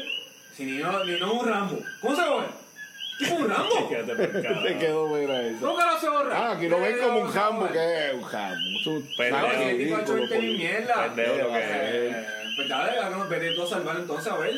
Si 0.57 0.65
ni 0.65 0.79
no, 0.79 1.05
ni 1.05 1.19
no 1.19 1.27
es 1.27 1.33
un 1.43 1.49
Rambo. 1.49 1.79
¿Cómo 2.01 2.15
se 2.17 2.23
borra? 2.29 2.47
¿Qué 3.19 3.25
es 3.25 3.31
un 3.31 3.47
carajo. 3.47 3.89
te 4.67 4.79
quedó 4.79 5.09
mira 5.09 5.43
eso. 5.47 5.61
¿Cómo 5.61 5.77
que 5.79 5.85
no 5.85 6.01
se 6.01 6.09
borra? 6.09 6.37
Ah, 6.39 6.53
aquí 6.53 6.69
lo 6.69 6.81
ven 6.81 6.99
como 6.99 7.19
un 7.21 7.33
se 7.33 7.39
jambo, 7.39 7.69
que 7.73 8.07
es 8.09 8.15
un 8.15 8.23
jambo. 8.25 8.57
Es 8.81 8.87
un 8.87 9.09
Pendejo. 9.17 9.47
¿Sabes? 9.47 9.57
Si 9.59 9.63
el 9.65 9.79
tipo 9.79 9.97
ha 9.97 9.99
ridículo, 10.01 10.03
hecho 10.03 10.15
20 10.15 10.39
mil 10.39 10.47
político. 10.57 10.63
mierda. 10.73 11.05
Pendejo 11.07 11.37
lo 11.37 11.53
que 11.53 11.61
Eh, 11.63 12.27
Pues 12.57 12.69
dale, 12.69 12.91
háganos, 12.99 13.29
vete 13.29 13.51
tú 13.53 13.63
a 13.63 13.67
salvar 13.67 13.97
entonces, 13.97 14.33
a 14.33 14.37
ver. 14.37 14.55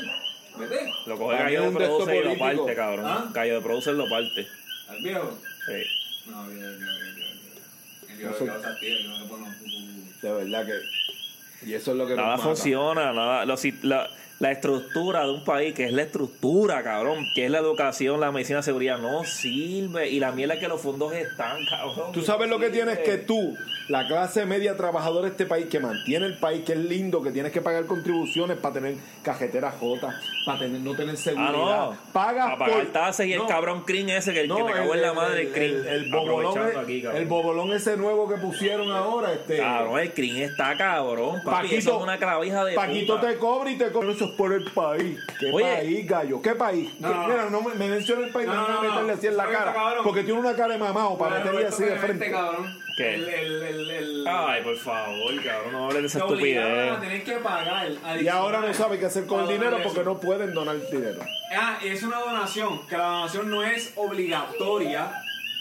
Vete. 0.59 0.93
Lo 1.07 1.19
coge 1.19 1.37
Para 1.37 1.49
mí 1.49 1.55
Gallo 1.55 1.69
es 1.69 1.73
de 1.75 1.79
Producer 1.85 2.17
y 2.17 2.25
lo 2.29 2.39
parte, 2.39 2.75
cabrón. 2.75 3.07
¿Ah? 3.07 3.25
Gallo 3.33 3.55
de 3.55 3.61
Producer 3.61 3.95
lo 3.95 4.09
parte. 4.09 4.49
Al 4.89 4.97
viejo. 5.03 5.39
Sí. 5.67 6.31
No, 6.31 6.47
bien, 6.49 6.59
bien, 6.59 6.79
bien, 6.79 7.15
bien, 7.15 7.17
bien. 7.17 8.11
El 8.11 8.17
viejo 8.17 8.45
estar 8.57 8.79
tío, 8.81 8.97
el 8.97 9.03
viejo 9.09 9.35
un- 9.35 10.15
De 10.21 10.33
verdad 10.33 10.67
que. 10.67 11.67
Y 11.67 11.75
eso 11.75 11.91
es 11.93 11.97
lo 11.97 12.07
que 12.07 12.15
Nada 12.15 12.29
nos 12.31 12.39
mata. 12.39 12.49
funciona, 12.49 13.13
nada. 13.13 13.45
lo- 13.45 13.57
si- 13.57 13.79
la, 13.83 14.09
la 14.41 14.53
estructura 14.53 15.25
de 15.25 15.33
un 15.33 15.45
país, 15.45 15.75
que 15.75 15.87
es 15.87 15.93
la 15.93 16.03
estructura, 16.03 16.83
cabrón, 16.85 17.27
que 17.35 17.45
es 17.47 17.51
la 17.51 17.59
educación, 17.59 18.21
la 18.21 18.31
medicina, 18.31 18.59
la 18.59 18.63
seguridad, 18.63 18.99
no 18.99 19.25
sirve. 19.25 20.09
Y 20.11 20.21
la 20.21 20.31
mierda 20.33 20.55
es 20.55 20.61
que 20.61 20.69
los 20.69 20.81
fondos 20.81 21.13
están, 21.13 21.57
cabrón. 21.69 22.13
Tú 22.13 22.23
sabes 22.23 22.49
lo 22.49 22.59
que 22.61 22.71
tienes 22.71 22.99
que 23.01 23.17
tú, 23.19 23.57
la 23.89 24.07
clase 24.07 24.47
media 24.47 24.77
trabajadora 24.77 25.25
de 25.25 25.31
este 25.33 25.47
país, 25.47 25.67
que 25.67 25.81
mantiene 25.81 26.27
el 26.27 26.39
país, 26.39 26.63
que 26.65 26.73
es 26.75 26.79
lindo, 26.79 27.21
que 27.23 27.33
tienes 27.33 27.51
que 27.51 27.61
pagar 27.63 27.87
contribuciones 27.87 28.59
para 28.59 28.75
tener 28.75 28.95
cajetera 29.23 29.73
J, 29.73 30.21
para 30.47 30.59
tener, 30.61 30.81
no 30.83 30.95
tener 30.95 31.15
Ah, 31.15 31.19
seguridad. 31.19 31.51
no. 31.53 31.97
Pagas 32.13 32.53
a 32.53 32.57
pagar 32.59 32.83
por- 32.85 32.93
tasas 32.93 33.27
y 33.27 33.33
el 33.33 33.45
cabrón 33.47 33.83
Crin 33.85 34.09
ese, 34.11 34.33
que 34.33 34.43
el 34.43 34.49
que 34.49 34.55
te 34.63 34.73
cagó 34.73 34.95
en 34.95 35.03
la 35.03 35.13
madre, 35.15 35.43
el, 35.43 35.53
Crin. 35.53 35.65
el- 35.79 35.87
el 35.87 36.11
bobolón, 36.13 36.59
aquí, 36.81 37.03
el 37.05 37.27
bobolón 37.27 37.73
ese 37.73 37.97
nuevo 37.97 38.29
que 38.29 38.37
pusieron 38.37 38.91
ahora, 38.93 39.33
este. 39.33 39.57
Cabrón, 39.57 39.99
el 39.99 40.13
Crin 40.13 40.37
está 40.43 40.77
cabrón, 40.77 41.41
papi. 41.45 41.75
eso 41.75 41.97
es 41.97 42.03
una 42.03 42.19
clavija 42.19 42.65
de 42.65 42.75
Paquito 42.75 43.17
puta. 43.17 43.29
te 43.29 43.37
cobra 43.39 43.71
y 43.71 43.77
te 43.79 43.91
cobra. 43.91 44.13
Eso 44.13 44.28
es 44.29 44.35
por 44.35 44.53
el 44.53 44.65
país. 44.73 45.19
¿Qué 45.39 45.51
Oye. 45.53 45.65
país, 45.77 46.09
gallo? 46.09 46.43
¿Qué 46.43 46.55
país? 46.55 46.91
No, 47.01 47.09
¿Qué- 47.09 47.15
no, 47.15 47.29
Mira, 47.29 47.51
no 47.51 47.61
me, 47.63 47.75
me 47.75 47.89
menciona 47.89 48.27
el 48.27 48.33
país, 48.33 48.47
No, 48.47 48.55
no, 48.55 48.61
no, 48.61 48.69
me 48.69 48.75
voy 48.75 48.87
a 48.87 48.91
no, 48.91 48.95
meterle 48.95 49.13
así 49.13 49.27
en 49.27 49.37
la 49.37 49.47
cara. 49.49 49.73
cabrón. 49.75 50.05
Porque 50.05 50.23
tiene 50.25 50.41
una 50.41 50.55
cara 50.55 50.73
de 50.75 50.79
mamado 50.79 51.19
para 51.19 51.37
Bueno, 51.37 51.45
meterle 51.53 51.67
así 51.69 51.83
de 51.85 51.97
frente. 51.97 52.31
cabrón. 52.31 52.79
¿Qué? 52.97 53.15
El, 53.15 53.29
el, 53.29 53.63
el, 53.63 53.91
el, 53.91 54.27
Ay, 54.27 54.63
por 54.65 54.77
favor, 54.77 55.45
cabrón, 55.45 55.73
no 55.73 55.85
hables 55.87 56.03
de 56.03 56.07
esa 56.09 56.19
a 56.19 56.23
estupidez. 56.23 57.01
tener 57.01 57.23
que 57.25 57.33
pagar. 57.37 57.89
Y 58.21 58.27
ahora 58.29 58.61
no 58.61 58.75
sabe 58.75 58.99
qué 58.99 59.07
hacer 59.07 59.27
con 59.27 59.41
el 59.43 59.49
dinero 59.49 59.79
porque 59.85 60.03
no 60.03 60.19
pueden 60.19 60.53
donar 60.53 60.77
dinero. 60.91 61.21
Ah, 61.57 61.79
es 61.85 62.03
una 62.03 62.19
donación, 62.19 62.87
que 62.89 62.97
la 62.97 63.05
donación 63.07 63.51
no 63.51 63.63
es 63.63 63.93
obligatoria. 63.97 65.13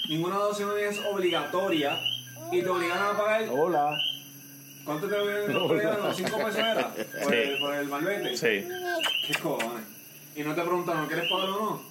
Ninguna 0.09 0.35
donación 0.37 0.71
es 0.79 0.99
obligatoria. 1.05 1.99
Y 2.51 2.61
te 2.61 2.69
obligan 2.69 2.97
a 3.03 3.17
pagar. 3.17 3.43
Hola. 3.51 3.89
¿Cuánto 4.87 5.07
te? 5.07 5.15
¿Los 5.53 6.15
5 6.17 6.37
pesos 6.37 6.55
era? 6.57 6.87
Por, 6.89 7.31
Sí. 7.33 7.35
el, 7.39 7.57
por 7.59 7.75
el 7.75 7.87
malvete. 7.87 8.37
Sí. 8.37 8.67
¿Qué 9.27 9.33
cojones? 9.41 9.83
Y 10.35 10.41
no 10.43 10.55
te 10.55 10.61
preguntan, 10.61 10.97
¿no 11.01 11.07
quieres 11.07 11.29
pagarlo 11.29 11.57
o 11.57 11.81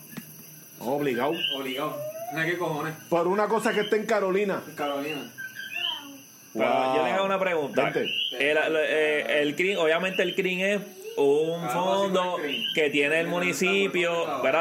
no? 0.81 0.87
Obligado. 0.95 1.33
Obligado. 1.57 1.97
No, 2.35 2.45
¿qué 2.45 2.57
cojones? 2.59 2.95
Por 3.09 3.29
una 3.29 3.47
cosa 3.49 3.73
que 3.73 3.81
está 3.81 3.97
en 3.97 4.07
Carolina. 4.07 4.63
Carolina. 4.75 5.31
Pero 6.55 6.65
Wow. 6.73 6.97
yo 6.97 7.05
les 7.05 7.13
hago 7.13 7.27
una 7.27 7.39
pregunta. 7.39 7.93
El, 7.95 8.57
el, 8.57 8.77
eh, 8.79 9.43
el 9.43 9.55
CRIM, 9.55 9.79
obviamente 9.79 10.23
el 10.23 10.35
CRIM 10.35 10.61
es 10.61 10.81
un 11.17 11.65
Ah, 11.65 11.69
fondo 11.71 12.37
a 12.37 12.43
que 12.75 12.91
tiene 12.91 13.21
el 13.21 13.29
municipio. 13.29 14.13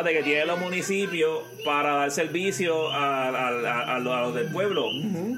De 0.04 0.14
que 0.14 0.24
tiene 0.24 0.46
los 0.46 0.60
municipios 0.60 1.40
para 1.66 1.96
dar 1.96 2.12
servicio 2.12 2.90
a, 2.92 3.28
a- 3.30 3.30
a- 3.30 3.96
a 3.96 4.00
los, 4.00 4.14
a 4.14 4.22
los 4.22 4.36
del 4.36 4.48
pueblo. 4.48 4.86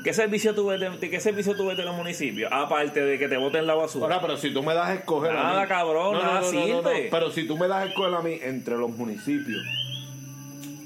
¿Qué 0.03 0.13
servicio 0.13 0.53
tú 0.55 0.67
ves 0.67 0.79
de, 0.79 1.09
qué 1.09 1.19
servicio 1.19 1.55
tú 1.55 1.67
ves 1.67 1.77
de 1.77 1.85
los 1.85 1.95
municipios? 1.95 2.51
Aparte 2.51 3.01
de 3.01 3.17
que 3.17 3.27
te 3.27 3.37
boten 3.37 3.65
la 3.67 3.75
basura. 3.75 4.05
Ahora, 4.05 4.21
pero 4.21 4.37
si 4.37 4.51
tú 4.53 4.61
me 4.63 4.73
das 4.73 4.89
a 4.89 4.93
escoger 4.95 5.31
a 5.31 5.43
Nada, 5.43 5.61
mí- 5.63 5.67
cabrón, 5.67 6.13
nada 6.17 6.43
sirve. 6.43 7.07
Pero 7.09 7.31
si 7.31 7.45
tú 7.47 7.57
me 7.57 7.67
das 7.67 7.83
a 7.83 7.85
escoger 7.87 8.13
a 8.13 8.21
mí 8.21 8.37
entre 8.41 8.77
los 8.77 8.89
municipios 8.91 9.61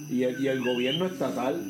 y 0.10 0.24
el, 0.24 0.40
y 0.44 0.48
el 0.48 0.62
gobierno 0.64 1.06
estatal, 1.06 1.62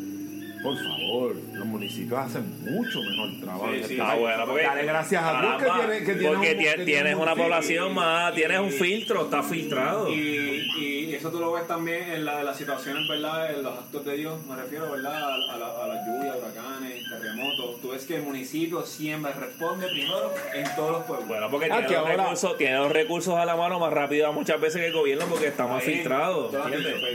por 0.61 0.77
favor, 0.77 1.35
los 1.53 1.65
municipios 1.65 2.19
hacen 2.19 2.43
mucho 2.63 2.99
mejor 3.01 3.29
trabajo. 3.41 3.69
Sí, 3.73 3.79
este 3.81 3.95
bueno, 4.19 4.45
porque, 4.45 4.63
Dale 4.63 4.83
gracias 4.85 5.23
a 5.23 5.41
Dios 5.41 5.53
que 5.57 5.65
caramba, 5.65 5.85
tiene- 5.87 6.05
que 6.05 6.13
tiene 6.13 6.35
porque 6.35 6.51
un- 6.79 6.85
tienes 6.85 7.15
un 7.15 7.21
una 7.21 7.31
filtro. 7.31 7.43
población 7.43 7.93
más, 7.95 8.33
tienes 8.35 8.59
un 8.59 8.71
filtro, 8.71 9.23
está 9.23 9.43
filtrado. 9.43 10.09
Y, 10.09 10.67
y 10.79 11.13
eso 11.15 11.29
tú 11.31 11.39
lo 11.39 11.51
ves 11.53 11.67
también 11.67 12.03
en, 12.11 12.25
la, 12.25 12.43
las 12.43 12.57
situaciones, 12.57 13.07
¿verdad? 13.07 13.53
En 13.53 13.63
los 13.63 13.77
actos 13.77 14.05
de 14.05 14.17
Dios, 14.17 14.45
me 14.45 14.55
refiero, 14.55 14.91
¿verdad? 14.91 15.13
A, 15.23 15.33
a 15.53 15.57
la- 15.57 15.83
a 15.83 15.87
las 15.87 16.07
lluvias, 16.07 16.35
huracanes, 16.37 17.03
terremotos. 17.09 17.81
Tú 17.81 17.89
ves 17.91 18.05
que 18.05 18.15
el 18.17 18.23
municipio 18.23 18.85
siempre 18.85 19.31
responde 19.33 19.87
primero 19.87 20.31
en 20.53 20.75
todos 20.75 20.91
los 20.91 21.03
pueblos. 21.03 21.27
Bueno, 21.27 21.49
porque 21.49 21.65
Ah, 21.71 21.77
tiene, 21.79 21.91
los 21.93 21.97
ahora- 22.01 22.23
recursos, 22.23 22.57
tiene 22.57 22.75
los 22.77 22.91
recursos 22.91 23.35
a 23.35 23.45
la 23.45 23.55
mano 23.55 23.79
más 23.79 23.91
rápido 23.93 24.31
muchas 24.33 24.59
veces 24.61 24.81
que 24.81 24.87
el 24.87 24.93
gobierno 24.93 25.25
porque 25.27 25.47
está 25.47 25.65
más 25.67 25.83
Ahí, 25.85 25.93
filtrado. 25.95 26.51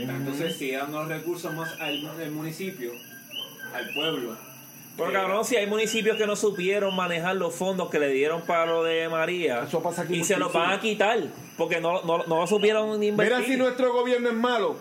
Entonces, 0.09 0.57
si 0.57 0.71
dan 0.71 0.91
los 0.91 1.07
recursos 1.07 1.53
más 1.53 1.79
al, 1.79 2.05
al 2.05 2.31
municipio, 2.31 2.91
al 3.73 3.93
pueblo. 3.93 4.35
Pero 4.97 5.09
eh, 5.09 5.13
cabrón, 5.13 5.45
si 5.45 5.55
hay 5.55 5.67
municipios 5.67 6.17
que 6.17 6.25
no 6.25 6.35
supieron 6.35 6.95
manejar 6.95 7.35
los 7.35 7.53
fondos 7.53 7.89
que 7.89 7.99
le 7.99 8.09
dieron 8.09 8.41
para 8.41 8.65
lo 8.65 8.83
de 8.83 9.07
María 9.09 9.63
Eso 9.63 9.81
pasa 9.81 10.01
aquí 10.01 10.15
y 10.15 10.23
se 10.23 10.37
los 10.37 10.51
van 10.51 10.71
a 10.71 10.79
quitar 10.79 11.19
porque 11.55 11.79
no, 11.79 12.01
no, 12.03 12.23
no 12.25 12.39
lo 12.41 12.47
supieron 12.47 13.01
invertir. 13.03 13.35
Mira 13.35 13.47
si 13.47 13.57
nuestro 13.57 13.93
gobierno 13.93 14.29
es 14.29 14.35
malo, 14.35 14.77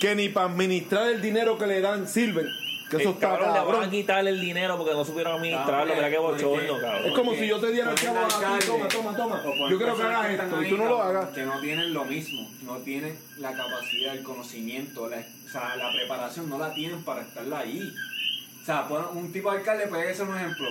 que 0.00 0.14
ni 0.14 0.28
para 0.28 0.46
administrar 0.46 1.08
el 1.08 1.20
dinero 1.20 1.56
que 1.58 1.66
le 1.66 1.80
dan 1.80 2.08
sirven. 2.08 2.46
Que 2.90 2.98
eso 2.98 3.08
El 3.08 3.14
está 3.14 3.30
cabrón, 3.30 3.52
le 3.54 3.58
van 3.60 3.68
a 3.68 3.72
cabrón. 3.72 3.90
quitar 3.90 4.26
el 4.26 4.40
dinero 4.40 4.76
porque 4.76 4.92
no 4.92 5.04
supieron 5.04 5.36
administrarlo. 5.36 5.94
Mira 5.94 6.10
qué 6.10 6.18
bochorno, 6.18 6.78
cabrón. 6.78 7.06
Es 7.06 7.12
como 7.12 7.34
si 7.34 7.46
yo 7.46 7.58
te 7.58 7.72
diera 7.72 7.90
el 7.90 7.96
chavo 7.96 8.18
a 8.18 8.28
ti, 8.28 8.66
toma, 8.66 8.88
toma, 8.88 9.16
toma. 9.42 9.70
Yo 9.70 9.78
quiero 9.78 9.96
que 9.96 10.02
hagas 10.02 10.30
esto 10.30 10.62
y 10.62 10.68
tú 10.68 10.76
no 10.76 10.86
lo 10.86 11.02
hagas. 11.02 11.30
Que 11.30 11.42
no 11.44 11.58
tienen 11.60 11.94
lo 11.94 12.04
mismo, 12.04 12.50
no 12.64 12.76
tienen 12.78 13.16
la 13.38 13.52
capacidad, 13.52 14.14
el 14.14 14.22
conocimiento, 14.22 15.08
la, 15.08 15.24
sea, 15.52 15.76
la 15.76 15.92
preparación, 15.92 16.48
no 16.48 16.58
la 16.58 16.72
tienen 16.72 17.02
para 17.04 17.22
estarla 17.22 17.60
ahí. 17.60 17.92
O 18.62 18.64
sea, 18.64 18.86
un 19.12 19.32
tipo 19.32 19.50
de 19.50 19.58
alcalde 19.58 19.86
puede 19.88 20.14
ser 20.14 20.26
un 20.28 20.36
ejemplo. 20.36 20.68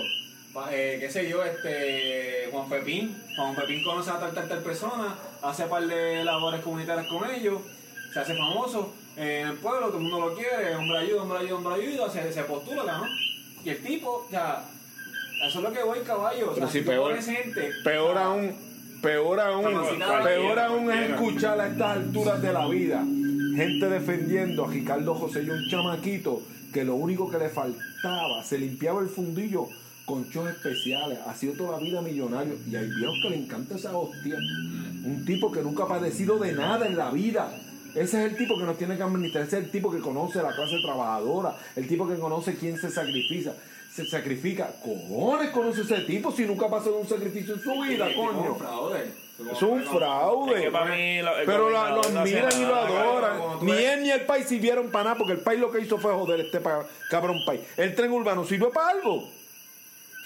Eh, 0.71 0.97
qué 0.99 1.09
sé 1.09 1.29
yo, 1.29 1.43
este 1.45 2.49
Juan 2.51 2.67
Pepín. 2.69 3.15
Juan 3.35 3.55
Pepín 3.55 3.83
conoce 3.83 4.09
a 4.11 4.19
tal, 4.19 4.33
tal, 4.33 4.49
tal 4.49 4.59
persona, 4.59 5.15
hace 5.41 5.65
par 5.65 5.85
de 5.87 6.23
labores 6.23 6.61
comunitarias 6.61 7.07
con 7.07 7.29
ellos, 7.29 7.61
se 8.13 8.19
hace 8.19 8.35
famoso, 8.35 8.93
en 9.15 9.47
el 9.47 9.57
pueblo, 9.57 9.87
todo 9.87 9.97
el 9.97 10.03
mundo 10.03 10.29
lo 10.29 10.35
quiere, 10.35 10.75
hombre 10.75 10.97
ayuda, 10.99 11.21
hombre 11.23 11.39
ayuda, 11.39 11.55
hombre 11.55 11.75
ayuda, 11.75 12.09
se, 12.09 12.33
se 12.33 12.43
postula, 12.43 12.83
¿no? 12.83 13.05
Y 13.63 13.69
el 13.69 13.83
tipo, 13.83 14.25
o 14.25 14.29
sea, 14.29 14.63
eso 15.47 15.57
es 15.59 15.63
lo 15.63 15.71
que 15.71 15.83
voy, 15.83 15.99
caballo. 15.99 16.51
O 16.51 16.55
sea, 16.55 16.67
si 16.67 16.81
peor- 16.81 17.21
gente, 17.21 17.71
Peor 17.83 18.11
o 18.11 18.13
sea, 18.13 18.25
aún, 18.25 18.55
peor 19.01 19.39
aún, 19.39 19.63
peor 20.23 20.59
aún 20.59 20.91
es 20.91 21.09
escuchar 21.11 21.59
a 21.61 21.67
estas 21.67 21.97
alturas 21.97 22.41
de 22.41 22.53
la 22.53 22.67
vida 22.67 23.03
gente 23.55 23.89
defendiendo 23.89 24.65
a 24.65 24.71
Ricardo 24.71 25.15
José 25.15 25.43
y 25.43 25.49
un 25.49 25.67
chamaquito 25.69 26.41
que 26.73 26.83
lo 26.85 26.95
único 26.95 27.29
que 27.29 27.37
le 27.37 27.49
faltaba, 27.49 28.43
se 28.43 28.57
limpiaba 28.57 29.01
el 29.01 29.09
fundillo 29.09 29.67
con 30.05 30.29
chos 30.29 30.49
especiales, 30.49 31.19
ha 31.25 31.33
sido 31.35 31.53
toda 31.53 31.73
la 31.73 31.77
vida 31.77 32.01
millonario 32.01 32.55
y 32.69 32.75
hay 32.75 32.87
viejos 32.87 33.15
que 33.23 33.29
le 33.29 33.37
encanta 33.37 33.75
esa 33.75 33.95
hostia. 33.97 34.35
Un 35.05 35.23
tipo 35.25 35.51
que 35.51 35.61
nunca 35.61 35.83
ha 35.83 35.87
padecido 35.87 36.37
de 36.39 36.51
nada 36.53 36.85
en 36.87 36.97
la 36.97 37.11
vida. 37.11 37.51
Ese 37.95 38.25
es 38.25 38.31
el 38.31 38.37
tipo 38.37 38.57
que 38.57 38.63
nos 38.63 38.77
tiene 38.77 38.95
que 38.95 39.03
administrar, 39.03 39.43
ese 39.45 39.57
es 39.59 39.65
el 39.65 39.71
tipo 39.71 39.91
que 39.91 39.99
conoce 39.99 40.41
la 40.41 40.55
clase 40.55 40.77
trabajadora, 40.83 41.55
el 41.75 41.87
tipo 41.87 42.07
que 42.07 42.15
conoce 42.15 42.55
quién 42.55 42.77
se 42.77 42.89
sacrifica. 42.89 43.53
Se 43.93 44.05
sacrifica. 44.05 44.71
Cojones 44.81 45.49
conoce 45.49 45.81
ese 45.81 45.99
tipo 46.01 46.31
si 46.31 46.45
nunca 46.45 46.67
ha 46.67 46.69
pasado 46.69 46.97
un 46.99 47.07
sacrificio 47.07 47.55
en 47.55 47.61
su 47.61 47.71
vida, 47.81 48.07
tipo 48.07 48.21
es 48.23 48.37
coño. 48.37 48.51
un 48.53 48.57
fraude. 48.57 49.11
Es 49.51 49.61
un 49.61 49.83
fraude. 49.83 50.55
Es 50.55 50.61
que 50.61 50.71
para 50.71 50.95
mí 50.95 51.21
lo- 51.21 51.31
Pero 51.45 51.69
la- 51.69 51.89
lo 51.89 51.95
gobernador 51.97 52.11
no 52.13 52.19
hace 52.21 52.39
admiran 52.39 52.61
y 52.61 52.65
lo 52.65 52.75
adoran. 52.75 52.90
Ni 54.11 54.19
el 54.19 54.25
país 54.25 54.45
sirvieron 54.47 54.89
para 54.91 55.05
nada, 55.05 55.15
porque 55.17 55.33
el 55.33 55.39
país 55.39 55.59
lo 55.59 55.71
que 55.71 55.79
hizo 55.79 55.97
fue 55.97 56.11
joder 56.13 56.41
este 56.41 56.59
pa- 56.59 56.85
cabrón 57.09 57.37
país. 57.45 57.61
El 57.77 57.95
tren 57.95 58.11
urbano 58.11 58.43
sirve 58.43 58.67
para 58.67 58.89
algo. 58.89 59.29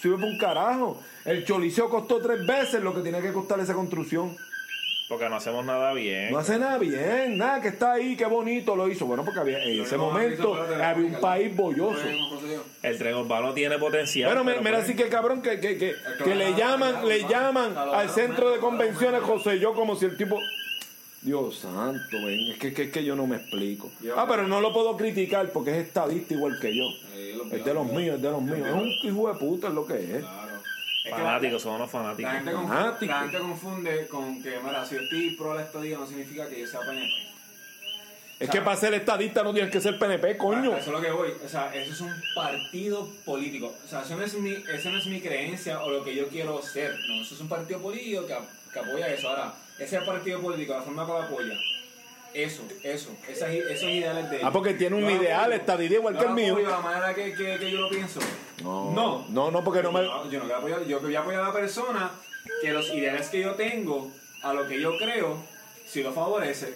Sirve 0.01 0.15
para 0.15 0.27
un 0.27 0.38
carajo. 0.38 0.99
El 1.23 1.45
choliseo 1.45 1.88
costó 1.89 2.19
tres 2.19 2.45
veces 2.45 2.81
lo 2.81 2.93
que 2.95 3.01
tenía 3.01 3.21
que 3.21 3.31
costar 3.31 3.59
esa 3.59 3.73
construcción. 3.75 4.36
Porque 5.07 5.29
no 5.29 5.36
hacemos 5.36 5.63
nada 5.63 5.93
bien. 5.93 6.31
No 6.31 6.39
hace 6.39 6.57
nada 6.57 6.79
bien, 6.79 7.38
nada, 7.38 7.61
que 7.61 7.67
está 7.67 7.93
ahí, 7.93 8.15
qué 8.15 8.25
bonito 8.25 8.75
lo 8.75 8.88
hizo. 8.89 9.05
Bueno, 9.05 9.23
porque 9.23 9.39
había, 9.39 9.63
en 9.63 9.83
ese 9.83 9.97
momento 9.97 10.55
había 10.55 11.05
un 11.05 11.19
país 11.21 11.55
bolloso. 11.55 12.01
El 12.81 12.97
tren 12.97 13.13
urbano 13.13 13.53
tiene 13.53 13.77
potencial. 13.77 14.29
Bueno, 14.31 14.43
pero 14.43 14.61
mira, 14.63 14.77
pues, 14.77 14.86
así 14.86 14.95
que 14.95 15.07
cabrón 15.09 15.43
que, 15.43 15.59
que, 15.59 15.77
que, 15.77 15.93
que 16.23 16.33
le 16.33 16.55
llaman, 16.55 17.07
le 17.07 17.19
llaman 17.27 17.77
al 17.77 18.09
centro 18.09 18.49
de 18.49 18.57
convenciones 18.57 19.21
José 19.21 19.59
yo 19.59 19.75
como 19.75 19.95
si 19.95 20.05
el 20.05 20.17
tipo 20.17 20.39
Dios 21.26 21.57
santo, 21.57 22.17
ven, 22.26 22.51
es 22.51 22.57
que, 22.59 22.73
que, 22.73 22.84
es 22.84 22.91
que 22.91 23.03
yo 23.03 23.15
no 23.15 23.26
me 23.28 23.38
explico. 23.38 23.91
Yo- 24.01 24.17
Ah, 24.19 24.26
pero 24.28 24.47
no 24.47 24.61
lo 24.61 24.71
puedo 24.71 24.95
criticar 24.95 25.49
porque 25.51 25.71
es 25.71 25.88
estadista 25.88 26.34
igual 26.36 26.59
que 26.59 26.76
yo. 26.76 26.84
Es 27.51 27.65
de 27.65 27.73
los 27.73 27.86
míos, 27.88 28.15
es 28.17 28.21
de 28.21 28.30
los 28.32 28.41
míos. 28.41 28.67
Es 28.67 28.73
un 28.73 28.88
hijo 28.88 29.34
de 29.34 29.39
puta, 29.39 29.67
es 29.69 29.73
lo 29.73 29.86
que 29.88 29.95
es. 29.95 30.21
Claro. 30.21 30.55
Es 31.03 31.03
que 31.13 31.21
Fanáticos, 31.21 31.61
somos 31.61 31.78
unos 31.80 31.91
fanáticos. 31.91 32.32
La 32.32 32.38
gente, 32.38 32.51
confunde, 32.51 32.76
Fanático. 32.78 33.11
la 33.11 33.19
gente 33.21 33.38
confunde 33.39 34.07
con 34.07 34.43
que, 34.43 34.59
mira, 34.63 34.86
si 34.86 34.95
yo 34.95 35.01
estoy 35.01 35.32
pro 35.32 35.53
la 35.55 35.61
estadía 35.63 35.97
no 35.97 36.07
significa 36.07 36.47
que 36.49 36.59
yo 36.61 36.67
sea 36.67 36.80
PNP. 36.82 37.26
Es 38.39 38.49
que 38.49 38.61
para 38.61 38.76
ser 38.76 38.93
estadista 38.93 39.43
no 39.43 39.53
tienes 39.53 39.71
que 39.71 39.80
ser 39.80 39.97
PNP, 39.97 40.36
coño. 40.38 40.71
Eso 40.76 40.78
es 40.78 40.88
lo 40.88 41.01
que 41.01 41.09
voy. 41.11 41.30
O 41.43 41.47
sea, 41.47 41.73
eso 41.73 41.91
es 41.93 42.01
un 42.01 42.13
partido 42.36 43.07
político. 43.23 43.73
O 43.86 43.88
sea, 43.88 44.01
eso 44.01 44.15
no 44.17 44.23
es 44.23 44.34
mi, 44.36 44.51
eso 44.51 44.89
no 44.89 44.97
es 44.97 45.05
mi 45.07 45.21
creencia 45.21 45.82
o 45.84 45.89
lo 45.89 46.03
que 46.03 46.13
yo 46.15 46.28
quiero 46.28 46.61
ser. 46.61 46.91
No, 47.07 47.21
eso 47.21 47.34
es 47.36 47.39
un 47.41 47.47
partido 47.47 47.80
político 47.82 48.26
que, 48.28 48.36
que 48.73 48.80
apoya 48.80 49.07
eso. 49.07 49.30
Ahora, 49.30 49.53
ese 49.80 49.99
partido 50.01 50.41
político, 50.41 50.73
la 50.73 50.82
forma 50.82 51.05
que 51.05 51.11
lo 51.11 51.21
apoya, 51.21 51.55
eso, 52.34 52.63
eso, 52.84 53.09
esas, 53.30 53.49
esos 53.49 53.84
ideales 53.89 54.30
de 54.30 54.41
Ah, 54.43 54.51
porque 54.51 54.73
tiene 54.73 54.95
un 54.97 55.09
ideal, 55.09 55.41
apoyo. 55.43 55.55
estadidad 55.55 55.91
igual 55.97 56.17
que 56.17 56.26
el 56.26 56.32
mío. 56.32 56.59
la 56.59 56.80
manera 56.80 57.13
que, 57.13 57.34
que, 57.34 57.57
que 57.57 57.71
yo 57.71 57.80
lo 57.82 57.89
pienso. 57.89 58.19
No, 58.61 58.91
No. 58.91 59.26
no, 59.30 59.51
no, 59.51 59.63
porque 59.63 59.82
no 59.84 59.91
me. 59.91 60.01
No, 60.01 60.30
yo 60.30 60.39
no 60.39 60.45
voy 60.45 60.53
a 60.53 60.57
apoyar, 60.57 60.84
yo 60.86 60.99
voy 60.99 61.15
a 61.15 61.19
apoyar 61.21 61.41
a 61.43 61.47
la 61.47 61.53
persona 61.53 62.11
que 62.61 62.71
los 62.71 62.88
ideales 62.93 63.30
que 63.30 63.41
yo 63.41 63.53
tengo, 63.53 64.11
a 64.43 64.53
lo 64.53 64.67
que 64.67 64.80
yo 64.82 64.97
creo, 64.97 65.38
si 65.88 66.03
lo 66.03 66.11
favorece, 66.11 66.73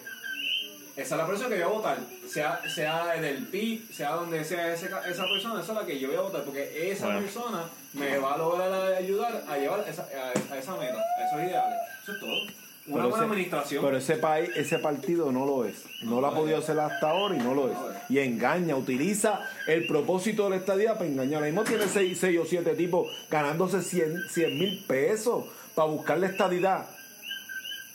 esa 0.95 1.15
es 1.15 1.21
la 1.21 1.27
persona 1.27 1.49
que 1.49 1.59
yo 1.59 1.65
voy 1.69 1.75
a 1.75 1.77
votar. 1.77 1.97
Sea, 2.29 2.61
sea 2.73 3.07
del 3.19 3.47
PIB, 3.47 3.91
sea 3.91 4.11
donde 4.11 4.43
sea 4.45 4.73
ese 4.73 4.85
esa 4.85 5.23
persona, 5.23 5.61
esa 5.61 5.71
es 5.73 5.77
la 5.79 5.85
que 5.85 5.99
yo 5.99 6.07
voy 6.09 6.17
a 6.17 6.21
votar, 6.21 6.43
porque 6.43 6.91
esa 6.91 7.05
Bueno. 7.05 7.21
persona 7.21 7.63
me 7.93 8.17
va 8.17 8.35
a 8.35 8.37
lograr 8.37 8.93
ayudar 8.93 9.43
a 9.47 9.57
llevar 9.57 9.83
esa, 9.89 10.03
a, 10.03 10.53
a 10.53 10.57
esa 10.57 10.75
meta, 10.77 10.99
a 10.99 11.27
esos 11.27 11.39
ideales. 11.41 11.79
Eso 12.03 12.11
es 12.13 12.19
todo. 12.19 12.58
Una 12.89 13.03
Pero 13.03 13.09
buena 13.09 13.15
ese- 13.25 13.25
administración. 13.33 13.85
Pero 13.85 13.97
ese 13.97 14.15
país, 14.15 14.49
ese 14.55 14.79
partido 14.79 15.31
no 15.31 15.45
lo 15.45 15.65
es. 15.65 15.83
No 16.03 16.19
lo 16.21 16.27
ha 16.27 16.33
podido 16.35 16.57
hacer 16.57 16.79
hasta 16.79 17.09
ahora 17.09 17.35
y 17.35 17.39
no 17.39 17.53
lo 17.53 17.69
es. 17.71 17.77
Y 18.09 18.19
engaña, 18.19 18.75
utiliza 18.75 19.39
el 19.67 19.85
propósito 19.87 20.45
de 20.45 20.49
la 20.51 20.55
estadía 20.57 20.93
para 20.95 21.05
engañar. 21.05 21.35
Ahora 21.35 21.45
mismo 21.47 21.63
tiene 21.63 21.85
6, 21.87 22.23
o 22.39 22.45
7 22.45 22.71
tipos 22.75 23.07
ganándose 23.29 23.81
100 23.81 24.57
mil 24.57 24.83
pesos 24.87 25.45
para 25.75 25.87
buscar 25.87 26.17
la 26.17 26.27
estadidad. 26.27 26.85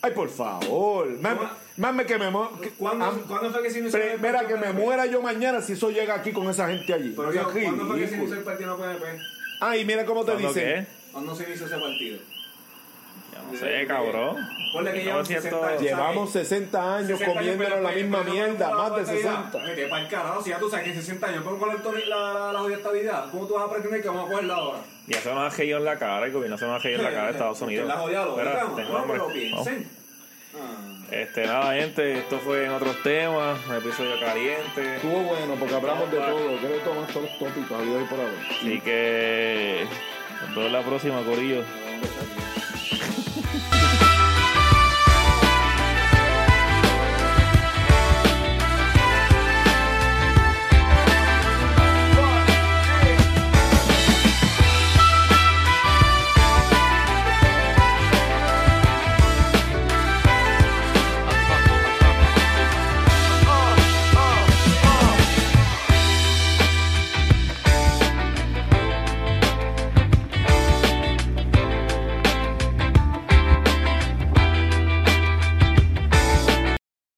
Ay, 0.01 0.13
por 0.13 0.29
favor. 0.29 1.09
Mame, 1.77 2.07
que 2.07 2.19
me 2.19 2.27
que- 2.63 2.71
¿Cuándo, 2.71 3.05
am- 3.07 3.21
¿Cuándo 3.23 3.51
fue 3.51 3.63
que 3.63 3.71
se 3.71 3.79
inició 3.81 3.99
el 4.01 4.21
Mira 4.21 4.47
que 4.47 4.55
me 4.55 4.73
muera 4.73 5.07
yo 5.07 5.21
mañana 5.23 5.61
si 5.61 5.73
eso 5.73 5.91
llega 5.91 6.15
aquí 6.15 6.31
con 6.31 6.49
esa 6.49 6.69
gente 6.69 6.93
allí. 6.95 7.15
Pero 7.17 7.33
yo, 7.33 7.51
¿cuándo 7.51 7.87
fue 7.87 7.99
que 8.01 8.09
se 8.09 8.17
inició 8.17 8.37
el 8.37 8.45
partido 8.45 8.77
PNP? 8.77 9.05
Ay, 9.61 9.85
mira 9.85 10.05
cómo 10.05 10.25
te 10.25 10.33
¿cuándo 10.33 10.49
dicen. 10.49 10.85
qué? 10.85 10.87
¿Cuándo 11.11 11.35
se 11.35 11.45
inició 11.45 11.67
ese 11.67 11.79
partido? 11.79 12.19
Sé, 13.59 13.87
cabrón. 13.87 14.37
Ponle 14.73 14.93
que 14.93 15.05
llevan 15.05 15.23
1900 15.23 15.43
60 15.43 15.67
años. 15.69 15.83
Llevamos 15.83 16.31
60 16.33 16.97
años 16.97 17.07
60 17.19 17.25
años, 17.25 17.35
comiéndonos 17.57 17.81
la 17.83 17.91
misma 17.93 18.19
pero- 18.23 18.33
mierda, 18.33 18.71
más 18.75 18.91
de 18.97 19.03
pero- 19.03 19.07
60. 19.17 19.59
Vete 19.59 19.87
para 19.89 20.03
el 20.03 20.09
carajo, 20.09 20.43
si 20.43 20.51
ya 20.51 20.59
tú 20.59 20.69
sabes 20.71 20.85
que 20.85 20.91
en 20.91 20.97
60 20.97 21.27
años 21.29 21.45
todo 21.45 21.93
la, 21.93 22.17
la, 22.33 22.53
la 22.53 22.59
jodida 22.59 22.77
estabilidad, 22.77 23.31
¿cómo 23.31 23.47
tú 23.47 23.55
vas 23.55 23.65
a 23.65 23.71
pretender 23.71 24.03
que 24.03 24.09
vamos 24.09 24.27
a 24.27 24.31
cogerla 24.33 24.55
ahora? 24.55 24.79
Ya 25.07 25.21
se 25.21 25.33
nos 25.35 25.53
ha 25.53 25.57
caído 25.57 25.79
en 25.79 25.85
la 25.85 25.97
cara, 25.99 26.27
el 26.27 26.33
gobierno 26.33 26.59
se 26.59 26.67
nos 26.67 26.81
ha 26.81 26.83
caído 26.83 26.99
en 26.99 27.05
la 27.05 27.11
cara 27.13 27.25
de 27.27 27.33
Estados 27.33 27.61
Unidos. 27.63 27.87
La 27.87 27.97
jodida 27.99 28.25
lo 28.25 28.39
Espera, 28.39 28.67
tengo 28.75 28.97
hambre. 28.99 29.21
Este, 31.11 31.47
nada, 31.47 31.75
gente, 31.75 32.19
esto 32.19 32.39
fue 32.41 32.65
en 32.65 32.73
otros 32.73 33.01
temas, 33.03 33.59
un 33.69 33.75
episodio 33.77 34.19
caliente. 34.19 34.97
Estuvo 34.97 35.21
bueno 35.23 35.55
porque 35.61 35.75
hablamos 35.75 36.11
de 36.11 36.17
todo, 36.19 36.57
creo 36.59 36.73
que 36.73 36.79
tomamos 36.85 37.09
todos 37.09 37.23
los 37.31 37.39
tópicos, 37.39 37.81
había 37.81 37.97
hoy 37.99 38.05
por 38.05 38.21
haber. 38.21 38.35
Así 38.51 38.81
que 38.81 39.87
nos 40.47 40.57
vemos 40.57 40.73
la 40.73 40.83
próxima, 40.83 41.23
Corillo. 41.23 41.63